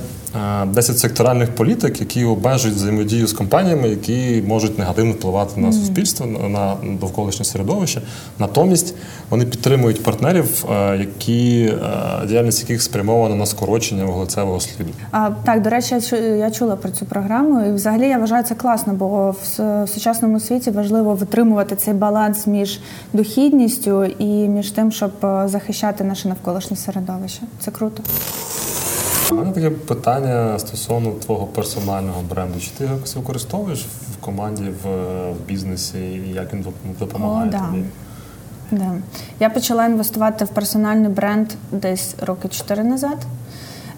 10 0.66 0.99
секторальних 0.99 1.55
політик, 1.55 2.01
які 2.01 2.24
обмежують 2.24 2.76
взаємодію 2.76 3.26
з 3.26 3.32
компаніями, 3.32 3.89
які 3.89 4.45
можуть 4.47 4.78
негативно 4.78 5.12
впливати 5.12 5.61
на 5.61 5.72
суспільство, 5.72 6.26
на 6.26 6.76
довколишнє 7.01 7.45
середовище. 7.45 8.03
Натомість 8.39 8.95
вони 9.30 9.45
підтримують 9.45 10.03
партнерів, 10.03 10.64
які 10.99 11.72
діяльність 12.28 12.61
яких 12.61 12.82
спрямована 12.82 13.35
на 13.35 13.47
скорочення 13.47 14.05
вуглецевого 14.05 14.61
сліду. 14.61 14.91
А 15.11 15.30
так 15.45 15.62
до 15.62 15.70
речі, 15.70 15.95
я 16.39 16.51
чула 16.51 16.76
про 16.76 16.91
цю 16.91 17.07
програму, 17.07 17.66
і 17.66 17.72
взагалі 17.72 18.09
я 18.09 18.18
вважаю 18.18 18.45
це 18.45 18.55
класно, 18.55 18.93
бо 18.93 19.30
в 19.30 19.87
сучасному 19.89 20.41
світі 20.41 20.70
важливо 20.70 21.14
витримувати 21.14 21.76
цей 21.76 21.95
баланс 21.95 22.47
між 22.47 22.80
дохідністю 23.12 24.05
і 24.05 24.49
між 24.49 24.70
тим, 24.70 24.93
щоб 24.93 25.11
захищати 25.45 26.05
наше 26.05 26.28
навколишнє 26.28 26.76
середовище. 26.76 27.43
Це 27.61 27.70
круто. 27.70 28.03
У 29.31 29.35
мене 29.35 29.53
таке 29.53 29.70
питання 29.70 30.59
стосовно 30.59 31.11
твого 31.11 31.47
персонального 31.47 32.22
бренду. 32.31 32.61
Чи 32.61 32.70
ти 32.70 32.85
якось 32.85 33.16
використовуєш 33.16 33.87
в 34.12 34.25
команді 34.25 34.62
в, 34.85 34.89
в 35.33 35.41
бізнесі 35.47 35.99
і 35.99 36.33
як 36.35 36.55
він 36.55 36.66
допомагає 36.99 37.49
О, 37.49 37.53
да. 37.53 37.59
тобі? 37.59 37.85
Да. 38.70 38.93
Я 39.41 39.51
почала 39.51 39.87
інвестувати 39.87 40.45
в 40.45 40.49
персональний 40.49 41.09
бренд 41.09 41.49
десь 41.72 42.14
роки 42.20 42.49
чотири 42.49 42.85
назад. 42.85 43.18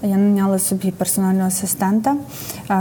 Я 0.03 0.17
наняла 0.17 0.59
собі 0.59 0.91
персонального 0.91 1.49
асистента, 1.49 2.17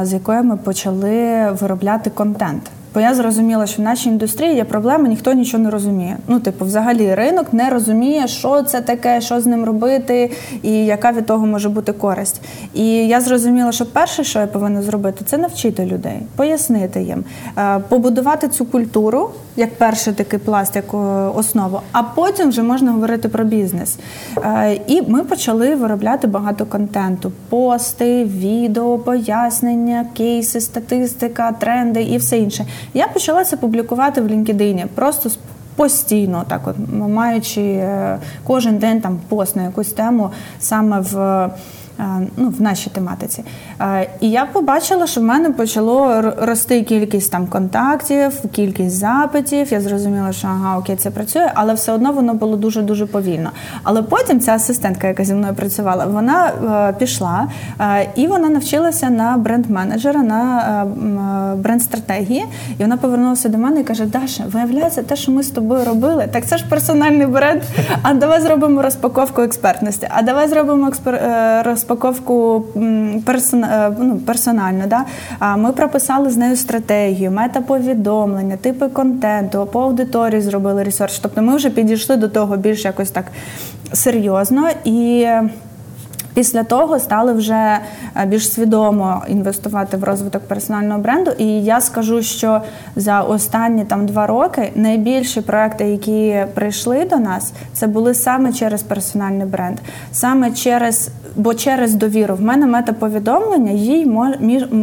з 0.02 0.14
якою 0.14 0.43
ми 0.43 0.58
почали 0.58 1.52
виробляти 1.52 2.10
контент. 2.10 2.72
Бо 2.96 3.02
я 3.02 3.16
зрозуміла, 3.16 3.68
що 3.68 3.82
в 3.82 3.86
нашій 3.86 4.10
індустрії 4.10 4.56
є 4.56 4.64
проблеми, 4.64 5.10
ніхто 5.10 5.34
нічого 5.34 5.64
не 5.64 5.70
розуміє. 5.70 6.18
Ну, 6.28 6.39
типу, 6.39 6.66
взагалі, 6.66 7.16
ринок 7.16 7.54
не 7.54 7.70
розуміє, 7.70 8.28
що 8.28 8.62
це 8.62 8.82
таке, 8.82 9.22
що 9.22 9.41
з 9.41 9.46
ним 9.46 9.66
робити, 9.66 10.32
і 10.64 10.72
яка 10.72 11.12
від 11.12 11.26
того 11.26 11.46
може 11.46 11.70
бути 11.70 11.93
користь. 11.93 12.41
І 12.74 12.88
я 12.88 13.22
зрозуміла, 13.22 13.72
що 13.72 13.86
перше, 13.86 14.24
що 14.24 14.39
я 14.39 14.48
повинна 14.48 14.82
зробити, 14.82 15.26
це 15.26 15.38
навчити 15.38 15.86
людей, 15.86 16.20
пояснити 16.36 17.02
їм, 17.04 17.24
е, 17.58 17.80
побудувати 17.89 18.48
цю 18.48 18.66
культуру 18.66 19.30
як 19.56 19.76
перший 19.76 20.14
такий 20.14 20.39
пласт, 20.39 20.76
як 20.76 20.93
основу, 21.36 21.80
а 21.91 22.04
потім 22.04 22.50
вже 22.50 22.64
можна 22.64 22.91
говорити 22.91 23.30
про 23.30 23.43
бізнес. 23.43 23.98
Е, 24.38 24.80
і 24.88 25.02
ми 25.02 25.24
почали 25.24 25.76
виробляти 25.76 26.28
багато 26.28 26.66
контенту: 26.66 27.32
пости, 27.50 28.24
відео, 28.24 28.98
пояснення, 28.98 30.06
кейси, 30.18 30.62
статистика, 30.62 31.52
тренди 31.52 32.04
і 32.04 32.18
все 32.18 32.38
інше. 32.38 32.66
Я 32.94 33.08
почала 33.08 33.44
це 33.44 33.58
публікувати 33.58 34.22
в 34.22 34.28
LinkedIn, 34.28 34.88
просто 34.88 35.30
постійно, 35.76 36.44
так 36.48 36.68
от 36.68 36.76
маючи 36.92 37.62
е, 37.62 38.20
кожен 38.44 38.78
день 38.78 39.02
там 39.02 39.20
пост 39.30 39.56
на 39.56 39.64
якусь 39.64 39.94
тему 39.94 40.30
саме 40.60 41.00
в. 41.00 41.50
Е, 42.00 42.28
ну, 42.38 42.50
в 42.50 42.62
нашій 42.62 42.89
тематиці. 42.89 43.43
Е, 43.82 44.08
і 44.22 44.30
я 44.30 44.46
побачила, 44.46 45.08
що 45.08 45.22
в 45.22 45.24
мене 45.24 45.50
почало 45.50 46.22
рости 46.22 46.84
кількість 46.84 47.32
там 47.32 47.48
контактів, 47.48 48.41
кількість 48.52 48.96
запитів. 48.96 49.74
Я 49.74 49.82
зрозуміла, 49.82 50.34
що 50.34 50.48
ага, 50.48 50.78
окей, 50.78 50.96
це 50.96 51.12
працює, 51.12 51.52
але 51.54 51.74
все 51.74 51.91
одно 51.91 52.12
воно 52.12 52.34
було 52.34 52.58
дуже 52.58 52.82
дуже 52.82 53.06
повільно. 53.06 53.50
Але 53.84 54.02
потім 54.02 54.39
ця 54.39 54.54
асистентка, 54.54 55.08
яка 55.08 55.24
зі 55.24 55.34
мною 55.34 55.54
працювала, 55.54 56.06
вона 56.06 56.48
е, 56.48 56.93
пішла 56.93 57.48
і 58.16 58.28
вона 58.28 58.50
навчилася 58.50 59.10
на 59.10 59.38
бренд-менеджера, 59.38 60.24
на 60.24 60.86
бренд-стратегії. 61.58 62.46
І 62.80 62.82
вона 62.84 62.98
повернулася 62.98 63.50
до 63.50 63.58
мене 63.58 63.82
і 63.82 63.84
каже: 63.84 64.06
Даша, 64.06 64.43
виявляється, 64.52 65.04
те, 65.04 65.16
що 65.16 65.32
ми 65.32 65.43
з 65.43 65.50
тобою 65.50 65.86
робили, 65.86 66.28
так 66.32 66.46
це 66.46 66.58
ж 66.58 66.66
персональний 66.70 67.28
бренд. 67.28 67.62
А 68.02 68.14
давай 68.14 68.41
зробимо 68.41 68.82
розпаковку 68.82 69.41
експертності. 69.41 70.08
А 70.12 70.22
давай 70.22 70.48
зробимо 70.48 70.88
експер... 70.88 71.22
розпаковку 71.66 71.85
розпаковку 71.86 72.66
е, 72.76 73.92
ну, 74.00 74.20
персонально. 74.26 74.84
Да? 74.88 75.06
Ми 75.58 75.72
прописали 75.72 76.30
з 76.30 76.38
нею 76.38 76.56
стратегію, 76.56 77.32
метаповідомлення, 77.32 78.58
типи 78.58 78.88
контенту, 78.88 79.70
по 79.72 79.82
аудиторії 79.82 80.42
зробили 80.42 80.84
ресерч. 80.84 81.20
Тобто 81.20 81.42
ми 81.42 81.56
вже 81.56 81.70
підійшли 81.70 82.16
до 82.16 82.30
того 82.30 82.58
більш 82.58 82.86
якось 82.86 83.12
так 83.12 83.26
серйозно 83.94 84.68
і. 84.86 85.28
Після 86.36 86.64
того 86.64 87.00
стали 87.00 87.34
вже 87.34 87.80
е, 88.16 88.26
більш 88.26 88.54
свідомо 88.54 89.24
інвестувати 89.28 89.98
в 89.98 90.04
розвиток 90.04 90.42
персонального 90.42 91.00
бренду. 91.00 91.32
І 91.38 91.46
я 91.64 91.82
скажу, 91.82 92.22
що 92.22 92.62
за 92.96 93.22
останні 93.22 93.86
там 93.86 94.06
два 94.06 94.28
роки 94.28 94.72
найбільші 94.76 95.42
проекти, 95.42 95.86
які 95.86 96.46
прийшли 96.54 97.06
до 97.06 97.16
нас, 97.16 97.54
це 97.74 97.88
були 97.88 98.14
саме 98.14 98.54
через 98.54 98.84
персональний 98.84 99.48
бренд, 99.48 99.78
саме 100.12 100.52
через, 100.52 101.10
бо 101.36 101.54
через 101.54 101.94
довіру 101.94 102.36
в 102.36 102.42
мене 102.42 102.66
метаповідомлення 102.66 103.72
їй 103.72 104.06
мож, 104.06 104.36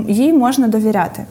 їй 0.09 0.33
можна 0.33 0.69
довіряти. 0.69 1.25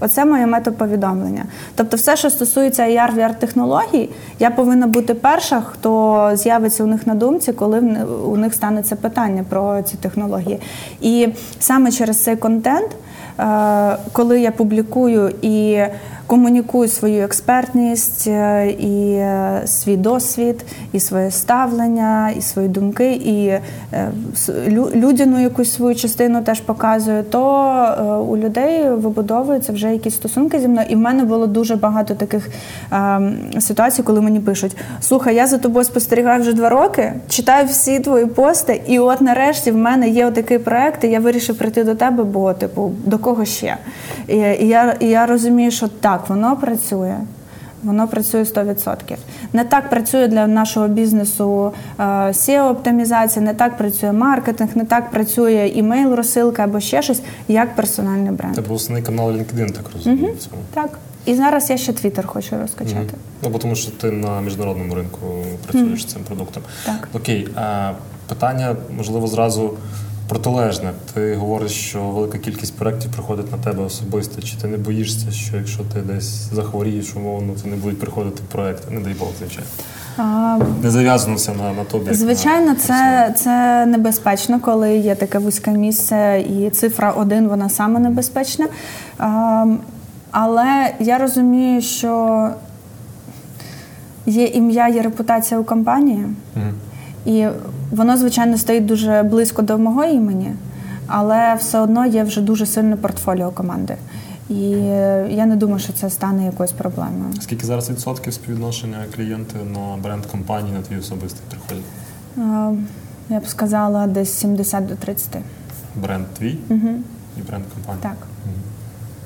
Оце 0.00 0.24
моє 0.24 0.46
метоповідомлення. 0.46 1.44
Тобто, 1.74 1.96
все, 1.96 2.16
що 2.16 2.30
стосується 2.30 2.82
ar 2.82 3.14
vr 3.14 3.34
технологій, 3.34 4.10
я 4.38 4.50
повинна 4.50 4.86
бути 4.86 5.14
перша, 5.14 5.60
хто 5.60 6.30
з'явиться 6.34 6.84
у 6.84 6.86
них 6.86 7.06
на 7.06 7.14
думці, 7.14 7.52
коли 7.52 7.78
у 8.26 8.36
них 8.36 8.54
станеться 8.54 8.96
питання 8.96 9.44
про 9.48 9.82
ці 9.82 9.96
технології. 9.96 10.60
І 11.00 11.28
саме 11.58 11.92
через 11.92 12.22
цей 12.22 12.36
контент, 12.36 12.90
е, 13.38 13.96
коли 14.12 14.40
я 14.40 14.50
публікую 14.50 15.32
і 15.42 15.82
комунікую 16.26 16.88
свою 16.88 17.24
експертність 17.24 18.26
е, 18.26 18.70
і 18.70 19.12
е, 19.12 19.62
свій 19.66 19.96
досвід, 19.96 20.64
і 20.92 21.00
своє 21.00 21.30
ставлення, 21.30 22.30
і 22.38 22.40
свої 22.40 22.68
думки, 22.68 23.12
і 23.12 23.46
е, 23.46 23.62
людяну 24.94 25.42
якусь 25.42 25.74
свою 25.74 25.94
частину 25.94 26.42
теж 26.42 26.60
показую, 26.60 27.22
то 27.22 28.26
у 28.28 28.36
людей 28.36 28.90
вибудовуються 28.90 29.72
вже 29.72 29.92
якісь 29.92 30.14
стосунки 30.14 30.60
зі 30.60 30.68
мною. 30.68 30.86
І 30.90 30.94
в 30.94 30.98
мене 30.98 31.24
було 31.24 31.46
дуже 31.46 31.76
багато 31.76 32.14
таких 32.14 32.48
ситуацій, 33.60 34.02
коли 34.02 34.20
мені 34.20 34.40
пишуть: 34.40 34.76
слухай, 35.00 35.34
я 35.34 35.46
за 35.46 35.58
тобою 35.58 35.84
спостерігаю 35.84 36.40
вже 36.40 36.52
два 36.52 36.68
роки, 36.68 37.12
читаю 37.28 37.66
всі 37.66 38.00
твої 38.00 38.26
пости, 38.26 38.82
і 38.86 38.98
от 38.98 39.20
нарешті 39.20 39.70
в 39.70 39.76
мене 39.76 40.08
є 40.08 40.26
отакий 40.26 40.58
проект, 40.58 41.04
і 41.04 41.08
я 41.08 41.20
вирішив 41.20 41.58
прийти 41.58 41.84
до 41.84 41.94
тебе, 41.94 42.24
бо 42.24 42.52
типу 42.52 42.92
до 43.04 43.18
кого 43.18 43.44
ще? 43.44 43.76
І 44.28 44.36
я, 44.66 44.96
і 45.00 45.06
я 45.06 45.26
розумію, 45.26 45.70
що 45.70 45.88
так. 45.88 46.15
Так, 46.16 46.28
воно 46.28 46.56
працює. 46.56 47.16
Воно 47.82 48.08
працює 48.08 48.42
100%. 48.42 49.16
Не 49.52 49.64
так 49.64 49.90
працює 49.90 50.28
для 50.28 50.46
нашого 50.46 50.88
бізнесу 50.88 51.72
seo 51.98 52.70
оптимізація 52.70 53.44
не 53.44 53.54
так 53.54 53.76
працює 53.76 54.12
маркетинг, 54.12 54.70
не 54.74 54.84
так 54.84 55.10
працює 55.10 55.72
імейл, 55.74 56.14
розсилка 56.14 56.64
або 56.64 56.80
ще 56.80 57.02
щось, 57.02 57.22
як 57.48 57.76
персональний 57.76 58.32
бренд. 58.32 58.54
Це 58.54 58.60
був 58.60 58.72
основний 58.76 59.02
канал 59.02 59.30
LinkedIn, 59.30 59.72
так 59.72 59.84
розумію. 59.94 60.28
Угу. 60.52 60.62
Так. 60.74 60.98
І 61.26 61.34
зараз 61.34 61.70
я 61.70 61.76
ще 61.76 61.92
Twitter 61.92 62.26
хочу 62.26 62.58
розкачати. 62.58 63.00
Угу. 63.00 63.18
Ну, 63.42 63.48
бо 63.50 63.58
тому 63.58 63.74
що 63.74 63.90
ти 63.90 64.10
на 64.10 64.40
міжнародному 64.40 64.94
ринку 64.94 65.18
працюєш 65.64 66.00
угу. 66.00 66.10
цим 66.12 66.22
продуктом. 66.22 66.62
Так. 66.86 67.08
Окей, 67.14 67.48
а 67.56 67.92
питання, 68.28 68.76
можливо, 68.96 69.26
зразу 69.26 69.74
протилежне. 70.28 70.92
Ти 71.14 71.34
говориш, 71.34 71.72
що 71.72 72.02
велика 72.02 72.38
кількість 72.38 72.76
проєктів 72.76 73.10
приходить 73.12 73.52
на 73.52 73.58
тебе 73.58 73.82
особисто. 73.82 74.42
Чи 74.42 74.56
ти 74.56 74.68
не 74.68 74.76
боїшся, 74.76 75.30
що 75.30 75.56
якщо 75.56 75.82
ти 75.94 76.00
десь 76.00 76.52
захворієш, 76.52 77.16
умовно, 77.16 77.52
то 77.62 77.68
не 77.68 77.76
будуть 77.76 78.00
приходити 78.00 78.42
проекти? 78.52 78.94
Не 78.94 79.00
дай 79.00 79.14
Бог, 79.14 79.28
звичайно. 79.38 79.70
А, 80.16 80.58
не 80.82 80.90
зав'язано 80.90 81.34
все 81.36 81.52
на 81.52 81.72
на 81.72 81.84
тобі. 81.84 82.14
Звичайно, 82.14 82.66
на 82.66 82.74
це 82.74 83.34
це 83.36 83.86
небезпечно, 83.86 84.60
коли 84.60 84.96
є 84.96 85.14
таке 85.14 85.38
вузьке 85.38 85.70
місце, 85.70 86.44
і 86.50 86.70
цифра 86.70 87.10
один 87.10 87.48
вона 87.48 87.68
саме 87.68 88.00
небезпечна. 88.00 88.66
А, 89.18 89.66
але 90.30 90.94
я 91.00 91.18
розумію, 91.18 91.80
що 91.80 92.50
є 94.26 94.44
ім'я, 94.44 94.88
є 94.88 95.02
репутація 95.02 95.60
у 95.60 95.64
компанії. 95.64 96.26
Угу. 96.56 96.64
І 97.26 97.46
воно, 97.90 98.16
звичайно, 98.16 98.58
стоїть 98.58 98.86
дуже 98.86 99.22
близько 99.22 99.62
до 99.62 99.78
мого 99.78 100.04
імені, 100.04 100.52
але 101.06 101.54
все 101.54 101.80
одно 101.80 102.06
є 102.06 102.22
вже 102.22 102.40
дуже 102.40 102.66
сильне 102.66 102.96
портфоліо 102.96 103.50
команди. 103.50 103.96
І 104.50 104.70
я 105.30 105.46
не 105.46 105.56
думаю, 105.56 105.78
що 105.78 105.92
це 105.92 106.10
стане 106.10 106.44
якоюсь 106.44 106.72
проблемою. 106.72 107.34
Скільки 107.40 107.66
зараз 107.66 107.90
відсотків 107.90 108.32
співвідношення 108.32 109.04
клієнти 109.16 109.56
на 109.74 109.96
бренд 110.02 110.26
компанії 110.26 110.74
на 110.74 110.82
твій 110.82 110.98
особистий 110.98 111.42
приходять? 111.50 111.84
Я 113.28 113.40
б 113.40 113.46
сказала, 113.46 114.06
десь 114.06 114.32
70 114.32 114.86
до 114.86 114.94
30. 114.94 115.36
Бренд 115.96 116.26
твій 116.38 116.58
угу. 116.68 116.88
і 117.38 117.40
бренд 117.48 117.64
компанії? 117.74 118.02
Так. 118.02 118.16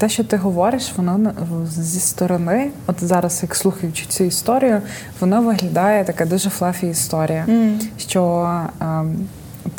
Те, 0.00 0.08
що 0.08 0.24
ти 0.24 0.36
говориш, 0.36 0.92
воно 0.96 1.32
зі 1.70 2.00
сторони, 2.00 2.70
от 2.86 3.04
зараз, 3.04 3.38
як 3.42 3.54
слухаючи 3.54 4.06
цю 4.06 4.24
історію, 4.24 4.82
воно 5.20 5.42
виглядає 5.42 6.04
така 6.04 6.26
дуже 6.26 6.50
флафі 6.50 6.86
історія, 6.86 7.44
mm. 7.48 7.80
що 7.98 8.50
е, 8.80 8.84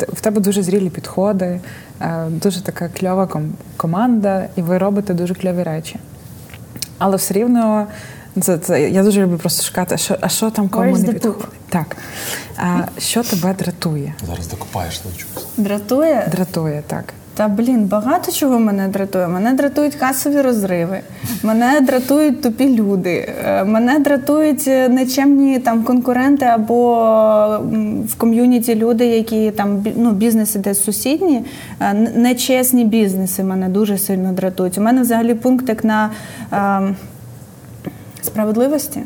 в 0.08 0.20
тебе 0.20 0.40
дуже 0.40 0.62
зрілі 0.62 0.90
підходи, 0.90 1.60
е, 2.00 2.26
дуже 2.28 2.62
така 2.62 2.88
кльова 2.88 3.28
команда, 3.76 4.48
і 4.56 4.62
ви 4.62 4.78
робите 4.78 5.14
дуже 5.14 5.34
кльові 5.34 5.62
речі. 5.62 5.96
Але 6.98 7.16
все 7.16 7.34
рівно. 7.34 7.86
Це, 8.40 8.58
це 8.58 8.90
я 8.90 9.02
дуже 9.02 9.22
люблю 9.22 9.38
просто 9.38 9.62
шукати, 9.62 9.98
що 9.98 10.16
а 10.20 10.28
що 10.28 10.50
там 10.50 10.68
кому 10.68 10.98
не 10.98 11.12
підходить. 11.12 11.46
Так. 11.68 11.96
А, 12.56 12.80
Що 12.98 13.22
тебе 13.22 13.54
дратує? 13.54 14.14
Зараз 14.26 14.46
докопаєш 14.46 15.04
на 15.04 15.10
чомусь. 15.10 15.46
Дратує? 15.56 16.28
Дратує, 16.32 16.82
так. 16.86 17.04
Та 17.34 17.48
блін, 17.48 17.84
багато 17.84 18.32
чого 18.32 18.58
мене 18.58 18.88
дратує. 18.88 19.28
Мене 19.28 19.52
дратують 19.52 19.94
касові 19.94 20.40
розриви, 20.40 21.00
мене 21.42 21.80
дратують 21.80 22.42
тупі 22.42 22.76
люди, 22.76 23.28
е, 23.44 23.64
мене 23.64 23.98
дратують 23.98 24.66
нечемні 24.66 25.58
там 25.58 25.82
конкуренти 25.82 26.44
або 26.44 26.94
в 28.08 28.14
ком'юніті 28.16 28.74
люди, 28.74 29.06
які 29.06 29.50
там 29.50 29.84
ну, 29.96 30.10
бізнеси 30.10 30.58
десь 30.58 30.84
сусідні, 30.84 31.44
е, 31.80 31.94
нечесні 32.16 32.84
бізнеси 32.84 33.44
мене 33.44 33.68
дуже 33.68 33.98
сильно 33.98 34.32
дратують. 34.32 34.78
У 34.78 34.80
мене 34.80 35.00
взагалі 35.02 35.34
пункт 35.34 35.68
як 35.68 35.84
на 35.84 36.10
е, 36.52 36.94
справедливості. 38.22 39.00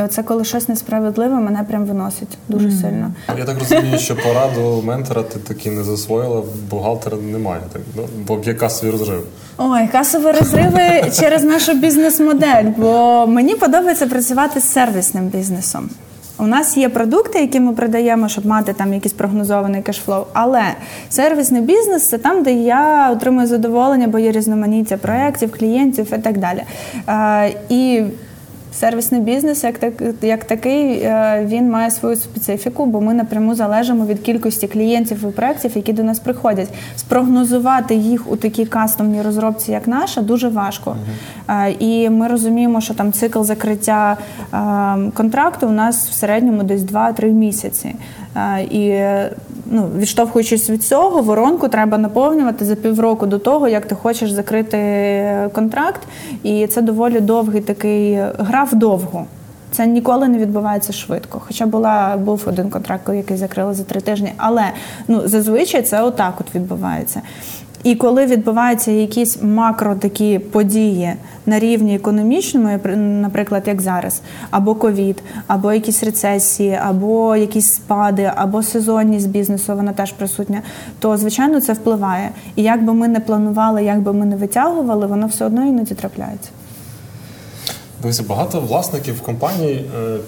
І 0.00 0.02
оце 0.02 0.22
коли 0.22 0.44
щось 0.44 0.68
несправедливе, 0.68 1.34
мене 1.34 1.64
прям 1.68 1.84
виносить 1.84 2.38
дуже 2.48 2.68
mm. 2.68 2.80
сильно. 2.80 3.12
Я 3.38 3.44
так 3.44 3.58
розумію, 3.58 3.98
що 3.98 4.16
пораду 4.16 4.82
ментора 4.86 5.22
ти 5.22 5.38
таки 5.38 5.70
не 5.70 5.84
засвоїла, 5.84 6.42
бухгалтера 6.70 7.16
немає. 7.16 7.60
Так 7.72 7.82
ну, 7.96 8.02
бо 8.26 8.40
є 8.46 8.54
касові 8.54 8.90
розриви. 8.90 9.22
Ой, 9.58 9.88
касові 9.92 10.32
розриви 10.40 11.10
через 11.20 11.44
нашу 11.44 11.74
бізнес-модель. 11.74 12.64
Бо 12.76 13.26
мені 13.26 13.54
подобається 13.54 14.06
працювати 14.06 14.60
з 14.60 14.72
сервісним 14.72 15.24
бізнесом. 15.24 15.90
У 16.38 16.46
нас 16.46 16.76
є 16.76 16.88
продукти, 16.88 17.40
які 17.40 17.60
ми 17.60 17.72
продаємо, 17.72 18.28
щоб 18.28 18.46
мати 18.46 18.72
там 18.72 18.94
якийсь 18.94 19.12
прогнозований 19.12 19.82
кешфлоу. 19.82 20.24
Але 20.32 20.62
сервісний 21.10 21.62
бізнес 21.62 22.08
це 22.08 22.18
там, 22.18 22.42
де 22.42 22.52
я 22.52 23.10
отримую 23.10 23.46
задоволення, 23.46 24.08
бо 24.08 24.18
є 24.18 24.32
різноманіття 24.32 24.96
проєктів, 24.96 25.58
клієнтів 25.58 26.12
і 26.14 26.18
так 26.18 26.38
далі. 26.38 26.62
І 27.68 28.02
Сервісний 28.72 29.20
бізнес, 29.20 29.64
як 29.64 29.78
так 29.78 29.92
як 30.22 30.44
такий, 30.44 31.00
е, 31.00 31.44
він 31.48 31.70
має 31.70 31.90
свою 31.90 32.16
специфіку, 32.16 32.86
бо 32.86 33.00
ми 33.00 33.14
напряму 33.14 33.54
залежимо 33.54 34.06
від 34.06 34.20
кількості 34.20 34.68
клієнтів 34.68 35.28
і 35.28 35.32
проєктів, 35.32 35.72
які 35.74 35.92
до 35.92 36.02
нас 36.02 36.18
приходять. 36.18 36.68
Спрогнозувати 36.96 37.94
їх 37.94 38.32
у 38.32 38.36
такій 38.36 38.66
кастомній 38.66 39.22
розробці, 39.22 39.72
як 39.72 39.88
наша, 39.88 40.22
дуже 40.22 40.48
важко. 40.48 40.96
Uh-huh. 41.48 41.76
І 41.78 42.10
ми 42.10 42.28
розуміємо, 42.28 42.80
що 42.80 42.94
там 42.94 43.12
цикл 43.12 43.42
закриття 43.42 44.16
е, 44.54 45.10
контракту 45.14 45.66
у 45.66 45.70
нас 45.70 46.08
в 46.08 46.12
середньому 46.12 46.62
десь 46.62 46.82
2-3 46.82 47.32
місяці. 47.32 47.94
І 48.70 49.00
ну, 49.66 49.88
відштовхуючись 49.96 50.70
від 50.70 50.84
цього, 50.84 51.22
воронку 51.22 51.68
треба 51.68 51.98
наповнювати 51.98 52.64
за 52.64 52.74
півроку 52.74 53.26
до 53.26 53.38
того, 53.38 53.68
як 53.68 53.86
ти 53.86 53.94
хочеш 53.94 54.30
закрити 54.30 55.50
контракт. 55.52 56.00
І 56.42 56.66
це 56.66 56.82
доволі 56.82 57.20
довгий 57.20 57.60
такий 57.60 58.18
гра 58.38 58.64
вдовго. 58.64 59.26
Це 59.72 59.86
ніколи 59.86 60.28
не 60.28 60.38
відбувається 60.38 60.92
швидко. 60.92 61.42
Хоча 61.46 61.66
була 61.66 62.16
був 62.16 62.42
один 62.46 62.70
контракт, 62.70 63.08
який 63.08 63.36
закрили 63.36 63.74
за 63.74 63.84
три 63.84 64.00
тижні. 64.00 64.32
Але 64.36 64.64
ну 65.08 65.22
зазвичай 65.24 65.82
це 65.82 66.02
отак 66.02 66.34
от 66.40 66.54
відбувається. 66.54 67.22
І 67.84 67.94
коли 67.94 68.26
відбуваються 68.26 68.90
якісь 68.90 69.42
макро 69.42 69.94
такі 69.94 70.38
події 70.38 71.14
на 71.46 71.58
рівні 71.58 71.94
економічному, 71.94 72.78
наприклад, 72.96 73.62
як 73.66 73.80
зараз, 73.80 74.20
або 74.50 74.74
ковід, 74.74 75.22
або 75.46 75.72
якісь 75.72 76.04
рецесії, 76.04 76.78
або 76.82 77.36
якісь 77.36 77.72
спади, 77.72 78.32
або 78.36 78.62
сезонність 78.62 79.28
бізнесу, 79.28 79.76
вона 79.76 79.92
теж 79.92 80.12
присутня, 80.12 80.62
то 80.98 81.16
звичайно 81.16 81.60
це 81.60 81.72
впливає. 81.72 82.30
І 82.56 82.62
як 82.62 82.84
би 82.84 82.94
ми 82.94 83.08
не 83.08 83.20
планували, 83.20 83.84
як 83.84 84.00
би 84.00 84.12
ми 84.12 84.26
не 84.26 84.36
витягували, 84.36 85.06
воно 85.06 85.26
все 85.26 85.44
одно 85.44 85.66
іноді 85.66 85.94
трапляється. 85.94 86.48
Дивіться, 88.02 88.22
багато 88.28 88.60
власників 88.60 89.20
компаній. 89.20 89.84
Е, 89.96 90.18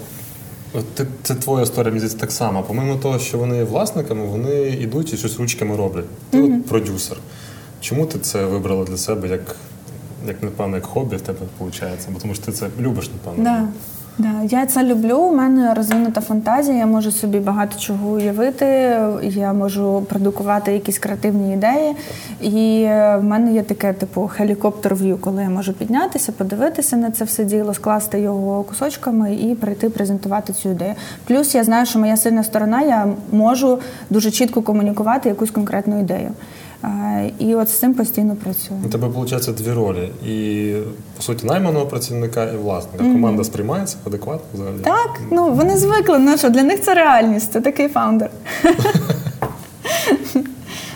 це 1.23 1.35
твоя 1.35 1.63
історія 1.63 1.93
мені 1.93 2.07
так 2.09 2.31
само. 2.31 2.63
Помимо 2.67 2.95
того, 2.95 3.19
що 3.19 3.37
вони 3.37 3.57
є 3.57 3.63
власниками, 3.63 4.25
вони 4.25 4.61
йдуть 4.67 5.13
і 5.13 5.17
щось 5.17 5.39
ручками 5.39 5.75
роблять. 5.75 6.05
Ти 6.29 6.37
mm-hmm. 6.37 6.59
от 6.59 6.65
продюсер. 6.65 7.17
Чому 7.83 8.05
ти 8.05 8.19
це 8.19 8.45
вибрала 8.45 8.85
для 8.85 8.97
себе 8.97 9.27
як, 9.27 9.55
як 10.27 10.43
напевно, 10.43 10.75
як 10.75 10.85
хобі 10.85 11.15
в 11.15 11.21
тебе 11.21 11.39
виходить? 11.59 12.07
Бо 12.09 12.19
тому 12.19 12.33
що 12.33 12.45
ти 12.45 12.51
це 12.51 12.67
любиш, 12.79 13.09
напевно. 13.13 13.43
Да. 13.43 13.67
Да, 14.17 14.57
я 14.57 14.65
це 14.65 14.83
люблю. 14.83 15.17
У 15.17 15.35
мене 15.35 15.73
розвинута 15.73 16.21
фантазія. 16.21 16.77
Я 16.77 16.85
можу 16.85 17.11
собі 17.11 17.39
багато 17.39 17.79
чого 17.79 18.09
уявити. 18.09 18.65
Я 19.23 19.53
можу 19.53 20.05
продукувати 20.09 20.73
якісь 20.73 20.99
креативні 20.99 21.53
ідеї. 21.53 21.95
І 22.41 22.85
в 22.87 23.21
мене 23.21 23.53
є 23.53 23.63
таке, 23.63 23.93
типу, 23.93 24.27
хелікоптер 24.33 24.95
в'ю, 24.95 25.17
коли 25.17 25.43
я 25.43 25.49
можу 25.49 25.73
піднятися, 25.73 26.31
подивитися 26.31 26.97
на 26.97 27.11
це 27.11 27.25
все 27.25 27.45
діло, 27.45 27.73
скласти 27.73 28.19
його 28.19 28.63
кусочками 28.63 29.35
і 29.35 29.55
прийти 29.55 29.89
презентувати 29.89 30.53
цю 30.53 30.69
ідею. 30.69 30.93
Плюс 31.27 31.55
я 31.55 31.63
знаю, 31.63 31.85
що 31.85 31.99
моя 31.99 32.17
сильна 32.17 32.43
сторона, 32.43 32.81
я 32.81 33.07
можу 33.31 33.79
дуже 34.09 34.31
чітко 34.31 34.61
комунікувати 34.61 35.29
якусь 35.29 35.51
конкретну 35.51 35.99
ідею. 35.99 36.31
І 37.39 37.55
от 37.55 37.69
з 37.69 37.79
цим 37.79 37.93
постійно 37.93 38.35
працюю. 38.35 38.79
У 38.85 38.89
тебе 38.89 39.07
виходить 39.07 39.55
дві 39.55 39.71
ролі. 39.71 40.11
І, 40.25 40.73
по 41.17 41.23
суті, 41.23 41.47
найманого 41.47 41.85
працівника 41.85 42.45
і 42.45 42.57
власника. 42.57 43.03
Mm-hmm. 43.03 43.13
Команда 43.13 43.43
сприймається 43.43 43.97
адекватно 44.07 44.45
взагалі? 44.53 44.75
Так, 44.83 45.21
ну 45.31 45.51
вони 45.51 45.77
звикли, 45.77 46.19
ну 46.19 46.37
що 46.37 46.49
для 46.49 46.63
них 46.63 46.81
це 46.81 46.93
реальність, 46.93 47.51
це 47.51 47.61
такий 47.61 47.87
фаундер. 47.87 48.29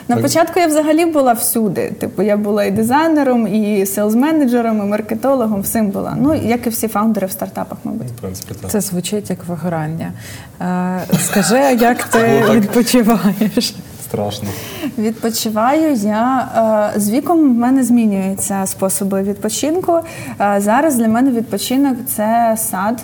На 0.08 0.18
початку 0.18 0.60
я 0.60 0.68
взагалі 0.68 1.06
була 1.06 1.34
всюди. 1.34 1.92
Типу, 2.00 2.22
я 2.22 2.38
була 2.38 2.64
і 2.64 2.72
дизайнером, 2.72 3.48
і 3.48 3.84
селс-менеджером, 3.84 4.84
і 4.84 4.90
маркетологом, 4.90 5.62
всім 5.62 5.90
була. 5.90 6.18
Ну, 6.22 6.36
як 6.36 6.68
і 6.68 6.70
всі 6.70 6.88
фаундери 6.88 7.28
в 7.28 7.32
стартапах, 7.32 7.78
мабуть. 7.84 8.08
В 8.08 8.22
принципі, 8.22 8.54
так. 8.62 8.72
Це 8.72 8.82
звучить 8.82 9.30
як 9.30 9.46
вигорання. 9.48 10.14
Е, 10.62 11.02
скажи, 11.20 11.60
як 11.80 12.04
ти 12.04 12.44
відпочиваєш? 12.52 13.76
Страшно. 14.10 14.50
Відпочиваю 14.98 15.94
я 15.94 16.48
е, 16.96 17.00
з 17.00 17.10
віком 17.10 17.40
в 17.40 17.58
мене 17.58 17.84
змінюються 17.84 18.64
способи 18.66 19.22
відпочинку. 19.24 20.00
Е, 20.42 20.56
зараз 20.58 20.96
для 20.96 21.08
мене 21.08 21.32
відпочинок 21.32 21.98
це 22.08 22.56
сад. 22.58 23.04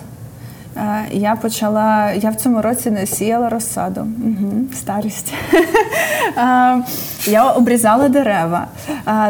Е, 0.76 1.04
я 1.12 1.36
почала, 1.36 2.12
я 2.12 2.30
в 2.30 2.34
цьому 2.34 2.62
році 2.62 2.90
не 2.90 3.06
сіяла 3.06 3.48
розсаду. 3.48 4.00
Угу, 4.00 4.52
Старість. 4.74 5.32
Я 7.26 7.50
обрізала 7.50 8.08
дерева. 8.08 8.66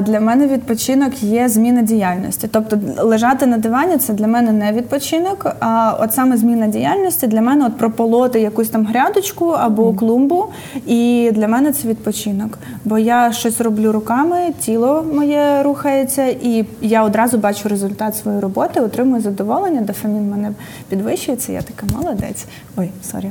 Для 0.02 0.20
мене 0.20 0.46
відпочинок 0.46 1.22
є 1.22 1.48
зміна 1.48 1.82
діяльності. 1.82 2.48
Тобто 2.52 2.78
лежати 2.98 3.46
на 3.46 3.58
дивані 3.58 3.96
це 3.96 4.12
для 4.12 4.26
мене 4.26 4.52
не 4.52 4.72
відпочинок. 4.72 5.56
А 5.60 5.96
от 6.00 6.12
саме 6.12 6.36
зміна 6.36 6.66
діяльності 6.66 7.26
для 7.26 7.40
мене 7.40 7.66
от 7.66 7.78
прополоти 7.78 8.40
якусь 8.40 8.68
там 8.68 8.86
грядочку 8.86 9.50
або 9.50 9.94
клумбу. 9.94 10.46
І 10.86 11.30
для 11.34 11.48
мене 11.48 11.72
це 11.72 11.88
відпочинок. 11.88 12.58
Бо 12.84 12.98
я 12.98 13.32
щось 13.32 13.60
роблю 13.60 13.92
руками, 13.92 14.52
тіло 14.60 15.06
моє 15.14 15.62
рухається, 15.62 16.26
і 16.26 16.64
я 16.80 17.04
одразу 17.04 17.38
бачу 17.38 17.68
результат 17.68 18.16
своєї 18.16 18.42
роботи, 18.42 18.80
отримую 18.80 19.22
задоволення, 19.22 19.80
дофамін 19.80 20.30
мене 20.30 20.52
підвищує 20.88 21.34
закінчується, 21.34 21.52
я 21.52 21.62
така 21.62 21.86
молодець. 21.96 22.46
Ой, 22.76 22.90
sorry. 23.02 23.30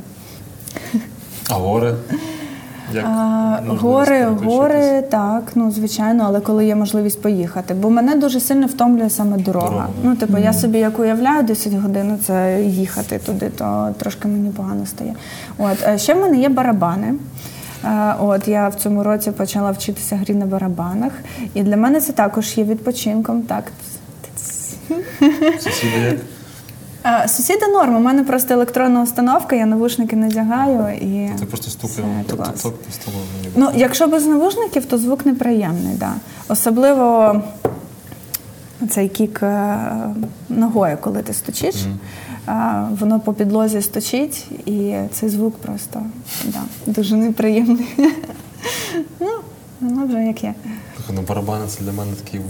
А 1.50 1.54
гори? 1.54 1.94
Як 2.94 3.04
а, 3.04 3.60
Гори, 3.66 4.24
гори, 4.24 5.02
так, 5.02 5.42
ну 5.54 5.70
звичайно, 5.70 6.24
але 6.26 6.40
коли 6.40 6.66
є 6.66 6.74
можливість 6.74 7.22
поїхати. 7.22 7.74
Бо 7.74 7.90
мене 7.90 8.14
дуже 8.14 8.40
сильно 8.40 8.66
втомлює 8.66 9.10
саме 9.10 9.36
дорога. 9.36 9.66
дорога. 9.66 9.88
Ну, 10.02 10.16
типу, 10.16 10.32
mm-hmm. 10.32 10.44
я 10.44 10.52
собі 10.52 10.78
як 10.78 10.98
уявляю 10.98 11.42
10 11.42 11.72
годин 11.72 12.18
це 12.26 12.62
їхати 12.62 13.18
туди, 13.18 13.50
то 13.58 13.94
трошки 13.98 14.28
мені 14.28 14.50
погано 14.50 14.86
стає. 14.86 15.14
От 15.58 16.00
ще 16.00 16.14
в 16.14 16.20
мене 16.20 16.36
є 16.38 16.48
барабани. 16.48 17.14
От 18.18 18.48
я 18.48 18.68
в 18.68 18.74
цьому 18.74 19.02
році 19.02 19.30
почала 19.30 19.70
вчитися 19.70 20.16
грі 20.16 20.34
на 20.34 20.46
барабанах, 20.46 21.12
і 21.54 21.62
для 21.62 21.76
мене 21.76 22.00
це 22.00 22.12
також 22.12 22.58
є 22.58 22.64
відпочинком. 22.64 23.42
Так. 23.42 23.64
Сусіди? 25.60 26.18
Сусіди 27.26 27.66
норм, 27.66 27.96
у 27.96 28.00
мене 28.00 28.24
просто 28.24 28.54
електронна 28.54 29.02
установка, 29.02 29.56
я 29.56 29.66
навушники 29.66 30.16
надягаю 30.16 30.96
і. 30.96 31.30
Це 31.38 31.44
просто 31.44 31.70
стукає. 31.70 32.24
Ну, 33.56 33.70
якщо 33.74 34.08
без 34.08 34.26
навушників, 34.26 34.84
то 34.84 34.98
звук 34.98 35.26
неприємний, 35.26 35.94
да. 35.94 36.12
Особливо 36.48 37.34
цей 38.90 39.08
кік 39.08 39.42
е, 39.42 39.78
ногою, 40.48 40.98
коли 41.00 41.22
ти 41.22 41.32
стучиш, 41.32 41.74
mm-hmm. 41.74 42.96
воно 42.96 43.20
по 43.20 43.32
підлозі 43.32 43.82
стучить, 43.82 44.46
і 44.66 44.96
цей 45.12 45.28
звук 45.28 45.56
просто 45.58 46.02
да, 46.44 46.60
дуже 46.86 47.16
неприємний. 47.16 47.86
Ну, 49.20 49.28
воно 49.80 50.06
вже 50.06 50.24
як 50.24 50.44
є. 50.44 50.54
Ну, 51.14 51.22
барабани 51.28 51.66
це 51.68 51.84
для 51.84 51.92
мене 51.92 52.12
такий 52.24 52.40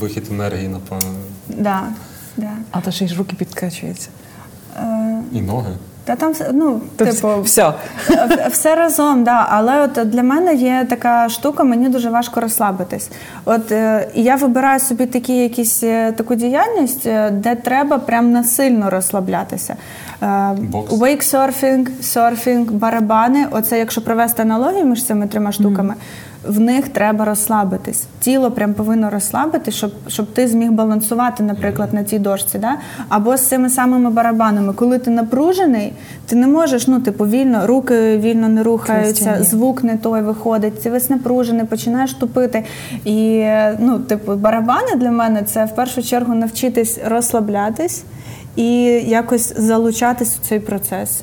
вихід 0.00 0.24
енергії, 0.30 0.68
напевно. 0.68 1.14
Да. 1.48 1.82
Да. 2.38 2.50
А 2.70 2.80
то 2.80 2.90
ще 2.90 3.04
й 3.04 3.14
руки 3.14 3.36
підкачуються. 3.38 4.08
Е... 4.76 5.22
І 5.32 5.40
ноги. 5.40 5.70
Та 6.08 6.16
там 6.16 6.32
ну, 6.52 6.80
Тобто, 6.96 7.14
типу, 7.14 7.42
все 7.42 7.72
все 8.50 8.74
разом, 8.74 9.24
да. 9.24 9.46
Але 9.50 9.80
от 9.80 9.92
для 9.92 10.22
мене 10.22 10.54
є 10.54 10.86
така 10.90 11.28
штука, 11.28 11.64
мені 11.64 11.88
дуже 11.88 12.10
важко 12.10 12.40
розслабитись. 12.40 13.10
От 13.44 13.72
е, 13.72 14.08
я 14.14 14.36
вибираю 14.36 14.80
собі 14.80 15.06
такі 15.06 15.36
якісь 15.36 15.82
е, 15.82 16.12
таку 16.12 16.34
діяльність, 16.34 17.06
е, 17.06 17.30
де 17.30 17.54
треба 17.54 17.98
прям 17.98 18.32
насильно 18.32 18.90
розслаблятися. 18.90 19.76
Вейксерфінг, 20.90 21.88
серфінг, 22.00 22.72
барабани. 22.72 23.46
Оце, 23.50 23.78
якщо 23.78 24.04
провести 24.04 24.42
аналогію 24.42 24.84
між 24.84 25.04
цими 25.04 25.26
трьома 25.26 25.52
штуками. 25.52 25.94
Mm 25.94 26.28
в 26.48 26.60
них 26.60 26.88
треба 26.88 27.24
розслабитись. 27.24 28.06
Тіло 28.20 28.50
прям 28.50 28.74
повинно 28.74 29.10
розслабити, 29.10 29.70
щоб 29.70 29.90
щоб 30.08 30.26
ти 30.26 30.48
зміг 30.48 30.70
балансувати, 30.70 31.42
наприклад, 31.42 31.94
на 31.94 32.04
цій 32.04 32.18
дошці. 32.18 32.58
Да? 32.58 32.76
Або 33.08 33.36
з 33.36 33.40
цими 33.40 33.70
самими 33.70 34.10
барабанами. 34.10 34.72
Коли 34.72 34.98
ти 34.98 35.10
напружений, 35.10 35.92
ти 36.26 36.36
не 36.36 36.46
можеш, 36.46 36.86
ну, 36.86 37.00
типу, 37.00 37.26
вільно, 37.26 37.66
руки 37.66 38.18
вільно 38.18 38.48
не 38.48 38.62
рухаються, 38.62 39.38
звук 39.40 39.84
не 39.84 39.96
той 39.96 40.22
виходить, 40.22 40.82
ти 40.82 40.90
весь 40.90 41.10
напружений, 41.10 41.64
починаєш 41.64 42.14
тупити. 42.14 42.64
І 43.04 43.44
ну, 43.78 43.98
типу, 43.98 44.34
барабани 44.34 44.94
для 44.96 45.10
мене 45.10 45.42
це 45.42 45.64
в 45.64 45.74
першу 45.74 46.02
чергу 46.02 46.34
навчитись 46.34 46.98
розслаблятись 47.06 48.04
і 48.56 48.72
якось 49.08 49.54
залучатись 49.56 50.36
в 50.36 50.40
цей 50.48 50.60
процес 50.60 51.22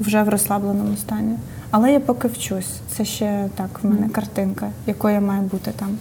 вже 0.00 0.22
в 0.22 0.28
розслабленому 0.28 0.96
стані. 0.96 1.36
Але 1.70 1.92
я 1.92 2.00
поки 2.00 2.28
вчусь. 2.28 2.70
Це 2.96 3.04
ще 3.04 3.48
так 3.56 3.80
в 3.82 3.86
мене 3.86 4.08
картинка, 4.08 4.70
якою 4.86 5.20
має 5.20 5.40
бути 5.42 5.70
там. 5.76 5.98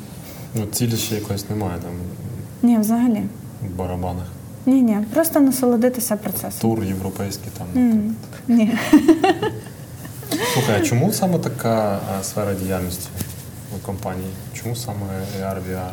Ну, 0.55 0.65
цілі 0.65 0.97
ще 0.97 1.15
якоїсь 1.15 1.49
немає 1.49 1.79
там 1.81 1.91
Ні, 2.63 2.77
взагалі. 2.77 3.21
в 3.71 3.77
барабанах. 3.77 4.25
Ні, 4.65 4.81
ні, 4.81 4.97
просто 5.13 5.39
насолодитися 5.39 6.17
процесом. 6.17 6.61
Тур 6.61 6.83
європейський 6.83 7.51
там. 7.57 7.67
Ні. 8.47 8.77
Слухай, 10.53 10.75
а 10.79 10.81
чому 10.81 11.13
саме 11.13 11.39
така 11.39 11.99
а, 12.19 12.23
сфера 12.23 12.53
діяльності 12.53 13.07
у 13.75 13.85
компанії? 13.85 14.29
Чому 14.53 14.75
саме 14.75 14.97
AR, 15.41 15.57
VR? 15.71 15.91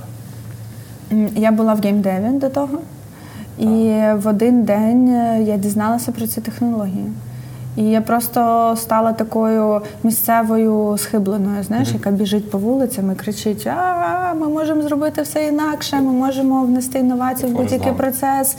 Я 1.36 1.52
була 1.52 1.74
в 1.74 1.80
геймдеві 1.80 2.38
до 2.38 2.48
того, 2.48 2.78
і 3.58 4.02
в 4.14 4.28
один 4.28 4.62
день 4.62 5.08
е, 5.08 5.42
я 5.42 5.56
дізналася 5.56 6.12
про 6.12 6.26
ці 6.26 6.40
технології. 6.40 7.04
І 7.78 7.84
я 7.84 8.00
просто 8.00 8.74
стала 8.76 9.12
такою 9.12 9.80
місцевою 10.02 10.98
схибленою, 10.98 11.62
знаєш, 11.62 11.88
яка 11.92 12.10
біжить 12.10 12.50
по 12.50 12.58
вулицям 12.58 13.12
і 13.12 13.14
кричить: 13.14 13.66
а 13.66 14.34
ми 14.34 14.48
можемо 14.48 14.82
зробити 14.82 15.22
все 15.22 15.46
інакше, 15.46 15.96
ми 15.96 16.12
можемо 16.12 16.62
внести 16.62 16.98
інновації 16.98 17.52
в 17.52 17.56
будь-який 17.56 17.92
процес. 17.92 18.56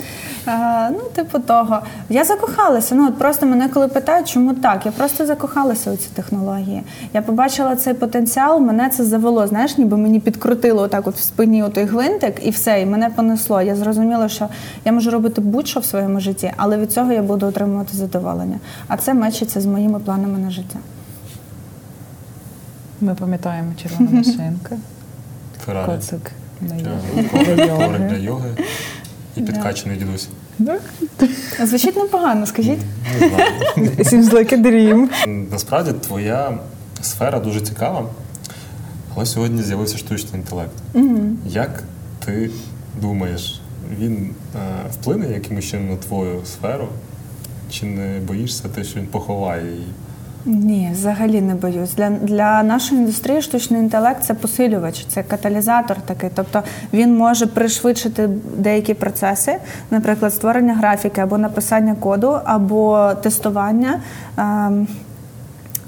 Ну, 0.91 0.99
типу 1.15 1.39
того. 1.39 1.80
Я 2.09 2.24
закохалася. 2.24 2.95
Ну, 2.95 3.07
от 3.07 3.17
просто 3.17 3.45
мене 3.45 3.70
коли 3.70 3.88
питають, 3.88 4.28
чому 4.30 4.53
так, 4.53 4.86
я 4.86 4.91
просто 4.91 5.26
закохалася 5.26 5.91
у 5.91 5.95
ці 5.95 6.09
технології. 6.13 6.84
Я 7.13 7.22
побачила 7.22 7.76
цей 7.76 7.93
потенціал, 7.93 8.59
мене 8.59 8.89
це 8.89 9.03
завело. 9.03 9.47
Знаєш, 9.47 9.78
ніби 9.78 9.97
мені 9.97 10.20
підкрутило 10.20 10.82
отак 10.82 11.07
от 11.07 11.15
в 11.15 11.22
спині 11.22 11.63
той 11.74 11.84
гвинтик, 11.84 12.47
і 12.47 12.49
все, 12.49 12.82
і 12.82 12.86
мене 12.86 13.09
понесло. 13.09 13.61
Я 13.61 13.76
зрозуміла, 13.76 14.30
що 14.30 14.47
я 14.86 14.91
можу 14.91 15.11
робити 15.11 15.41
будь-що 15.41 15.80
в 15.80 15.86
своєму 15.86 16.20
житті, 16.20 16.51
але 16.57 16.78
від 16.78 16.91
цього 16.91 17.11
я 17.11 17.22
буду 17.22 17.45
отримувати 17.45 17.97
задоволення. 17.97 18.59
А 18.88 18.97
це 18.97 19.09
мечиться 19.14 19.62
з 19.62 19.66
моїми 19.66 19.99
планами 19.99 20.38
на 20.39 20.51
життя. 20.51 20.80
Ми 23.01 23.16
пам'ятаємо 23.16 23.72
червону 23.82 24.12
машинку, 24.18 24.78
Феррарі. 25.66 25.86
коцик 25.86 26.32
Для 26.62 26.91
коврик 27.32 27.55
для 27.55 27.66
йоги. 27.66 28.20
йоги 28.20 28.49
і 29.36 29.41
підкачаний 29.41 29.97
дідусь. 29.97 30.30
Так? 30.66 30.82
Звучить 31.68 31.95
непогано, 31.95 32.45
скажіть. 32.45 32.80
Не. 33.78 33.88
Seems 33.88 34.30
like 34.34 34.53
a 34.53 34.62
dream. 34.62 35.07
Насправді 35.51 35.91
твоя 35.93 36.57
сфера 37.01 37.39
дуже 37.39 37.62
цікава, 37.62 38.05
але 39.16 39.26
сьогодні 39.26 39.64
з'явився 39.64 39.97
штучний 39.97 40.41
інтелект. 40.41 40.74
Як 41.45 41.84
ти 42.26 42.49
думаєш, 43.01 43.62
він 43.99 44.30
е, 44.55 44.60
вплине 44.91 45.28
якимось 45.34 45.66
чином 45.66 45.89
на 45.89 45.95
твою 45.97 46.41
сферу? 46.45 46.88
Чи 47.70 47.86
не 47.86 48.20
боїшся 48.20 48.67
те, 48.76 48.84
що 48.84 48.99
він 48.99 49.07
поховає 49.07 49.72
її? 49.72 49.88
Ні, 50.45 50.89
взагалі 50.93 51.41
не 51.41 51.55
боюсь. 51.55 51.93
Для, 51.93 52.09
для 52.09 52.63
нашої 52.63 53.01
індустрії 53.01 53.41
штучний 53.41 53.82
інтелект 53.82 54.24
це 54.24 54.34
посилювач, 54.34 55.05
це 55.05 55.24
каталізатор 55.24 55.97
такий. 56.01 56.30
Тобто 56.36 56.63
він 56.93 57.17
може 57.17 57.47
пришвидшити 57.47 58.30
деякі 58.57 58.93
процеси, 58.93 59.55
наприклад, 59.91 60.34
створення 60.34 60.74
графіки 60.74 61.22
або 61.22 61.38
написання 61.38 61.95
коду, 61.95 62.39
або 62.45 63.11
тестування. 63.24 64.01
Ем, 64.38 64.88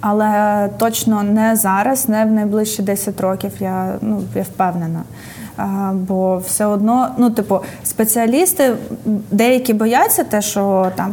але 0.01 0.69
точно 0.77 1.23
не 1.23 1.55
зараз, 1.55 2.09
не 2.09 2.25
в 2.25 2.31
найближчі 2.31 2.83
10 2.83 3.21
років. 3.21 3.51
Я 3.59 3.95
ну 4.01 4.23
я 4.35 4.43
впевнена. 4.43 5.03
Бо 5.93 6.37
все 6.37 6.65
одно, 6.65 7.09
ну 7.17 7.29
типу, 7.29 7.59
спеціалісти 7.83 8.73
деякі 9.31 9.73
бояться 9.73 10.23
те, 10.23 10.41
що 10.41 10.91
там 10.95 11.11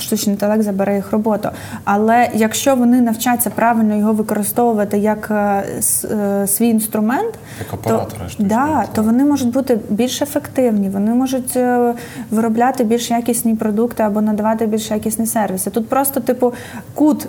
штучний 0.00 0.34
інтелект 0.34 0.62
забере 0.62 0.96
їх 0.96 1.12
роботу. 1.12 1.48
Але 1.84 2.30
якщо 2.34 2.76
вони 2.76 3.00
навчаться 3.00 3.50
правильно 3.50 3.96
його 3.96 4.12
використовувати 4.12 4.98
як 4.98 5.28
е, 5.30 5.64
е, 6.04 6.46
свій 6.46 6.68
інструмент, 6.68 7.34
Як 7.58 7.82
то, 7.82 8.08
да, 8.38 8.84
то 8.94 9.02
вони 9.02 9.24
можуть 9.24 9.52
бути 9.52 9.78
більш 9.90 10.22
ефективні, 10.22 10.88
вони 10.88 11.14
можуть 11.14 11.56
е, 11.56 11.94
виробляти 12.30 12.84
більш 12.84 13.10
якісні 13.10 13.54
продукти 13.54 14.02
або 14.02 14.20
надавати 14.20 14.66
більш 14.66 14.90
якісні 14.90 15.26
сервіси. 15.26 15.70
Тут 15.70 15.88
просто, 15.88 16.20
типу, 16.20 16.52
кут 16.94 17.26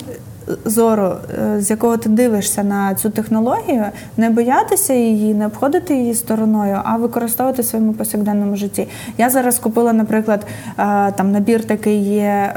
зору, 0.66 1.16
е, 1.40 1.62
з 1.62 1.70
якого 1.70 1.98
ти 1.98 2.10
дивишся 2.10 2.64
на 2.64 2.96
цю 2.96 3.10
технологію, 3.10 3.86
не 4.18 4.30
боятися 4.30 4.94
її, 4.94 5.34
не 5.34 5.46
обходити 5.46 5.96
її 5.96 6.14
стороною, 6.14 6.80
а 6.84 6.98
використовувати 6.98 7.62
в 7.62 7.66
своєму 7.66 7.94
повсякденному 7.94 8.56
житті. 8.56 8.88
Я 9.18 9.30
зараз 9.30 9.60
купила, 9.60 9.94
наприклад, 9.94 10.46
е, 10.68 11.12
там 11.12 11.32
набір 11.32 11.64
такий 11.64 12.04
є. 12.04 12.54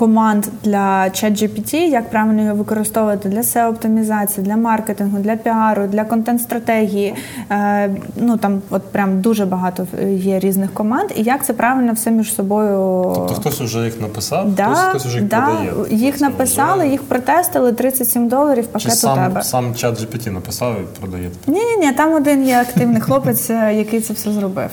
Команд 0.00 0.46
для 0.64 1.04
ChatGPT, 1.04 1.74
як 1.74 2.10
правильно 2.10 2.42
його 2.42 2.54
використовувати 2.54 3.28
для 3.28 3.40
SEO-оптимізації, 3.40 4.42
для 4.44 4.56
маркетингу, 4.56 5.18
для 5.18 5.36
піару, 5.36 5.86
для 5.86 6.04
контент-стратегії. 6.04 7.14
Е, 7.50 7.90
ну 8.16 8.36
там 8.36 8.62
от 8.70 8.82
прям 8.92 9.20
дуже 9.20 9.46
багато 9.46 9.86
є 10.08 10.38
різних 10.38 10.74
команд, 10.74 11.10
і 11.16 11.22
як 11.22 11.44
це 11.44 11.52
правильно 11.52 11.92
все 11.92 12.10
між 12.10 12.34
собою. 12.34 13.02
Тобто 13.14 13.34
хтось 13.34 13.60
вже 13.60 13.84
їх 13.84 14.00
написав, 14.00 14.50
Да, 14.54 14.66
хтось, 14.66 14.78
хтось 14.90 15.06
вже 15.06 15.18
їх 15.18 15.28
да, 15.28 15.40
продає. 15.40 15.72
їх 15.90 16.18
Це 16.18 16.24
написали, 16.24 16.82
вже- 16.82 16.92
їх 16.92 17.02
протестили, 17.02 17.72
37 17.72 18.28
доларів 18.28 18.64
Чи 18.64 18.70
пакет 18.72 18.92
у 18.92 18.96
сам, 18.96 19.18
тебе. 19.18 19.42
сам 19.42 19.74
чат 19.74 20.00
GPT 20.00 20.32
написав 20.32 20.76
і 20.80 21.00
продає. 21.00 21.30
Ні, 21.46 21.60
ні, 21.64 21.86
ні, 21.86 21.92
там 21.92 22.14
один 22.14 22.46
є 22.46 22.58
активний 22.60 23.00
хлопець, 23.00 23.50
е, 23.50 23.74
який 23.74 24.00
це 24.00 24.12
все 24.12 24.32
зробив. 24.32 24.70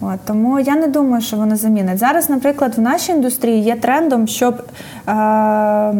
От, 0.00 0.20
тому 0.24 0.60
я 0.60 0.76
не 0.76 0.86
думаю, 0.86 1.22
що 1.22 1.36
вони 1.36 1.56
замінять. 1.56 1.98
Зараз, 1.98 2.30
наприклад, 2.30 2.74
в 2.76 2.80
нашій 2.80 3.12
індустрії 3.12 3.62
є 3.62 3.76
трендом, 3.76 4.26
щоб 4.26 4.62
е, 5.08 5.92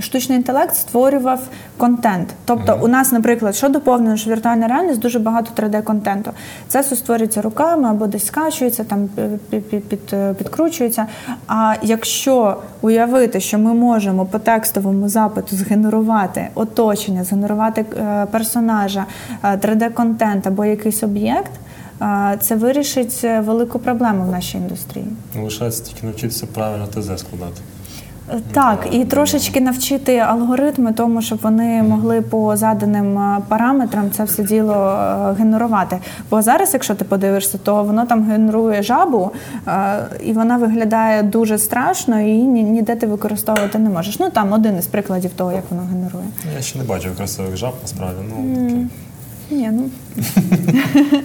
штучний 0.00 0.38
інтелект 0.38 0.76
створював 0.76 1.40
контент. 1.76 2.28
Тобто, 2.44 2.78
у 2.82 2.88
нас, 2.88 3.12
наприклад, 3.12 3.56
що 3.56 3.68
доповнено, 3.68 4.16
що 4.16 4.30
віртуальна 4.30 4.68
реальність 4.68 5.00
дуже 5.00 5.18
багато 5.18 5.62
3D-контенту. 5.62 6.30
Це 6.68 6.80
все 6.80 6.96
створюється 6.96 7.42
руками 7.42 7.88
або 7.88 8.06
десь 8.06 8.26
скачується, 8.26 8.84
там 8.84 9.08
е, 9.52 10.32
підкручується. 10.38 11.06
А 11.46 11.74
якщо 11.82 12.56
уявити, 12.80 13.40
що 13.40 13.58
ми 13.58 13.74
можемо 13.74 14.26
по 14.26 14.38
текстовому 14.38 15.08
запиту 15.08 15.56
згенерувати 15.56 16.48
оточення, 16.54 17.24
згенерувати 17.24 17.80
е, 17.80 18.26
персонажа, 18.30 19.04
е, 19.42 19.56
3D-контент 19.56 20.48
або 20.48 20.64
якийсь 20.64 21.02
об'єкт. 21.02 21.50
Це 22.40 22.54
вирішить 22.56 23.20
е, 23.24 23.40
велику 23.40 23.78
проблему 23.78 24.24
в 24.24 24.30
нашій 24.30 24.58
індустрії. 24.58 25.06
Ну, 25.34 25.44
Лишається 25.44 25.82
тільки 25.84 26.06
навчитися 26.06 26.46
правильно 26.54 26.86
ТЗ 26.86 27.04
складати. 27.20 27.60
Е, 28.32 28.40
Так, 28.52 28.88
і 28.92 29.04
трошечки 29.04 29.60
навчити 29.60 30.16
алгоритми 30.18 30.92
тому, 30.92 31.22
щоб 31.22 31.38
вони 31.42 31.82
могли 31.82 32.20
по 32.20 32.56
заданим 32.56 33.18
е, 33.18 33.38
параметрам 33.48 34.10
це 34.10 34.24
все 34.24 34.42
діло 34.42 34.74
генерувати. 35.38 35.98
Бо 36.30 36.42
зараз, 36.42 36.74
якщо 36.74 36.94
ти 36.94 37.04
подивишся, 37.04 37.58
то 37.58 37.84
воно 37.84 38.06
там 38.06 38.24
генерує 38.30 38.82
жабу, 38.82 39.30
і 40.24 40.32
вона 40.32 40.56
виглядає 40.56 41.22
дуже 41.22 41.58
страшно, 41.58 42.20
і 42.20 42.32
ні- 42.42 42.62
ніде 42.62 42.96
ти 42.96 43.06
використовувати 43.06 43.78
не 43.78 43.90
можеш. 43.90 44.18
Ну 44.18 44.30
там 44.30 44.52
один 44.52 44.78
із 44.78 44.86
прикладів 44.86 45.30
того, 45.36 45.52
як 45.52 45.64
воно 45.70 45.82
генерує. 45.92 46.24
Я 46.56 46.62
ще 46.62 46.78
не 46.78 46.84
бачив 46.84 47.16
красивих 47.16 47.56
жаб, 47.56 47.74
насправді. 47.82 48.16
Ну, 48.28 48.54
таке. 48.54 48.86
Ні, 49.50 49.70
ну 49.72 49.90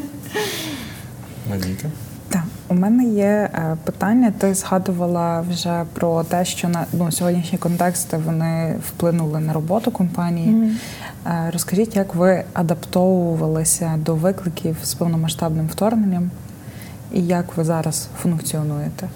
Надійка. 1.52 1.88
Так, 2.30 2.44
у 2.68 2.74
мене 2.74 3.04
є 3.04 3.50
е, 3.54 3.78
питання. 3.84 4.34
Ти 4.38 4.54
згадувала 4.54 5.42
вже 5.42 5.84
про 5.94 6.24
те, 6.24 6.46
що 6.46 6.70
на 6.70 6.86
ну, 6.94 7.12
сьогоднішні 7.12 7.58
контексти 7.58 8.18
вони 8.18 8.76
вплинули 8.88 9.40
на 9.40 9.54
роботу 9.54 9.92
компанії. 9.92 10.78
Е, 11.26 11.50
Розкажіть, 11.54 11.96
як 11.96 12.16
ви 12.16 12.44
адаптовувалися 12.54 14.00
до 14.06 14.16
викликів 14.16 14.78
з 14.84 14.94
повномасштабним 14.94 15.68
вторгненням, 15.68 16.32
і 17.14 17.22
як 17.26 17.58
ви 17.58 17.64
зараз 17.64 18.08
функціонуєте? 18.22 19.10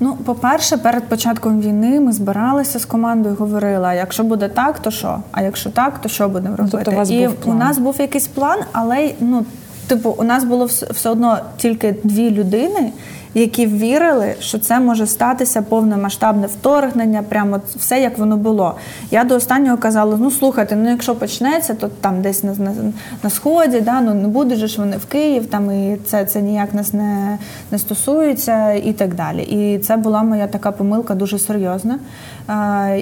Ну, 0.00 0.16
по-перше, 0.16 0.76
перед 0.76 1.08
початком 1.08 1.60
війни 1.60 2.00
ми 2.00 2.12
збиралися 2.12 2.78
з 2.78 2.84
командою, 2.84 3.34
і 3.34 3.38
говорили, 3.38 3.86
а 3.86 3.94
якщо 3.94 4.24
буде 4.24 4.48
так, 4.48 4.78
то 4.78 4.90
що? 4.90 5.18
А 5.32 5.42
якщо 5.42 5.70
так, 5.70 6.00
то 6.00 6.08
що 6.08 6.28
будемо 6.28 6.56
робити? 6.56 6.76
тобто 6.76 6.92
у 6.92 6.94
вас 6.94 7.10
і 7.10 7.26
був 7.26 7.34
план? 7.34 7.56
у 7.56 7.58
нас 7.58 7.78
був 7.78 8.00
якийсь 8.00 8.26
план, 8.26 8.58
але 8.72 9.12
ну, 9.20 9.44
типу, 9.86 10.14
у 10.18 10.24
нас 10.24 10.44
було 10.44 10.64
все 10.64 11.10
одно 11.10 11.38
тільки 11.56 11.94
дві 12.04 12.30
людини, 12.30 12.92
які 13.34 13.66
вірили, 13.66 14.34
що 14.40 14.58
це 14.58 14.80
може 14.80 15.06
статися 15.06 15.62
повномасштабне 15.62 16.46
вторгнення, 16.46 17.22
прямо 17.22 17.60
все 17.76 18.00
як 18.00 18.18
воно 18.18 18.36
було. 18.36 18.74
Я 19.10 19.24
до 19.24 19.34
останнього 19.34 19.76
казала: 19.76 20.16
ну 20.20 20.30
слухайте, 20.30 20.76
ну 20.76 20.90
якщо 20.90 21.14
почнеться, 21.14 21.74
то 21.74 21.88
там 21.88 22.22
десь 22.22 22.44
на, 22.44 22.54
на, 22.54 22.74
на 23.22 23.30
сході, 23.30 23.80
да, 23.80 24.00
ну 24.00 24.14
не 24.14 24.28
будуть 24.28 24.58
же 24.58 24.66
ж 24.66 24.80
вони 24.80 24.96
в 24.96 25.06
Київ, 25.06 25.46
там 25.46 25.70
і 25.70 25.96
це, 26.06 26.24
це 26.24 26.42
ніяк 26.42 26.74
нас 26.74 26.92
не, 26.92 27.38
не 27.70 27.78
стосується, 27.78 28.72
і 28.72 28.92
так 28.92 29.14
далі. 29.14 29.42
І 29.42 29.78
це 29.78 29.96
була 29.96 30.22
моя 30.22 30.46
така 30.46 30.72
помилка 30.72 31.14
дуже 31.14 31.38
серйозна. 31.38 31.98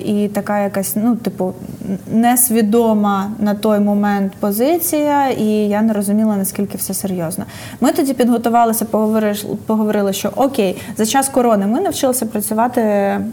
І 0.04 0.30
така 0.34 0.60
якась, 0.60 0.96
ну, 0.96 1.16
типу, 1.16 1.54
несвідома 2.12 3.30
на 3.38 3.54
той 3.54 3.80
момент 3.80 4.32
позиція, 4.40 5.28
і 5.28 5.44
я 5.48 5.82
не 5.82 5.92
розуміла, 5.92 6.36
наскільки 6.36 6.78
все 6.78 6.94
серйозно. 6.94 7.44
Ми 7.80 7.92
тоді 7.92 8.12
підготувалися, 8.14 8.84
поговорили, 8.84 9.36
поговорили, 9.66 10.12
що 10.12 10.32
окей, 10.36 10.76
за 10.96 11.06
час 11.06 11.28
корони 11.28 11.66
ми 11.66 11.80
навчилися 11.80 12.26
працювати 12.26 12.80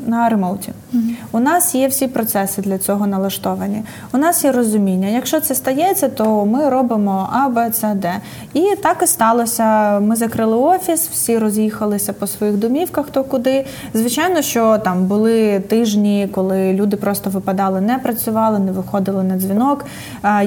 на 0.08 0.30
ремоуті. 0.30 0.72
Mm-hmm. 0.94 1.10
У 1.32 1.40
нас 1.40 1.76
є 1.76 1.88
всі 1.88 2.08
процеси 2.08 2.62
для 2.62 2.78
цього 2.78 3.08
налаштовані. 3.08 3.84
У 4.14 4.18
нас 4.18 4.44
є 4.44 4.52
розуміння. 4.52 5.08
Якщо 5.08 5.40
це 5.40 5.56
стається, 5.56 6.10
то 6.10 6.46
ми 6.46 6.70
робимо 6.70 7.30
А, 7.32 7.50
Б, 7.50 7.70
С, 7.74 7.94
Д. 7.96 8.14
І 8.54 8.76
так 8.84 9.02
і 9.04 9.08
сталося. 9.08 10.00
Ми 10.00 10.16
закрили 10.16 10.58
офіс, 10.58 11.08
всі 11.12 11.38
роз'їхалися 11.38 12.14
по 12.14 12.28
своїх 12.28 12.56
домівках, 12.56 13.06
хто 13.06 13.24
куди. 13.24 13.66
Звичайно, 13.94 14.42
що 14.42 14.78
там 14.78 15.06
були 15.06 15.60
тижні, 15.60 15.99
коли 16.32 16.74
люди 16.74 16.98
просто 16.98 17.30
випадали, 17.30 17.82
не 17.82 17.98
працювали, 17.98 18.60
не 18.60 18.72
виходили 18.72 19.24
на 19.24 19.38
дзвінок. 19.38 19.86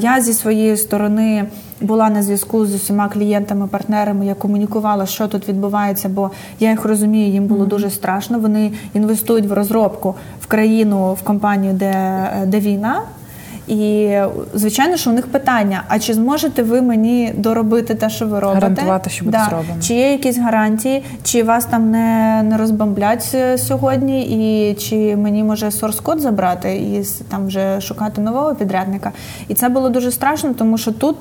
Я 0.00 0.20
зі 0.20 0.32
своєї 0.32 0.76
сторони 0.76 1.44
була 1.80 2.10
на 2.10 2.22
зв'язку 2.22 2.66
з 2.66 2.74
усіма 2.74 3.08
клієнтами, 3.08 3.66
партнерами. 3.66 4.26
Я 4.26 4.34
комунікувала, 4.34 5.06
що 5.06 5.28
тут 5.28 5.48
відбувається, 5.48 6.08
бо 6.08 6.30
я 6.60 6.70
їх 6.70 6.84
розумію, 6.84 7.32
їм 7.32 7.46
було 7.46 7.66
дуже 7.66 7.90
страшно. 7.90 8.38
Вони 8.38 8.72
інвестують 8.94 9.46
в 9.46 9.52
розробку 9.52 10.14
в 10.40 10.46
країну, 10.46 11.14
в 11.14 11.22
компанію, 11.22 11.72
де, 11.72 12.28
де 12.46 12.60
війна. 12.60 13.02
І 13.68 14.16
звичайно, 14.54 14.96
що 14.96 15.10
у 15.10 15.12
них 15.12 15.26
питання: 15.26 15.82
а 15.88 15.98
чи 15.98 16.14
зможете 16.14 16.62
ви 16.62 16.82
мені 16.82 17.32
доробити 17.36 17.94
те, 17.94 18.10
що 18.10 18.26
ви 18.26 18.40
робите? 18.40 18.60
Гарантувати, 18.60 19.10
що 19.10 19.24
буде 19.24 19.38
да. 19.38 19.44
зроблено. 19.44 19.82
Чи 19.82 19.94
є 19.94 20.12
якісь 20.12 20.38
гарантії, 20.38 21.04
чи 21.22 21.42
вас 21.42 21.64
там 21.64 21.90
не 21.90 22.42
не 22.42 22.56
розбомблять 22.56 23.30
е, 23.34 23.58
сьогодні, 23.58 24.22
і 24.22 24.74
чи 24.74 25.16
мені 25.16 25.44
може 25.44 25.70
сорс-код 25.70 26.20
забрати 26.20 26.76
і 26.76 27.04
там 27.28 27.46
вже 27.46 27.80
шукати 27.80 28.20
нового 28.20 28.54
підрядника? 28.54 29.12
І 29.48 29.54
це 29.54 29.68
було 29.68 29.88
дуже 29.88 30.10
страшно, 30.10 30.54
тому 30.54 30.78
що 30.78 30.92
тут 30.92 31.16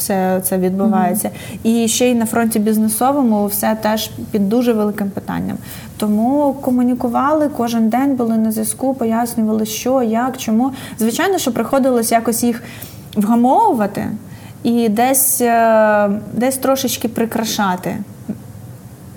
все 0.00 0.40
це 0.44 0.58
відбувається. 0.58 1.28
Mm-hmm. 1.28 1.84
І 1.84 1.88
ще 1.88 2.10
й 2.10 2.14
на 2.14 2.26
фронті 2.26 2.58
бізнесовому 2.58 3.46
все 3.46 3.76
теж 3.82 4.10
під 4.30 4.48
дуже 4.48 4.72
великим 4.72 5.10
питанням. 5.10 5.56
Тому 5.96 6.52
комунікували 6.60 7.48
кожен 7.56 7.88
день, 7.88 8.16
були 8.16 8.36
на 8.36 8.52
зв'язку, 8.52 8.94
пояснювали, 8.94 9.66
що, 9.66 10.02
як, 10.02 10.38
чому. 10.38 10.72
Звичайно, 10.98 11.38
що 11.38 11.52
приходилось 11.52 12.12
якось 12.12 12.42
їх 12.42 12.62
вгамовувати 13.16 14.06
і 14.62 14.88
десь, 14.88 15.40
е, 15.40 16.10
десь 16.32 16.56
трошечки 16.56 17.08
прикрашати. 17.08 17.96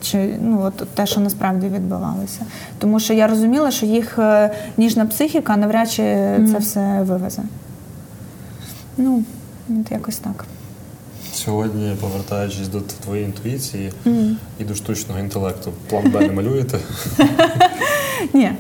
Чи 0.02 0.36
ну 0.42 0.62
от 0.64 0.88
те, 0.94 1.06
що 1.06 1.22
насправді 1.22 1.68
відбувалося, 1.68 2.46
тому 2.80 3.00
що 3.00 3.14
я 3.14 3.28
розуміла, 3.28 3.72
що 3.72 3.86
їх 3.86 4.20
е, 4.20 4.52
ніжна 4.78 5.06
психіка 5.06 5.58
навряд 5.58 5.92
чи 5.92 6.04
це 6.52 6.58
все 6.60 7.02
вивезе. 7.04 7.42
Ну, 8.98 9.24
от 9.70 9.92
якось 9.92 10.18
так. 10.18 10.46
Сьогодні, 11.46 11.96
повертаючись 12.02 12.68
до 12.68 12.82
твоєї 12.82 13.26
інтуїції 13.26 13.92
mm. 14.06 14.36
і 14.60 14.64
до 14.64 14.76
штучного 14.76 15.20
інтелекту, 15.20 15.72
план 15.90 16.12
Б 16.12 16.22
не 16.22 16.32
малюєте? 16.32 16.80
Ні, 18.34 18.52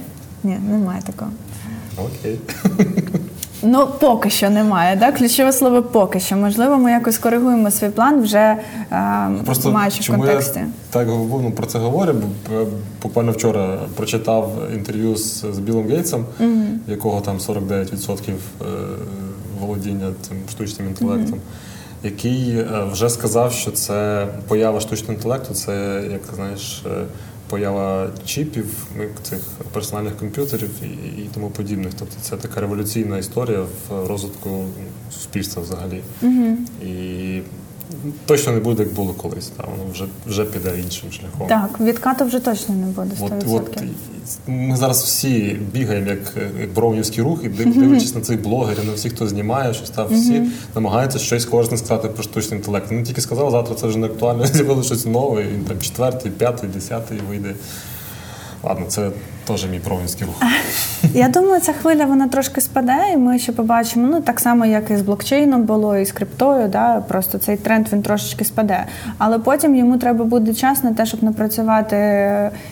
ні, 0.43 0.57
немає 0.69 1.01
такого. 1.01 1.31
Окей. 1.97 2.39
Ну, 3.61 3.87
поки 3.99 4.29
що 4.29 4.49
немає. 4.49 4.97
Так? 4.97 5.17
Ключове 5.17 5.53
слово 5.53 5.83
поки 5.83 6.19
що. 6.19 6.35
Можливо, 6.35 6.77
ми 6.77 6.91
якось 6.91 7.17
коригуємо 7.17 7.71
свій 7.71 7.89
план 7.89 8.21
вже 8.21 8.57
е, 8.91 9.29
Просто 9.45 9.71
маючи 9.71 10.03
в 10.03 10.15
контексті. 10.15 10.59
Я 10.59 10.67
так 10.89 11.07
ну, 11.07 11.51
про 11.55 11.67
це 11.67 11.79
говорю, 11.79 12.15
бо 12.49 12.67
буквально 13.01 13.31
вчора 13.31 13.79
прочитав 13.95 14.57
інтерв'ю 14.73 15.15
з, 15.15 15.45
з 15.51 15.59
Білом 15.59 15.87
Гейтсом, 15.87 16.25
mm-hmm. 16.41 16.77
якого 16.87 17.21
там 17.21 17.37
49% 17.37 18.33
володіння 19.59 20.13
цим 20.21 20.37
штучним 20.49 20.87
інтелектом. 20.87 21.35
Mm-hmm 21.39 21.72
який 22.03 22.57
е, 22.57 22.87
вже 22.91 23.09
сказав, 23.09 23.53
що 23.53 23.71
це 23.71 24.27
поява 24.47 24.79
штучного 24.79 25.13
інтелекту, 25.13 25.53
це 25.53 26.03
як 26.11 26.21
знаєш, 26.35 26.83
е, 26.85 27.05
поява 27.49 28.07
чіпів, 28.25 28.87
цих 29.23 29.39
персональних 29.73 30.17
комп'ютерів 30.17 30.69
і, 30.83 30.85
і 31.21 31.29
тому 31.33 31.49
подібних. 31.49 31.93
Тобто 31.99 32.15
це 32.21 32.37
така 32.37 32.61
революційна 32.61 33.17
історія 33.17 33.59
в 33.59 34.07
розвитку 34.07 34.65
суспільства 35.11 35.63
взагалі. 35.63 36.01
Угу. 36.21 36.57
І 36.85 37.41
точно 38.25 38.51
не 38.51 38.59
буде, 38.59 38.83
як 38.83 38.93
було 38.93 39.13
колись. 39.13 39.47
Та 39.47 39.63
воно 39.63 39.91
вже 39.91 40.05
вже 40.27 40.45
піде 40.45 40.79
іншим 40.83 41.11
шляхом. 41.11 41.47
Так, 41.47 41.79
відкату 41.79 42.25
вже 42.25 42.39
точно 42.39 42.75
не 42.75 42.85
буде. 42.85 43.15
100%. 43.21 43.55
От, 43.55 43.77
от 43.77 43.83
Ми 44.47 44.77
зараз 44.77 45.03
всі 45.03 45.59
бігаємо, 45.73 46.09
як 46.09 46.19
як 46.59 46.73
броунівський 46.73 47.23
рух, 47.23 47.39
і 47.43 47.49
дивлячись 47.49 48.15
на 48.15 48.21
цих 48.21 48.41
блогерів, 48.41 48.85
на 48.85 48.93
всіх, 48.93 49.13
хто 49.13 49.27
знімає, 49.27 49.73
що 49.73 49.85
став 49.85 50.09
всі 50.13 50.43
намагаються 50.75 51.19
щось 51.19 51.45
корисне 51.45 51.77
сказати 51.77 52.07
про 52.07 52.23
штучний 52.23 52.59
інтелект. 52.59 52.91
Вони 52.91 53.03
тільки 53.03 53.21
сказали, 53.21 53.51
завтра 53.51 53.75
це 53.75 53.87
вже 53.87 53.97
не 53.97 54.07
актуально, 54.07 54.45
з'явилося 54.53 54.87
щось 54.87 55.05
нове, 55.05 55.41
і 55.43 55.67
там 55.67 55.79
четвертий, 55.79 56.31
п'ятий, 56.31 56.69
десятий 56.69 57.19
вийде. 57.29 57.55
Ладно, 58.63 58.85
це 58.87 59.09
теж 59.47 59.65
мій 59.71 59.79
провінський 59.79 60.27
рух. 60.27 60.35
Я 61.13 61.29
думаю, 61.29 61.61
ця 61.61 61.73
хвиля 61.73 62.05
вона 62.05 62.27
трошки 62.27 62.61
спаде, 62.61 62.97
і 63.13 63.17
ми 63.17 63.39
ще 63.39 63.51
побачимо. 63.51 64.07
Ну 64.11 64.21
так 64.21 64.39
само, 64.39 64.65
як 64.65 64.91
і 64.91 64.97
з 64.97 65.01
блокчейном 65.01 65.63
було, 65.63 65.97
і 65.97 66.05
з 66.05 66.11
криптою. 66.11 66.67
Да, 66.67 67.03
Просто 67.07 67.37
цей 67.37 67.57
тренд 67.57 67.87
він 67.93 68.01
трошечки 68.01 68.45
спаде. 68.45 68.85
Але 69.17 69.39
потім 69.39 69.75
йому 69.75 69.97
треба 69.97 70.25
буде 70.25 70.53
час 70.53 70.83
на 70.83 70.93
те, 70.93 71.05
щоб 71.05 71.23
напрацювати 71.23 71.95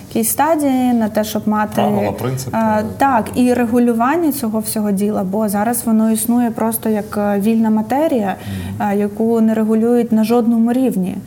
якісь 0.07 0.29
стадії, 0.29 0.93
на 0.93 1.09
те, 1.09 1.23
щоб 1.23 1.47
мати 1.47 1.75
Правила, 1.75 2.11
принципи. 2.11 2.57
А, 2.57 2.81
так 2.97 3.25
і 3.35 3.53
регулювання 3.53 4.31
цього 4.31 4.59
всього 4.59 4.91
діла. 4.91 5.23
Бо 5.23 5.49
зараз 5.49 5.85
воно 5.85 6.11
існує 6.11 6.51
просто 6.51 6.89
як 6.89 7.17
е, 7.17 7.39
вільна 7.39 7.69
матерія, 7.69 8.35
mm. 8.79 8.97
яку 8.97 9.41
не 9.41 9.53
регулюють 9.53 10.11
на 10.11 10.23
жодному 10.23 10.73
рівні. 10.73 11.17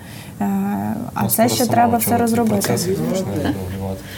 Е, 0.41 0.95
а 1.15 1.29
це 1.29 1.49
ще 1.49 1.67
треба 1.67 1.99
все 1.99 2.19
розробити. 2.19 2.79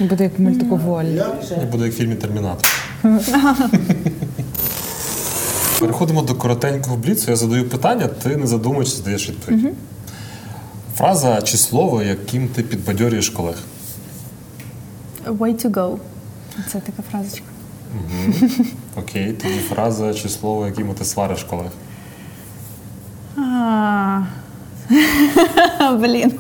Буде 0.01 0.25
як 0.25 0.39
мультиковолі. 0.39 1.23
Буде 1.71 1.85
як 1.85 1.93
в 1.95 1.97
фільмі 1.97 2.14
Термінатор. 2.14 2.71
Переходимо 5.81 6.23
до 6.23 6.35
коротенького 6.35 6.97
бліцу. 6.97 7.31
Я 7.31 7.37
задаю 7.37 7.69
питання, 7.69 8.07
ти 8.07 8.37
не 8.37 8.47
задумуючись, 8.47 9.01
даєш 9.01 9.29
відповідь. 9.29 9.75
Фраза 10.97 11.43
чи 11.43 11.57
слово, 11.57 12.03
яким 12.03 12.49
ти 12.49 12.62
підбадьорюєш 12.62 13.31
колег? 13.31 13.57
Way 15.27 15.67
to 15.67 15.71
go. 15.71 15.97
Це 16.73 16.81
така 16.81 17.03
фразочка. 17.11 17.47
Окей, 18.97 19.33
тоді 19.33 19.59
фраза 19.59 20.14
чи 20.14 20.29
слово, 20.29 20.67
яким 20.67 20.95
ти 20.95 21.05
свариш 21.05 21.45
колег? 21.45 21.71
Блін. 26.01 26.32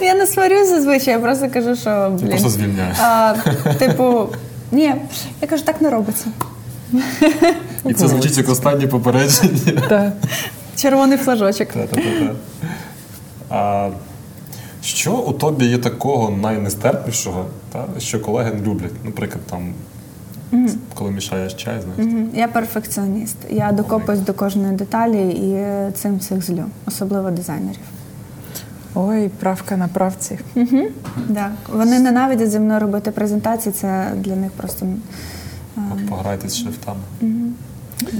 Я 0.00 0.14
не 0.14 0.26
сварюсь 0.26 0.68
зазвичай, 0.68 1.14
я 1.14 1.20
просто 1.20 1.50
кажу, 1.50 1.76
що 1.76 2.08
блін. 2.10 2.18
Ти 2.18 2.26
просто 2.26 2.48
звільняю. 2.48 2.94
Типу, 3.78 4.28
ні, 4.72 4.94
я 5.42 5.48
кажу, 5.48 5.64
так 5.64 5.80
не 5.80 5.90
робиться. 5.90 6.26
І 7.84 7.94
це 7.94 8.08
звучить 8.08 8.38
як 8.38 8.48
останнє 8.48 8.86
попередження. 8.86 10.12
Червоний 10.76 11.18
флажочок. 11.18 11.68
А 13.50 13.88
що 14.82 15.12
у 15.12 15.32
тобі 15.32 15.66
є 15.66 15.78
такого 15.78 16.30
найнестерпнішого, 16.30 17.46
що 17.98 18.20
колеги 18.20 18.50
не 18.54 18.66
люблять? 18.66 19.04
Наприклад, 19.04 19.40
там. 19.50 19.72
Mm-hmm. 20.52 20.76
Коли 20.94 21.10
мішаєш 21.10 21.54
чай, 21.54 21.80
знаєш? 21.80 22.14
Mm-hmm. 22.14 22.38
Я 22.38 22.48
перфекціоніст. 22.48 23.36
Я 23.50 23.72
докопуюсь 23.72 24.20
до 24.20 24.34
кожної 24.34 24.76
деталі 24.76 25.28
і 25.28 25.92
цим 25.92 26.16
всіх 26.18 26.42
злю, 26.42 26.64
особливо 26.86 27.30
дизайнерів. 27.30 27.80
Ой, 28.98 29.28
правка 29.28 29.76
на 29.76 29.88
правці. 29.88 30.38
Угу. 30.54 30.82
Да. 31.28 31.50
Вони 31.72 31.98
ненавидять 31.98 32.50
зі 32.50 32.58
мною 32.58 32.80
робити 32.80 33.10
презентації, 33.10 33.72
це 33.72 34.12
для 34.16 34.36
них 34.36 34.50
просто. 34.50 34.86
От 35.76 36.08
Пограйте 36.08 36.48
з 36.48 36.56
шрифтами. 36.56 37.00
Угу. 37.20 37.30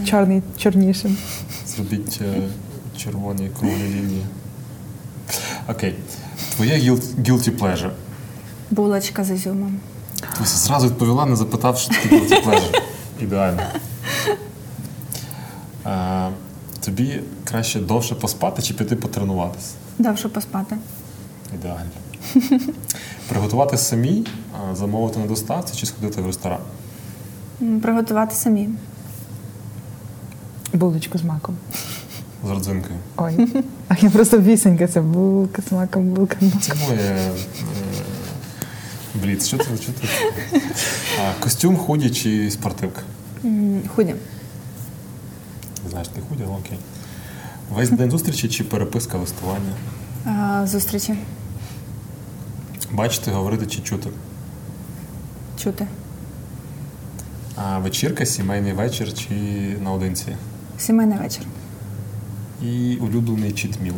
Чорний, 0.07 0.43
чорнішим. 0.57 1.16
Зробіть 1.66 2.20
е, 2.22 2.43
червоні 2.97 3.51
круглі 3.59 3.89
лінії. 3.89 4.27
Окей. 5.68 5.95
Твоє 6.57 6.79
guilty 7.18 7.59
pleasure? 7.59 7.91
Булочка 8.70 9.24
з 9.24 9.31
ізюмом. 9.31 9.81
Зразу 10.45 10.87
відповіла, 10.89 11.26
не 11.26 11.37
запитав, 11.37 11.78
що 11.78 11.89
таке 11.89 12.09
guilty 12.09 12.45
pleasure. 12.47 12.80
Ідеально. 13.20 13.62
А, 15.84 16.28
Тобі 16.80 17.20
краще 17.45 17.80
довше 17.80 18.14
поспати 18.14 18.62
чи 18.62 18.74
піти 18.74 18.97
потренуватися? 18.97 19.74
Довше 19.99 20.28
поспати. 20.28 20.76
Ідеально. 21.55 21.91
Приготувати 23.28 23.76
самі, 23.76 24.26
замовити 24.74 25.18
на 25.18 25.26
доставці 25.26 25.74
чи 25.76 25.87
сходити 25.87 26.20
в 26.20 26.26
ресторан? 26.26 26.59
Приготувати 27.82 28.34
самі. 28.34 28.68
Булочку 30.72 31.18
з 31.18 31.22
маком. 31.24 31.57
З 32.47 32.51
родзинкою. 32.51 32.99
Ой. 33.16 33.49
А 33.89 33.95
я 34.01 34.11
просто 34.11 34.39
вісенька, 34.39 34.87
це 34.87 35.01
булка 35.01 35.62
з 35.68 35.72
маком, 35.72 36.09
булка 36.09 36.37
з 36.41 36.43
маком. 36.45 36.61
Це 36.61 36.74
моє 36.74 37.01
е, 37.01 37.30
бліц. 39.23 39.47
Що 39.47 39.59
це? 39.59 39.64
Що 39.64 39.93
це? 39.93 40.09
А, 41.23 41.43
Костюм 41.43 41.77
худі 41.77 42.11
чи 42.11 42.51
спортивка? 42.51 43.03
Худі. 43.95 44.14
Знаєш, 45.91 46.09
ти 46.09 46.21
худі, 46.29 46.43
окей. 46.45 46.79
Весь 47.75 47.91
день 47.91 48.11
зустрічі 48.11 48.49
чи 48.49 48.64
переписка 48.64 49.19
листування? 49.19 49.73
Зустрічі. 50.67 51.14
Бачити, 52.93 53.31
говорити 53.31 53.67
чи 53.67 53.81
чути? 53.81 54.11
Чути. 55.62 55.87
А 57.57 57.79
вечірка, 57.79 58.27
сімейний 58.27 58.73
вечір 58.73 59.14
чи 59.14 59.35
наодинці? 59.83 60.37
Сімейний 60.79 61.19
вечір. 61.19 61.43
І 62.62 62.97
улюблений 62.97 63.53
читміл. 63.53 63.95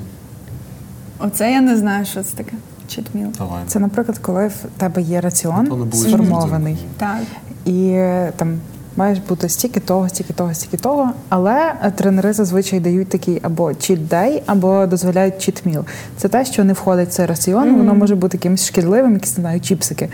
Оце 1.19 1.53
я 1.53 1.61
не 1.61 1.77
знаю, 1.77 2.07
що 2.07 2.23
це 2.23 2.37
таке. 2.37 2.53
Читміл. 2.89 3.29
Давай. 3.39 3.63
Це, 3.67 3.79
наприклад, 3.79 4.19
коли 4.19 4.47
в 4.47 4.55
тебе 4.77 5.03
є 5.03 5.21
раціон 5.21 5.91
сформований. 5.93 6.79
Так. 6.97 7.19
і 7.67 8.01
там 8.37 8.59
маєш 8.97 9.19
бути 9.19 9.49
стільки 9.49 9.81
того, 9.81 10.09
стільки 10.09 10.33
того, 10.33 10.55
стільки 10.55 10.77
того. 10.77 11.11
Але 11.29 11.75
е, 11.83 11.91
тренери 11.91 12.33
зазвичай 12.33 12.81
дають 12.81 13.09
такий 13.09 13.41
або 13.43 13.75
чіт-дей, 13.75 14.43
або 14.47 14.87
дозволяють 14.87 15.39
чіт-міл. 15.39 15.85
Це 16.17 16.29
те, 16.29 16.45
що 16.45 16.65
не 16.65 16.73
входить 16.73 17.09
в 17.09 17.13
цей 17.13 17.27
раціон, 17.27 17.77
воно 17.77 17.95
може 17.95 18.15
бути 18.15 18.37
якимось 18.37 18.67
шкідливим, 18.67 19.15
якісь 19.15 19.37
не 19.37 19.43
знаю, 19.43 19.61
чіпсики. 19.61 20.09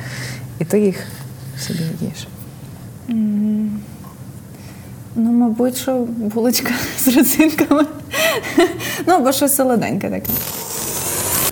І 0.58 0.64
ти 0.64 0.80
їх 0.80 0.96
собі 1.58 1.80
їш. 2.00 2.28
Ну, 5.16 5.32
мабуть, 5.32 5.76
що 5.76 6.06
булочка 6.34 6.70
з 6.98 7.08
родзинками. 7.08 7.84
ну, 9.06 9.14
або 9.14 9.32
щось 9.32 9.54
солоденьке 9.54 10.10
таке. 10.10 10.30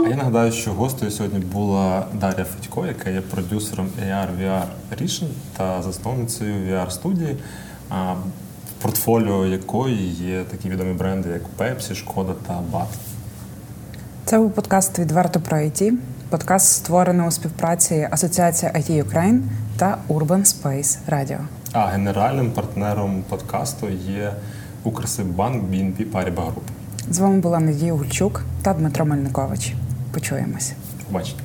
А 0.04 0.08
я 0.08 0.16
нагадаю, 0.16 0.52
що 0.52 0.72
гостею 0.72 1.10
сьогодні 1.10 1.38
була 1.38 2.06
Дар'я 2.20 2.44
Федько, 2.44 2.86
яка 2.86 3.10
є 3.10 3.20
продюсером 3.20 3.88
AR 4.06 4.28
VR 4.40 4.64
рішень 4.90 5.28
та 5.56 5.82
засновницею 5.82 6.54
VR 6.54 6.90
студії, 6.90 7.36
в 7.90 8.82
портфоліо 8.82 9.46
якої 9.46 10.08
є 10.08 10.44
такі 10.44 10.68
відомі 10.68 10.92
бренди, 10.92 11.28
як 11.28 11.42
Pepsi, 11.58 11.94
Шкода 11.94 12.32
та 12.46 12.52
BAT. 12.72 12.86
Це 14.24 14.38
був 14.38 14.50
подкаст 14.50 14.98
відверто 14.98 15.40
про 15.40 15.56
IT. 15.56 15.92
Подкаст 16.30 16.72
створений 16.72 17.28
у 17.28 17.30
співпраці 17.30 18.08
Асоціація 18.10 18.72
IT 18.72 19.04
Ukraine 19.04 19.40
та 19.76 19.98
Urban 20.08 20.44
Space 20.44 20.98
Radio. 21.08 21.38
А 21.72 21.86
генеральним 21.86 22.50
партнером 22.50 23.24
подкасту 23.28 23.88
є 24.06 24.32
Укрсиббанк 24.84 25.64
BNP 25.64 26.12
Paribas 26.12 26.34
Group. 26.34 26.62
З 27.10 27.18
вами 27.18 27.38
була 27.38 27.60
Надія 27.60 27.92
Гульчук 27.92 28.42
та 28.62 28.74
Дмитро 28.74 29.04
Мельникович. 29.04 29.74
Почуємось. 30.12 30.72
Побачення. 31.06 31.40